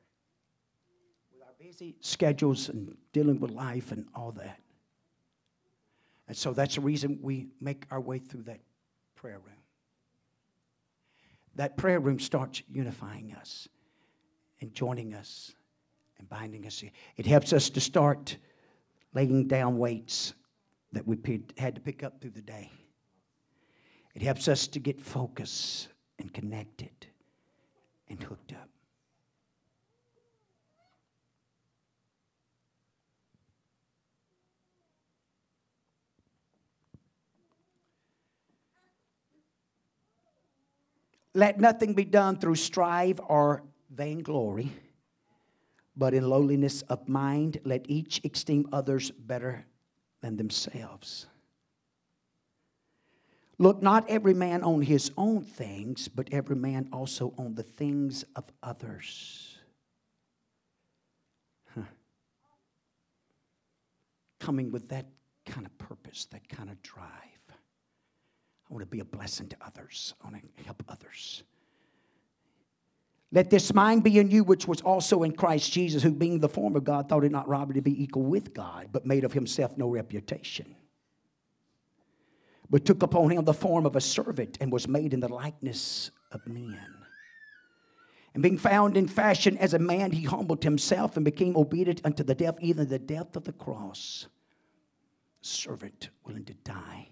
with 1.32 1.42
our 1.42 1.54
busy 1.58 1.96
schedules 2.00 2.68
and 2.68 2.96
dealing 3.12 3.40
with 3.40 3.50
life 3.50 3.90
and 3.90 4.06
all 4.14 4.30
that. 4.30 4.60
And 6.28 6.36
so 6.36 6.52
that's 6.52 6.76
the 6.76 6.80
reason 6.80 7.18
we 7.22 7.48
make 7.60 7.86
our 7.90 8.00
way 8.00 8.20
through 8.20 8.44
that 8.44 8.60
prayer 9.16 9.40
room 9.44 9.57
that 11.58 11.76
prayer 11.76 11.98
room 11.98 12.20
starts 12.20 12.62
unifying 12.70 13.34
us 13.34 13.68
and 14.60 14.72
joining 14.72 15.12
us 15.12 15.54
and 16.18 16.28
binding 16.28 16.64
us. 16.66 16.84
It 17.16 17.26
helps 17.26 17.52
us 17.52 17.68
to 17.70 17.80
start 17.80 18.36
laying 19.12 19.48
down 19.48 19.76
weights 19.76 20.34
that 20.92 21.06
we 21.06 21.18
had 21.58 21.74
to 21.74 21.80
pick 21.80 22.04
up 22.04 22.20
through 22.20 22.30
the 22.30 22.42
day. 22.42 22.70
It 24.14 24.22
helps 24.22 24.46
us 24.46 24.68
to 24.68 24.78
get 24.78 25.00
focused 25.00 25.88
and 26.20 26.32
connected 26.32 27.06
and 28.08 28.22
hooked 28.22 28.52
up. 28.52 28.68
Let 41.34 41.60
nothing 41.60 41.94
be 41.94 42.04
done 42.04 42.38
through 42.38 42.56
strife 42.56 43.20
or 43.26 43.62
vainglory, 43.90 44.72
but 45.96 46.14
in 46.14 46.28
lowliness 46.28 46.82
of 46.82 47.08
mind, 47.08 47.60
let 47.64 47.88
each 47.88 48.20
esteem 48.24 48.68
others 48.72 49.10
better 49.10 49.66
than 50.20 50.36
themselves. 50.36 51.26
Look 53.58 53.82
not 53.82 54.08
every 54.08 54.34
man 54.34 54.62
on 54.62 54.82
his 54.82 55.10
own 55.16 55.42
things, 55.42 56.06
but 56.06 56.28
every 56.30 56.54
man 56.54 56.88
also 56.92 57.34
on 57.36 57.54
the 57.56 57.64
things 57.64 58.24
of 58.36 58.44
others. 58.62 59.58
Huh. 61.74 61.82
Coming 64.38 64.70
with 64.70 64.88
that 64.90 65.06
kind 65.44 65.66
of 65.66 65.76
purpose, 65.76 66.26
that 66.26 66.48
kind 66.48 66.70
of 66.70 66.80
drive. 66.82 67.37
I 68.68 68.74
want 68.74 68.82
to 68.82 68.86
be 68.86 69.00
a 69.00 69.04
blessing 69.04 69.48
to 69.48 69.56
others. 69.64 70.14
I 70.22 70.28
want 70.28 70.42
to 70.56 70.64
help 70.64 70.82
others. 70.88 71.42
Let 73.30 73.50
this 73.50 73.74
mind 73.74 74.04
be 74.04 74.18
in 74.18 74.30
you, 74.30 74.44
which 74.44 74.66
was 74.66 74.80
also 74.80 75.22
in 75.22 75.32
Christ 75.32 75.72
Jesus, 75.72 76.02
who 76.02 76.12
being 76.12 76.38
the 76.38 76.48
form 76.48 76.76
of 76.76 76.84
God, 76.84 77.08
thought 77.08 77.24
it 77.24 77.32
not 77.32 77.48
robbery 77.48 77.74
to 77.74 77.82
be 77.82 78.02
equal 78.02 78.22
with 78.22 78.54
God, 78.54 78.88
but 78.90 79.04
made 79.04 79.24
of 79.24 79.32
himself 79.32 79.76
no 79.76 79.88
reputation 79.88 80.74
but 82.70 82.84
took 82.84 83.02
upon 83.02 83.30
him 83.30 83.44
the 83.44 83.54
form 83.54 83.86
of 83.86 83.96
a 83.96 84.00
servant 84.00 84.58
and 84.60 84.72
was 84.72 84.88
made 84.88 85.14
in 85.14 85.20
the 85.20 85.32
likeness 85.32 86.10
of 86.30 86.46
men. 86.46 86.94
And 88.34 88.42
being 88.42 88.58
found 88.58 88.96
in 88.96 89.08
fashion 89.08 89.56
as 89.56 89.74
a 89.74 89.78
man, 89.78 90.12
he 90.12 90.24
humbled 90.24 90.62
himself 90.62 91.16
and 91.16 91.24
became 91.24 91.56
obedient 91.56 92.02
unto 92.04 92.22
the 92.22 92.34
death, 92.34 92.56
even 92.60 92.88
the 92.88 92.98
death 92.98 93.36
of 93.36 93.44
the 93.44 93.52
cross. 93.52 94.26
Servant 95.40 96.10
willing 96.24 96.44
to 96.44 96.54
die 96.54 97.08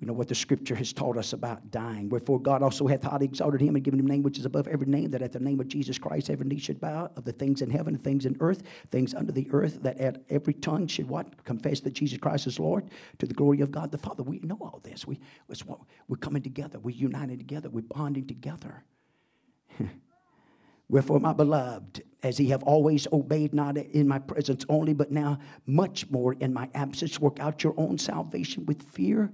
you 0.00 0.08
know 0.08 0.12
what 0.12 0.26
the 0.26 0.34
scripture 0.34 0.74
has 0.74 0.92
taught 0.92 1.16
us 1.16 1.32
about 1.32 1.70
dying. 1.70 2.08
Wherefore 2.08 2.40
God 2.40 2.62
also 2.62 2.86
hath 2.88 3.04
highly 3.04 3.26
exalted 3.26 3.60
him 3.60 3.76
and 3.76 3.84
given 3.84 4.00
him 4.00 4.06
a 4.06 4.08
name 4.08 4.22
which 4.22 4.38
is 4.38 4.44
above 4.44 4.66
every 4.66 4.88
name, 4.88 5.10
that 5.12 5.22
at 5.22 5.32
the 5.32 5.38
name 5.38 5.60
of 5.60 5.68
Jesus 5.68 5.98
Christ 5.98 6.30
every 6.30 6.46
knee 6.46 6.58
should 6.58 6.80
bow 6.80 7.10
of 7.16 7.24
the 7.24 7.32
things 7.32 7.62
in 7.62 7.70
heaven 7.70 7.96
things 7.96 8.26
in 8.26 8.36
earth, 8.40 8.64
things 8.90 9.14
under 9.14 9.30
the 9.30 9.48
earth, 9.52 9.82
that 9.82 9.98
at 9.98 10.22
every 10.30 10.54
tongue 10.54 10.88
should 10.88 11.08
what? 11.08 11.44
Confess 11.44 11.80
that 11.80 11.92
Jesus 11.92 12.18
Christ 12.18 12.48
is 12.48 12.58
Lord 12.58 12.90
to 13.18 13.26
the 13.26 13.34
glory 13.34 13.60
of 13.60 13.70
God 13.70 13.92
the 13.92 13.98
Father. 13.98 14.24
We 14.24 14.40
know 14.40 14.58
all 14.60 14.80
this. 14.82 15.06
We, 15.06 15.20
we're 16.08 16.16
coming 16.16 16.42
together. 16.42 16.80
We're 16.80 16.96
united 16.96 17.38
together. 17.38 17.70
We're 17.70 17.82
bonding 17.82 18.26
together. 18.26 18.84
Wherefore, 20.88 21.20
my 21.20 21.32
beloved, 21.32 22.02
as 22.22 22.38
ye 22.38 22.48
have 22.48 22.62
always 22.64 23.06
obeyed, 23.12 23.54
not 23.54 23.76
in 23.76 24.06
my 24.06 24.18
presence 24.18 24.66
only, 24.68 24.92
but 24.92 25.10
now 25.10 25.38
much 25.66 26.10
more 26.10 26.34
in 26.34 26.52
my 26.52 26.68
absence, 26.74 27.20
work 27.20 27.40
out 27.40 27.62
your 27.62 27.74
own 27.76 27.96
salvation 27.96 28.66
with 28.66 28.82
fear 28.90 29.32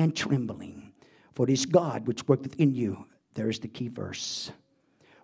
and 0.00 0.16
trembling. 0.16 0.92
For 1.34 1.44
it 1.44 1.52
is 1.52 1.66
God 1.66 2.06
which 2.06 2.26
worketh 2.26 2.58
in 2.58 2.74
you. 2.74 3.06
There 3.34 3.50
is 3.50 3.60
the 3.60 3.68
key 3.68 3.88
verse. 3.88 4.50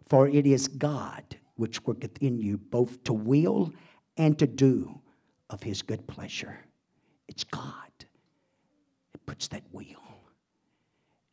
For 0.04 0.28
it 0.28 0.46
is 0.46 0.68
God 0.68 1.24
which 1.54 1.84
worketh 1.86 2.22
in 2.22 2.38
you 2.38 2.58
both 2.58 3.02
to 3.04 3.14
will 3.14 3.72
and 4.18 4.38
to 4.38 4.46
do 4.46 5.00
of 5.48 5.62
his 5.62 5.80
good 5.80 6.06
pleasure. 6.06 6.58
It's 7.26 7.42
God 7.42 7.90
that 9.12 9.24
puts 9.24 9.48
that 9.48 9.62
will. 9.72 9.86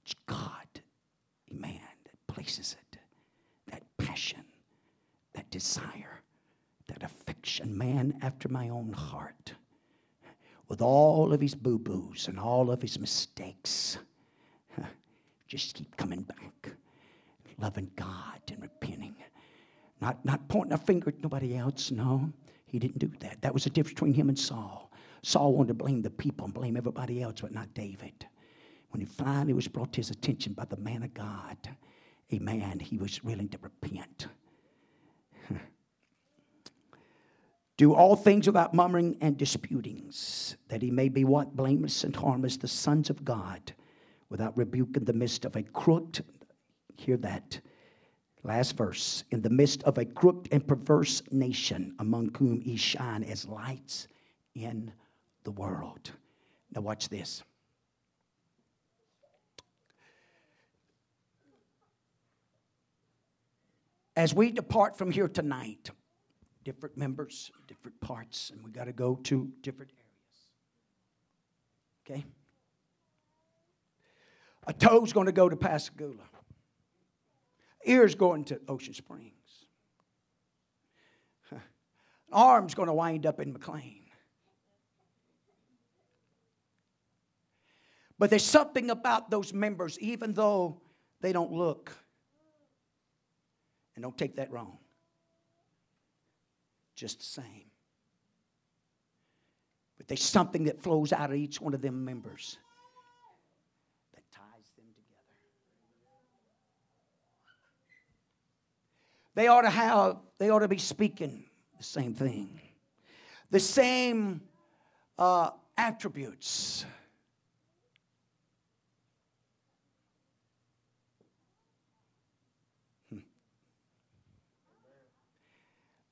It's 0.06 0.15
God, 0.25 0.67
man, 1.51 1.82
that 2.06 2.34
places 2.34 2.77
it. 2.79 2.97
That 3.67 3.84
passion, 3.97 4.45
that 5.34 5.49
desire, 5.51 6.21
that 6.88 7.03
affection, 7.03 7.77
man 7.77 8.17
after 8.21 8.47
my 8.47 8.69
own 8.69 8.93
heart 8.93 9.53
with 10.73 10.81
all 10.81 11.31
of 11.31 11.39
his 11.39 11.53
boo 11.53 11.77
boos 11.77 12.27
and 12.27 12.39
all 12.39 12.71
of 12.71 12.81
his 12.81 12.97
mistakes. 12.99 13.99
Just 15.47 15.75
keep 15.75 15.95
coming 15.97 16.23
back, 16.23 16.71
loving 17.59 17.91
God 17.95 18.41
and 18.51 18.59
repenting. 18.59 19.13
Not, 20.01 20.25
not 20.25 20.47
pointing 20.47 20.73
a 20.73 20.79
finger 20.79 21.09
at 21.09 21.21
nobody 21.21 21.55
else, 21.55 21.91
no. 21.91 22.27
He 22.65 22.79
didn't 22.79 22.97
do 22.97 23.12
that. 23.19 23.39
That 23.43 23.53
was 23.53 23.65
the 23.65 23.69
difference 23.69 23.93
between 23.93 24.15
him 24.15 24.29
and 24.29 24.39
Saul. 24.39 24.91
Saul 25.21 25.53
wanted 25.53 25.67
to 25.67 25.73
blame 25.75 26.01
the 26.01 26.09
people 26.09 26.45
and 26.45 26.53
blame 26.55 26.75
everybody 26.75 27.21
else, 27.21 27.41
but 27.41 27.53
not 27.53 27.71
David. 27.75 28.25
When 28.89 28.99
he 28.99 29.05
finally 29.05 29.53
was 29.53 29.67
brought 29.67 29.93
to 29.93 29.97
his 29.97 30.09
attention 30.09 30.53
by 30.53 30.65
the 30.65 30.77
man 30.77 31.03
of 31.03 31.13
God, 31.13 31.57
a 32.31 32.39
man, 32.39 32.79
he 32.79 32.97
was 32.97 33.23
willing 33.23 33.49
to 33.49 33.59
repent. 33.62 34.25
Do 37.84 37.93
all 37.93 38.15
things 38.15 38.48
without 38.48 38.74
murmuring 38.74 39.17
and 39.19 39.36
disputings, 39.36 40.56
that 40.69 40.82
he 40.82 40.89
may 40.89 41.10
be 41.10 41.26
what? 41.26 41.54
Blameless 41.54 42.06
and 42.06 42.15
harmless, 42.15 42.56
the 42.56 42.65
sons 42.65 43.10
of 43.10 43.26
God, 43.26 43.74
without 44.30 44.56
rebuke 44.56 44.96
in 44.96 45.04
the 45.04 45.12
midst 45.12 45.43
of 45.43 45.58
a 45.58 45.63
crooked, 45.63 46.24
hear 46.96 47.17
that, 47.17 47.60
last 48.41 48.78
verse, 48.78 49.26
in 49.32 49.41
the 49.41 49.50
midst 49.50 49.84
of 49.84 49.98
a 49.98 50.06
crooked 50.06 50.48
and 50.54 50.65
perverse 50.65 51.24
nation, 51.30 51.93
among 52.00 52.34
whom 52.36 52.62
ye 52.63 52.78
shine 52.78 53.22
as 53.22 53.50
lights 53.50 54.08
in 54.56 54.93
the 55.43 55.52
world. 55.52 56.10
Now, 56.74 56.80
watch 56.80 57.10
this. 57.10 57.43
As 64.15 64.34
we 64.34 64.52
depart 64.52 64.98
from 64.98 65.12
here 65.12 65.28
tonight, 65.28 65.91
different 66.63 66.97
members, 66.97 67.52
different 67.67 67.99
parts, 67.99 68.49
and 68.49 68.63
we 68.63 68.71
got 68.71 68.86
to 68.86 68.93
go 68.93 69.15
to 69.23 69.49
different 69.62 69.91
areas. 72.08 72.21
Okay? 72.21 72.26
A 74.67 74.73
toe's 74.73 75.13
going 75.13 75.26
to 75.26 75.32
go 75.32 75.49
to 75.49 75.56
Pascagoula. 75.56 76.23
Ear's 77.86 78.15
going 78.15 78.45
to 78.45 78.62
Ocean 78.67 78.93
Springs. 78.93 79.34
An 81.52 81.60
arm's 82.32 82.73
going 82.73 82.88
to 82.88 82.93
wind 82.93 83.26
up 83.26 83.39
in 83.39 83.52
McLean. 83.52 83.99
But 88.17 88.30
there's 88.30 88.45
something 88.45 88.89
about 88.89 89.30
those 89.30 89.54
members, 89.54 89.99
even 89.99 90.34
though 90.34 90.82
they 91.19 91.34
don't 91.34 91.52
look, 91.52 91.91
and 93.95 94.04
don't 94.04 94.17
take 94.17 94.38
that 94.38 94.49
wrong 94.52 94.78
just 97.03 97.19
the 97.19 97.25
same. 97.25 97.65
But 99.97 100.07
there's 100.07 100.23
something 100.23 100.63
that 100.63 100.81
flows 100.81 101.11
out 101.11 101.31
of 101.31 101.35
each 101.35 101.59
one 101.59 101.73
of 101.73 101.81
them 101.81 102.05
members 102.05 102.57
that 104.13 104.23
ties 104.31 104.71
them 104.77 104.85
together. 104.95 105.35
They 109.35 109.47
ought 109.47 109.63
to 109.63 109.69
have, 109.69 110.15
they 110.37 110.49
ought 110.49 110.59
to 110.59 110.69
be 110.69 110.77
speaking 110.77 111.43
the 111.77 111.83
same 111.83 112.13
thing, 112.13 112.61
the 113.51 113.59
same 113.59 114.39
uh, 115.19 115.49
attributes. 115.77 116.85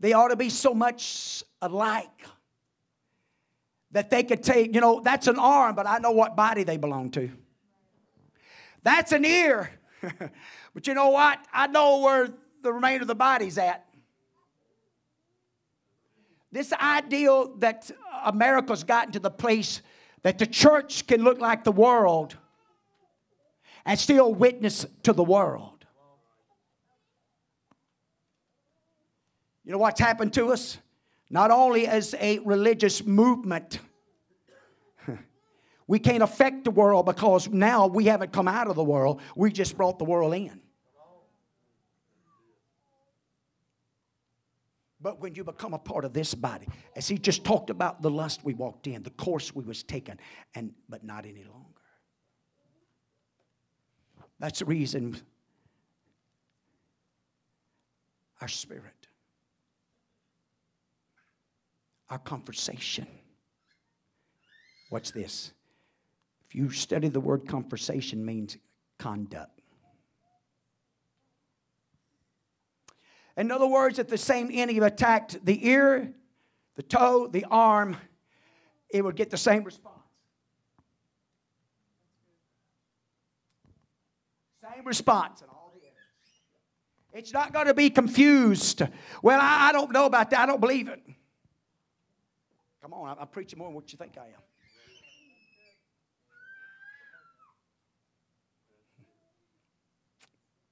They 0.01 0.13
ought 0.13 0.29
to 0.29 0.35
be 0.35 0.49
so 0.49 0.73
much 0.73 1.43
alike 1.61 2.25
that 3.91 4.09
they 4.09 4.23
could 4.23 4.41
take, 4.41 4.73
you 4.73 4.81
know, 4.81 4.99
that's 4.99 5.27
an 5.27 5.37
arm, 5.37 5.75
but 5.75 5.85
I 5.85 5.99
know 5.99 6.09
what 6.09 6.35
body 6.35 6.63
they 6.63 6.77
belong 6.77 7.11
to. 7.11 7.29
That's 8.81 9.11
an 9.11 9.23
ear. 9.25 9.69
but 10.73 10.87
you 10.87 10.95
know 10.95 11.09
what? 11.09 11.37
I 11.53 11.67
know 11.67 11.99
where 11.99 12.29
the 12.63 12.73
remainder 12.73 13.03
of 13.03 13.09
the 13.09 13.15
body's 13.15 13.59
at. 13.59 13.85
This 16.51 16.73
ideal 16.73 17.55
that 17.57 17.91
America's 18.25 18.83
gotten 18.83 19.11
to 19.13 19.19
the 19.19 19.29
place 19.29 19.83
that 20.23 20.39
the 20.39 20.47
church 20.47 21.05
can 21.05 21.23
look 21.23 21.39
like 21.39 21.63
the 21.63 21.71
world 21.71 22.37
and 23.85 23.99
still 23.99 24.33
witness 24.33 24.83
to 25.03 25.13
the 25.13 25.23
world. 25.23 25.80
You 29.63 29.71
know 29.71 29.77
what's 29.77 29.99
happened 29.99 30.33
to 30.33 30.51
us? 30.51 30.77
Not 31.29 31.51
only 31.51 31.87
as 31.87 32.15
a 32.19 32.39
religious 32.39 33.05
movement, 33.05 33.79
we 35.87 35.99
can't 35.99 36.23
affect 36.23 36.65
the 36.65 36.71
world 36.71 37.05
because 37.05 37.47
now 37.47 37.87
we 37.87 38.05
haven't 38.05 38.33
come 38.33 38.47
out 38.47 38.67
of 38.67 38.75
the 38.75 38.83
world, 38.83 39.21
we 39.35 39.51
just 39.51 39.77
brought 39.77 39.99
the 39.99 40.05
world 40.05 40.33
in. 40.33 40.59
But 44.99 45.19
when 45.19 45.33
you 45.33 45.43
become 45.43 45.73
a 45.73 45.79
part 45.79 46.05
of 46.05 46.13
this 46.13 46.35
body, 46.35 46.67
as 46.95 47.07
he 47.07 47.17
just 47.17 47.43
talked 47.43 47.71
about 47.71 48.03
the 48.03 48.11
lust 48.11 48.43
we 48.43 48.53
walked 48.53 48.85
in, 48.85 49.01
the 49.01 49.09
course 49.09 49.55
we 49.55 49.63
was 49.63 49.81
taken, 49.81 50.19
and 50.53 50.73
but 50.89 51.03
not 51.03 51.25
any 51.25 51.43
longer. 51.43 51.67
That's 54.37 54.59
the 54.59 54.65
reason 54.65 55.19
our 58.41 58.47
spirit 58.47 59.00
our 62.11 62.19
conversation. 62.19 63.07
What's 64.89 65.11
this? 65.11 65.53
If 66.45 66.53
you 66.53 66.69
study 66.69 67.07
the 67.07 67.21
word 67.21 67.47
conversation 67.47 68.25
means 68.25 68.57
conduct. 68.99 69.61
In 73.37 73.49
other 73.49 73.65
words, 73.65 73.97
if 73.97 74.09
the 74.09 74.17
same 74.17 74.49
enemy 74.51 74.79
attacked 74.79 75.43
the 75.45 75.65
ear, 75.65 76.13
the 76.75 76.83
toe, 76.83 77.27
the 77.27 77.45
arm, 77.49 77.95
it 78.89 79.01
would 79.01 79.15
get 79.15 79.29
the 79.29 79.37
same 79.37 79.63
response. 79.63 79.95
Same 84.61 84.85
response. 84.85 85.43
It's 87.13 87.31
not 87.31 87.53
going 87.53 87.67
to 87.67 87.73
be 87.73 87.89
confused. 87.89 88.81
Well, 89.23 89.39
I, 89.41 89.69
I 89.69 89.71
don't 89.71 89.91
know 89.93 90.05
about 90.05 90.29
that. 90.31 90.39
I 90.41 90.45
don't 90.45 90.61
believe 90.61 90.89
it. 90.89 91.01
Come 92.81 92.93
on, 92.93 93.17
I'm 93.19 93.27
preaching 93.27 93.59
more 93.59 93.67
than 93.67 93.75
what 93.75 93.91
you 93.91 93.97
think 93.97 94.17
I 94.17 94.25
am. 94.25 94.41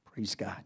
Praise 0.14 0.36
God. 0.36 0.64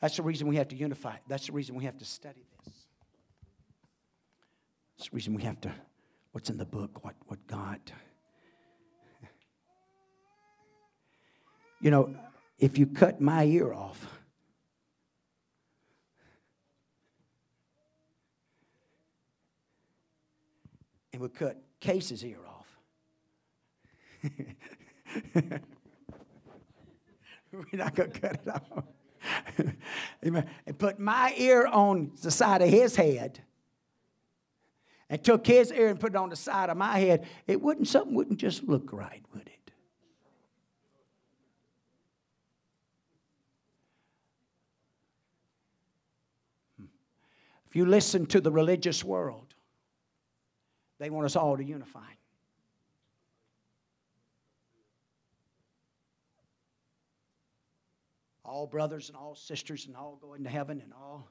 That's 0.00 0.16
the 0.16 0.22
reason 0.22 0.48
we 0.48 0.56
have 0.56 0.68
to 0.68 0.76
unify. 0.76 1.16
That's 1.28 1.46
the 1.46 1.52
reason 1.52 1.74
we 1.74 1.84
have 1.84 1.98
to 1.98 2.06
study 2.06 2.46
this. 2.64 2.74
That's 4.96 5.10
the 5.10 5.14
reason 5.14 5.34
we 5.34 5.42
have 5.42 5.60
to, 5.60 5.72
what's 6.32 6.48
in 6.48 6.56
the 6.56 6.64
book, 6.64 7.04
what, 7.04 7.14
what 7.26 7.46
God. 7.46 7.80
You 11.82 11.90
know, 11.90 12.14
if 12.58 12.78
you 12.78 12.86
cut 12.86 13.20
my 13.20 13.44
ear 13.44 13.72
off, 13.72 14.06
we 21.20 21.28
cut 21.28 21.62
Case's 21.80 22.24
ear 22.24 22.38
off. 22.48 22.78
We're 27.52 27.64
not 27.74 27.94
going 27.94 28.10
to 28.10 28.20
cut 28.20 28.40
it 28.42 28.48
off. 28.48 28.84
Amen. 30.26 30.48
And 30.66 30.78
put 30.78 30.98
my 30.98 31.34
ear 31.36 31.66
on 31.66 32.12
the 32.22 32.30
side 32.30 32.62
of 32.62 32.70
his 32.70 32.96
head 32.96 33.40
and 35.10 35.22
took 35.22 35.46
his 35.46 35.70
ear 35.72 35.88
and 35.88 36.00
put 36.00 36.14
it 36.14 36.16
on 36.16 36.30
the 36.30 36.36
side 36.36 36.70
of 36.70 36.78
my 36.78 36.98
head, 36.98 37.26
it 37.46 37.60
wouldn't 37.60 37.88
something 37.88 38.14
wouldn't 38.14 38.38
just 38.38 38.64
look 38.64 38.90
right, 38.90 39.22
would 39.34 39.46
it? 39.46 39.72
Hmm. 46.78 46.84
If 47.68 47.76
you 47.76 47.84
listen 47.84 48.24
to 48.26 48.40
the 48.40 48.52
religious 48.52 49.04
world, 49.04 49.54
they 51.00 51.10
want 51.10 51.26
us 51.26 51.34
all 51.34 51.56
to 51.56 51.64
unify. 51.64 52.06
all 58.50 58.66
brothers 58.66 59.08
and 59.08 59.16
all 59.16 59.34
sisters 59.36 59.86
and 59.86 59.96
all 59.96 60.18
going 60.20 60.42
to 60.42 60.50
heaven 60.50 60.80
and 60.80 60.92
all. 60.92 61.28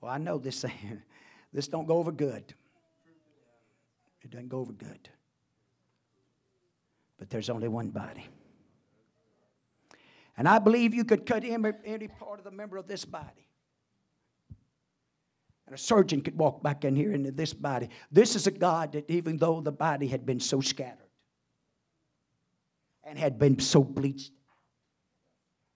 Well, 0.00 0.12
I 0.12 0.18
know 0.18 0.36
this 0.36 0.66
this 1.52 1.66
don't 1.66 1.86
go 1.86 1.96
over 1.96 2.12
good. 2.12 2.52
It 4.22 4.30
doesn't 4.30 4.48
go 4.48 4.58
over 4.58 4.72
good. 4.72 5.08
But 7.18 7.30
there's 7.30 7.48
only 7.48 7.68
one 7.68 7.88
body. 7.88 8.26
And 10.36 10.46
I 10.46 10.58
believe 10.58 10.94
you 10.94 11.04
could 11.04 11.24
cut 11.24 11.42
any 11.44 12.08
part 12.08 12.38
of 12.38 12.44
the 12.44 12.50
member 12.50 12.76
of 12.76 12.86
this 12.86 13.04
body. 13.04 13.48
A 15.74 15.78
surgeon 15.78 16.20
could 16.20 16.38
walk 16.38 16.62
back 16.62 16.84
in 16.84 16.94
here 16.94 17.12
into 17.12 17.32
this 17.32 17.52
body. 17.52 17.88
This 18.12 18.36
is 18.36 18.46
a 18.46 18.52
God 18.52 18.92
that, 18.92 19.10
even 19.10 19.38
though 19.38 19.60
the 19.60 19.72
body 19.72 20.06
had 20.06 20.24
been 20.24 20.38
so 20.38 20.60
scattered, 20.60 21.10
and 23.02 23.18
had 23.18 23.40
been 23.40 23.58
so 23.58 23.82
bleached. 23.82 24.30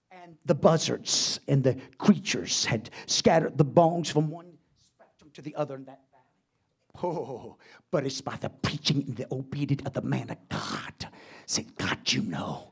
And 0.09 0.37
the 0.45 0.55
buzzards 0.55 1.41
and 1.49 1.63
the 1.63 1.77
creatures 1.97 2.65
had 2.65 2.89
scattered 3.07 3.57
the 3.57 3.65
bones 3.65 4.09
from 4.09 4.29
one 4.29 4.53
spectrum 4.95 5.31
to 5.33 5.41
the 5.41 5.55
other 5.55 5.75
in 5.75 5.83
that 5.85 5.99
valley. 6.11 7.15
Oh, 7.17 7.57
but 7.91 8.05
it's 8.05 8.21
by 8.21 8.37
the 8.37 8.49
preaching 8.49 9.03
and 9.05 9.17
the 9.17 9.27
obedience 9.31 9.83
of 9.85 9.93
the 9.93 10.01
man 10.01 10.29
of 10.29 10.37
God. 10.47 11.09
Say, 11.45 11.65
God, 11.77 11.99
you 12.11 12.21
know. 12.21 12.71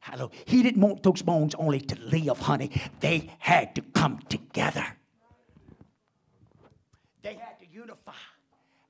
Hello. 0.00 0.30
He 0.44 0.62
didn't 0.62 0.80
want 0.80 1.02
those 1.02 1.22
bones 1.22 1.54
only 1.56 1.80
to 1.80 1.98
live, 2.00 2.38
honey. 2.38 2.70
They 3.00 3.30
had 3.38 3.74
to 3.74 3.82
come 3.82 4.20
together. 4.28 4.86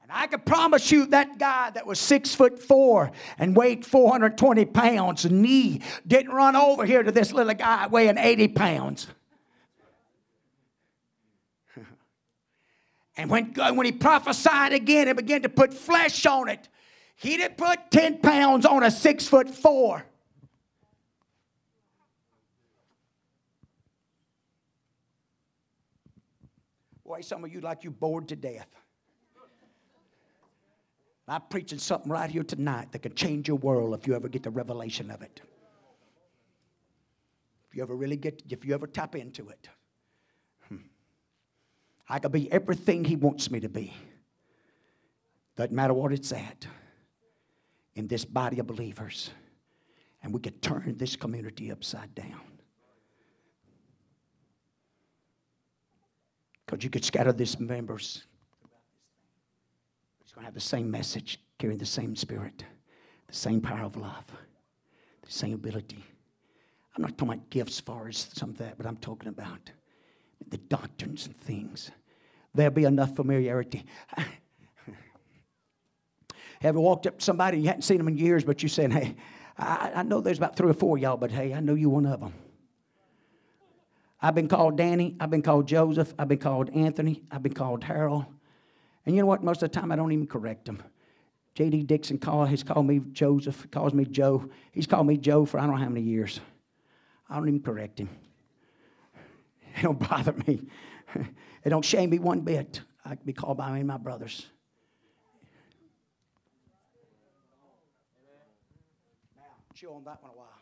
And 0.09 0.17
I 0.17 0.27
can 0.27 0.41
promise 0.41 0.91
you 0.91 1.05
that 1.07 1.39
guy 1.39 1.69
that 1.71 1.87
was 1.87 2.01
six 2.01 2.35
foot 2.35 2.59
four 2.59 3.13
and 3.37 3.55
weighed 3.55 3.85
420 3.85 4.65
pounds, 4.65 5.27
knee 5.31 5.83
didn't 6.07 6.33
run 6.33 6.57
over 6.57 6.87
here 6.87 7.03
to 7.03 7.13
this 7.13 7.31
little 7.31 7.53
guy 7.53 7.87
weighing 7.89 8.17
80 8.17 8.49
pounds. 8.49 9.07
and 13.19 13.29
when, 13.29 13.53
uh, 13.61 13.75
when 13.75 13.85
he 13.85 13.93
prophesied 13.93 14.73
again 14.73 15.09
and 15.09 15.17
began 15.19 15.43
to 15.43 15.51
put 15.51 15.75
flesh 15.75 16.25
on 16.25 16.49
it, 16.49 16.71
he 17.15 17.37
didn't 17.37 17.59
put 17.59 17.91
10 17.91 18.23
pounds 18.23 18.65
on 18.65 18.83
a 18.83 18.91
six 18.91 19.29
foot 19.29 19.51
four. 19.51 20.07
Boy, 27.05 27.21
some 27.21 27.45
of 27.45 27.53
you 27.53 27.61
like 27.61 27.85
you 27.85 27.91
bored 27.91 28.29
to 28.29 28.37
death. 28.37 28.69
I'm 31.29 31.43
preaching 31.51 31.79
something 31.79 32.11
right 32.11 32.31
here 32.31 32.43
tonight 32.43 32.93
that 32.93 33.01
could 33.01 33.15
change 33.15 33.49
your 33.49 33.59
world 33.59 33.95
if 33.95 34.07
you 34.07 34.15
ever 34.15 34.29
get 34.29 34.43
the 34.43 34.51
revelation 34.51 35.11
of 35.11 35.21
it. 35.21 35.43
If 37.69 37.77
you 37.77 37.83
ever 37.83 37.95
really 37.95 38.17
get, 38.17 38.43
if 38.49 38.65
you 38.65 38.73
ever 38.73 38.87
tap 38.87 39.15
into 39.15 39.51
it. 39.51 39.69
Hmm. 40.69 40.77
I 42.09 42.19
could 42.19 42.33
be 42.33 42.51
everything 42.51 43.05
He 43.05 43.15
wants 43.15 43.51
me 43.51 43.61
to 43.61 43.69
be. 43.69 43.93
Doesn't 45.57 45.75
matter 45.75 45.93
what 45.93 46.13
it's 46.13 46.33
at. 46.33 46.67
In 47.95 48.07
this 48.07 48.25
body 48.25 48.59
of 48.61 48.67
believers. 48.67 49.31
And 50.23 50.33
we 50.33 50.41
could 50.41 50.63
turn 50.63 50.95
this 50.97 51.15
community 51.15 51.71
upside 51.71 52.15
down. 52.15 52.41
Because 56.65 56.85
you 56.85 56.91
could 56.91 57.05
scatter 57.05 57.33
these 57.33 57.59
members 57.61 58.25
going 60.39 60.45
to 60.45 60.47
have 60.47 60.55
the 60.55 60.61
same 60.61 60.89
message, 60.89 61.41
carrying 61.59 61.79
the 61.81 61.87
same 61.87 62.15
spirit, 62.15 62.65
the 63.27 63.35
same 63.35 63.61
power 63.61 63.85
of 63.85 63.97
love, 63.97 64.25
the 65.23 65.33
same 65.33 65.55
ability. 65.55 66.05
I'm 66.95 67.03
not 67.03 67.19
talking 67.19 67.35
about 67.35 67.51
gifts 67.51 67.81
far 67.81 68.07
as 68.07 68.19
some 68.35 68.51
of 68.51 68.59
that, 68.59 68.79
but 68.79 68.87
I'm 68.87 68.99
talking 68.99 69.29
about 69.29 69.73
the 70.49 70.59
doctrines 70.59 71.27
and 71.27 71.37
things. 71.37 71.91
There'll 72.55 72.73
be 72.73 72.85
enough 72.85 73.17
familiarity. 73.17 73.85
Have 76.61 76.77
you 76.77 76.83
walked 76.83 77.09
up 77.09 77.19
to 77.19 77.25
somebody, 77.25 77.59
you 77.59 77.67
hadn't 77.67 77.83
seen 77.83 77.99
them 77.99 78.07
in 78.07 78.17
years, 78.17 78.45
but 78.45 78.63
you 78.63 78.69
saying, 78.69 78.93
hey, 78.93 79.17
I, 79.59 79.91
I 79.97 80.03
know 80.05 80.21
there's 80.21 80.39
about 80.39 80.55
three 80.55 80.71
or 80.71 80.75
four 80.75 80.99
y'all, 80.99 81.17
but 81.17 81.33
hey, 81.33 81.53
I 81.53 81.59
know 81.59 81.75
you 81.75 81.91
one 81.91 82.07
of 82.07 82.21
them. 82.21 82.33
I've 84.23 84.37
been 84.37 84.47
called 84.47 84.77
Danny. 84.77 85.17
I've 85.19 85.31
been 85.31 85.43
called 85.43 85.67
Joseph. 85.67 86.15
I've 86.17 86.29
been 86.29 86.39
called 86.39 86.71
Anthony. 86.71 87.25
I've 87.29 87.43
been 87.43 87.55
called 87.55 87.83
Harold. 87.83 88.27
And 89.09 89.17
you 89.17 89.23
know 89.23 89.27
what? 89.27 89.43
Most 89.43 89.63
of 89.63 89.73
the 89.73 89.81
time, 89.81 89.91
I 89.91 89.97
don't 89.97 90.13
even 90.13 90.27
correct 90.27 90.69
him. 90.69 90.83
J.D. 91.55 91.85
Dixon 91.85 92.19
call, 92.19 92.45
he's 92.45 92.63
called 92.63 92.87
me 92.87 93.01
Joseph, 93.13 93.67
calls 93.71 93.95
me 93.95 94.05
Joe. 94.05 94.51
He's 94.71 94.87
called 94.87 95.07
me 95.07 95.17
Joe 95.17 95.47
for 95.47 95.59
I 95.59 95.63
don't 95.63 95.71
know 95.71 95.77
how 95.79 95.89
many 95.89 96.03
years. 96.03 96.41
I 97.27 97.37
don't 97.37 97.49
even 97.49 97.63
correct 97.63 98.01
him. 98.01 98.11
It 99.75 99.81
don't 99.81 99.99
bother 100.11 100.35
me. 100.47 100.61
It 101.65 101.71
don't 101.71 101.87
shame 101.87 102.11
me 102.11 102.19
one 102.19 102.41
bit. 102.41 102.83
I 103.03 103.15
can 103.15 103.25
be 103.25 103.33
called 103.33 103.57
by 103.57 103.73
me 103.73 103.79
and 103.79 103.89
my 103.89 103.97
brothers. 103.97 104.45
Now, 109.35 109.43
chew 109.75 109.89
on 109.89 110.05
that 110.05 110.23
one 110.23 110.33
a 110.33 110.37
while. 110.37 110.61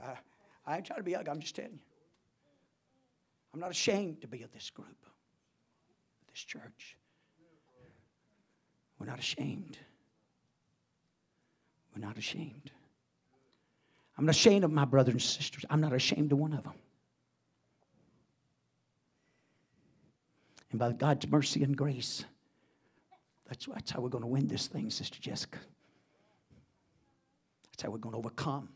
Uh, 0.00 0.14
I 0.64 0.76
ain't 0.76 0.86
trying 0.86 1.00
to 1.00 1.02
be 1.02 1.16
ugly, 1.16 1.32
I'm 1.32 1.40
just 1.40 1.56
telling 1.56 1.72
you. 1.72 1.80
I'm 3.52 3.58
not 3.58 3.72
ashamed 3.72 4.20
to 4.20 4.28
be 4.28 4.44
of 4.44 4.52
this 4.52 4.70
group 4.70 4.96
this 6.36 6.44
church. 6.44 6.98
We're 8.98 9.06
not 9.06 9.18
ashamed. 9.18 9.78
We're 11.94 12.06
not 12.06 12.18
ashamed. 12.18 12.70
I'm 14.18 14.26
not 14.26 14.34
ashamed 14.34 14.62
of 14.64 14.70
my 14.70 14.84
brothers 14.84 15.14
and 15.14 15.22
sisters. 15.22 15.64
I'm 15.70 15.80
not 15.80 15.94
ashamed 15.94 16.32
of 16.32 16.38
one 16.38 16.52
of 16.52 16.62
them. 16.62 16.74
And 20.72 20.78
by 20.78 20.92
God's 20.92 21.26
mercy 21.26 21.62
and 21.62 21.74
grace, 21.74 22.26
that's, 23.48 23.64
that's 23.66 23.90
how 23.90 24.02
we're 24.02 24.10
going 24.10 24.24
to 24.24 24.28
win 24.28 24.46
this 24.46 24.66
thing, 24.66 24.90
Sister 24.90 25.18
Jessica. 25.18 25.58
That's 27.70 27.82
how 27.82 27.90
we're 27.90 27.98
going 27.98 28.12
to 28.12 28.18
overcome 28.18 28.68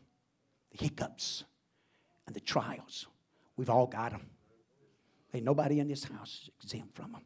the 0.71 0.83
hiccups 0.83 1.43
and 2.25 2.35
the 2.35 2.39
trials. 2.39 3.05
We've 3.55 3.69
all 3.69 3.85
got 3.85 4.13
them. 4.13 4.25
Ain't 5.33 5.45
nobody 5.45 5.79
in 5.79 5.87
this 5.87 6.05
house 6.05 6.49
exempt 6.63 6.95
from 6.95 7.11
them. 7.11 7.21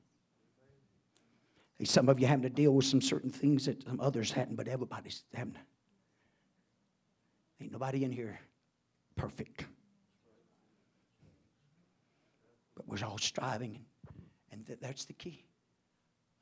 Some 1.83 2.07
of 2.07 2.19
you 2.19 2.27
having 2.27 2.43
to 2.43 2.49
deal 2.49 2.71
with 2.71 2.85
some 2.85 3.01
certain 3.01 3.29
things 3.29 3.65
that 3.65 3.83
some 3.83 3.99
others 3.99 4.31
hadn't, 4.31 4.55
but 4.55 4.67
everybody's 4.67 5.23
having. 5.33 5.57
Ain't 7.61 7.71
nobody 7.71 8.03
in 8.03 8.11
here 8.11 8.39
perfect. 9.15 9.65
But 12.75 12.87
we're 12.87 13.05
all 13.05 13.17
striving, 13.17 13.79
and 14.51 14.65
th- 14.65 14.79
that's 14.81 15.05
the 15.05 15.13
key. 15.13 15.45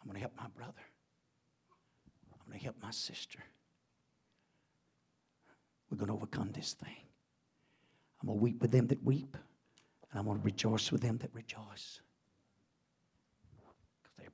I'm 0.01 0.07
going 0.07 0.15
to 0.15 0.21
help 0.21 0.33
my 0.37 0.47
brother. 0.55 0.73
I'm 2.31 2.47
going 2.47 2.59
to 2.59 2.63
help 2.63 2.75
my 2.81 2.91
sister. 2.91 3.39
we're 5.89 5.97
going 5.97 6.07
to 6.07 6.13
overcome 6.13 6.51
this 6.51 6.73
thing. 6.73 6.95
I'm 8.21 8.27
going 8.27 8.39
to 8.39 8.43
weep 8.43 8.61
with 8.61 8.71
them 8.71 8.87
that 8.87 9.03
weep, 9.03 9.37
and 10.11 10.19
I'm 10.19 10.25
going 10.25 10.39
to 10.39 10.43
rejoice 10.43 10.91
with 10.91 11.01
them 11.01 11.17
that 11.19 11.33
rejoice. 11.33 12.01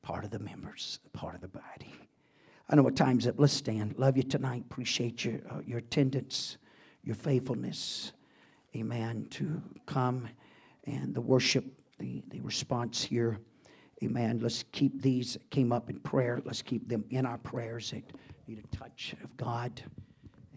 Part 0.02 0.24
of 0.24 0.32
the 0.32 0.40
members, 0.40 1.00
part 1.14 1.36
of 1.36 1.42
the 1.42 1.48
body. 1.48 1.94
I 2.70 2.76
know 2.76 2.84
what 2.84 2.96
time's 2.96 3.28
up. 3.28 3.36
Let's 3.38 3.54
stand. 3.54 3.98
Love 3.98 4.16
you 4.16 4.24
tonight. 4.24 4.64
Appreciate 4.70 5.26
your, 5.26 5.40
uh, 5.50 5.60
your 5.66 5.80
attendance, 5.80 6.58
your 7.04 7.16
faithfulness. 7.16 8.12
Amen. 8.76 9.28
To 9.32 9.62
come 9.88 10.30
and 10.86 11.14
the 11.16 11.22
worship, 11.22 11.66
the, 11.98 12.24
the 12.30 12.40
response 12.42 13.04
here. 13.04 13.40
Amen. 14.04 14.40
Let's 14.40 14.64
keep 14.72 15.02
these 15.02 15.38
came 15.50 15.72
up 15.72 15.90
in 15.90 16.00
prayer. 16.00 16.42
Let's 16.46 16.62
keep 16.62 16.88
them 16.88 17.04
in 17.10 17.26
our 17.26 17.38
prayers 17.40 17.92
that 17.92 18.04
need 18.48 18.64
a 18.64 18.76
touch 18.76 19.16
of 19.24 19.36
God 19.36 19.82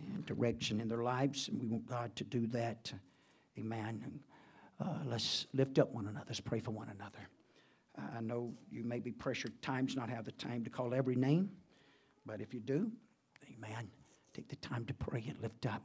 and 0.07 0.25
direction 0.27 0.81
in 0.81 0.89
their 0.89 1.03
lives. 1.03 1.49
And 1.49 1.61
we 1.61 1.67
want 1.67 1.87
God 1.87 2.15
to 2.17 2.25
do 2.25 2.47
that. 2.49 2.93
Amen. 3.59 4.21
Uh, 4.79 4.99
let's 5.07 5.47
lift 5.55 5.79
up 5.79 5.93
one 5.93 6.07
another. 6.07 6.27
Let's 6.29 6.41
pray 6.41 6.61
for 6.61 6.71
one 6.71 6.89
another. 6.89 7.29
I 7.99 8.21
know 8.21 8.55
you 8.71 8.85
may 8.85 8.99
be 8.99 9.13
pressured 9.13 9.61
times 9.63 9.97
not 9.97 10.09
have 10.09 10.25
the 10.25 10.33
time 10.33 10.65
to 10.65 10.71
call 10.71 10.95
every 10.95 11.15
name, 11.15 11.51
but 12.25 12.41
if 12.41 12.55
you 12.55 12.61
do, 12.61 12.91
amen, 13.55 13.91
take 14.33 14.49
the 14.49 14.57
time 14.57 14.85
to 14.87 14.95
pray 14.95 15.25
and 15.29 15.39
lift 15.41 15.67
up. 15.67 15.83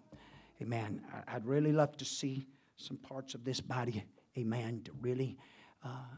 Amen. 0.62 1.02
I'd 1.28 1.46
really 1.46 1.74
love 1.74 1.98
to 1.98 2.06
see 2.06 2.48
some 2.78 2.98
parts 2.98 3.36
of 3.36 3.44
this 3.44 3.60
body, 3.60 4.04
amen, 4.38 4.82
to 4.86 4.92
really 5.02 5.38
uh, 5.84 6.16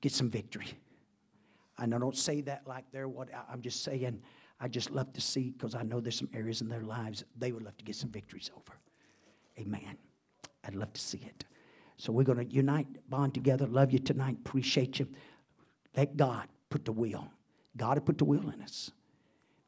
get 0.00 0.12
some 0.12 0.30
victory. 0.30 0.68
And 1.78 1.94
I 1.94 1.98
don't 1.98 2.16
say 2.16 2.40
that 2.42 2.66
like 2.66 2.84
they're 2.92 3.08
what 3.08 3.28
I'm 3.50 3.62
just 3.62 3.82
saying. 3.84 4.20
I 4.60 4.68
just 4.68 4.90
love 4.90 5.12
to 5.14 5.20
see 5.20 5.50
because 5.50 5.74
I 5.74 5.82
know 5.82 6.00
there's 6.00 6.18
some 6.18 6.28
areas 6.34 6.60
in 6.60 6.68
their 6.68 6.82
lives 6.82 7.24
they 7.38 7.52
would 7.52 7.62
love 7.62 7.76
to 7.78 7.84
get 7.84 7.96
some 7.96 8.10
victories 8.10 8.50
over. 8.56 8.78
Amen. 9.58 9.96
I'd 10.64 10.74
love 10.74 10.92
to 10.92 11.00
see 11.00 11.18
it. 11.18 11.44
So 12.00 12.12
we're 12.12 12.24
going 12.24 12.38
to 12.38 12.46
unite, 12.46 12.86
bond 13.10 13.34
together. 13.34 13.66
Love 13.66 13.92
you 13.92 13.98
tonight. 13.98 14.38
Appreciate 14.40 14.98
you. 14.98 15.06
Let 15.94 16.16
God 16.16 16.48
put 16.70 16.86
the 16.86 16.92
will. 16.92 17.28
God 17.76 17.98
will 17.98 18.04
put 18.04 18.16
the 18.16 18.24
will 18.24 18.48
in 18.48 18.62
us. 18.62 18.90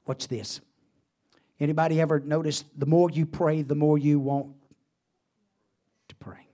What's 0.07 0.27
this? 0.27 0.63
Anybody 1.61 2.01
ever 2.01 2.21
notice 2.21 2.65
the 2.79 2.87
more 2.87 3.11
you 3.11 3.27
pray, 3.27 3.61
the 3.61 3.75
more 3.75 3.99
you 3.99 4.19
want 4.19 4.47
to 6.09 6.15
pray? 6.15 6.49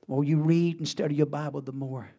The 0.00 0.12
more 0.12 0.24
you 0.24 0.38
read 0.38 0.78
and 0.78 0.88
study 0.88 1.14
your 1.14 1.26
Bible, 1.26 1.60
the 1.60 1.70
more. 1.70 2.10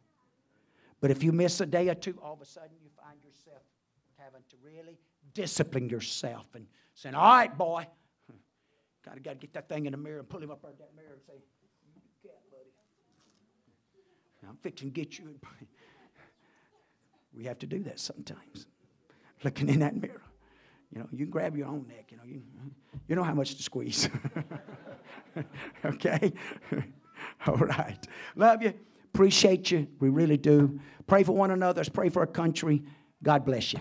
But 1.02 1.12
if 1.12 1.22
you 1.22 1.34
miss 1.34 1.60
a 1.60 1.66
day 1.66 1.90
or 1.90 1.96
two, 1.96 2.18
all 2.24 2.34
of 2.34 2.42
a 2.42 2.46
sudden 2.46 2.78
you 2.82 2.90
find 3.04 3.20
yourself 3.22 3.62
having 4.16 4.42
to 4.50 4.56
really 4.64 4.98
discipline 5.34 5.90
yourself 5.90 6.48
and 6.56 6.66
saying, 6.94 7.14
All 7.14 7.30
right, 7.30 7.58
boy, 7.58 7.86
Gotta, 9.06 9.20
gotta 9.20 9.36
get 9.36 9.52
that 9.54 9.68
thing 9.68 9.86
in 9.86 9.92
the 9.92 9.98
mirror 9.98 10.20
and 10.20 10.30
pull 10.30 10.42
him 10.42 10.50
up 10.50 10.64
out 10.64 10.78
that 10.80 10.96
mirror 10.96 11.12
and 11.12 11.22
say. 11.28 11.44
I'm 14.48 14.58
fixing 14.62 14.92
to 14.92 14.94
get 14.94 15.18
you. 15.18 15.36
we 17.34 17.46
have 17.46 17.60
to 17.60 17.68
do 17.68 17.84
that 17.84 18.00
sometimes. 18.00 18.68
Looking 19.44 19.70
in 19.70 19.80
that 19.80 19.96
mirror. 19.96 20.22
You 20.92 21.00
know, 21.00 21.08
you 21.12 21.20
can 21.20 21.30
grab 21.30 21.56
your 21.56 21.68
own 21.68 21.86
neck. 21.88 22.08
You 22.12 22.18
know, 22.18 22.24
you, 22.26 22.42
you 23.08 23.16
know 23.16 23.24
how 23.24 23.34
much 23.34 23.56
to 23.56 23.64
squeeze. 23.64 24.10
okay? 25.86 26.34
All 27.48 27.58
right. 27.58 28.08
Love 28.36 28.64
you. 28.64 28.74
Appreciate 29.14 29.72
you. 29.72 29.88
We 30.00 30.10
really 30.10 30.38
do. 30.38 30.80
Pray 31.06 31.24
for 31.24 31.34
one 31.34 31.52
another. 31.52 31.80
Let's 31.80 31.90
pray 31.90 32.10
for 32.10 32.22
our 32.22 32.28
country. 32.28 32.84
God 33.22 33.46
bless 33.46 33.74
you. 33.74 33.80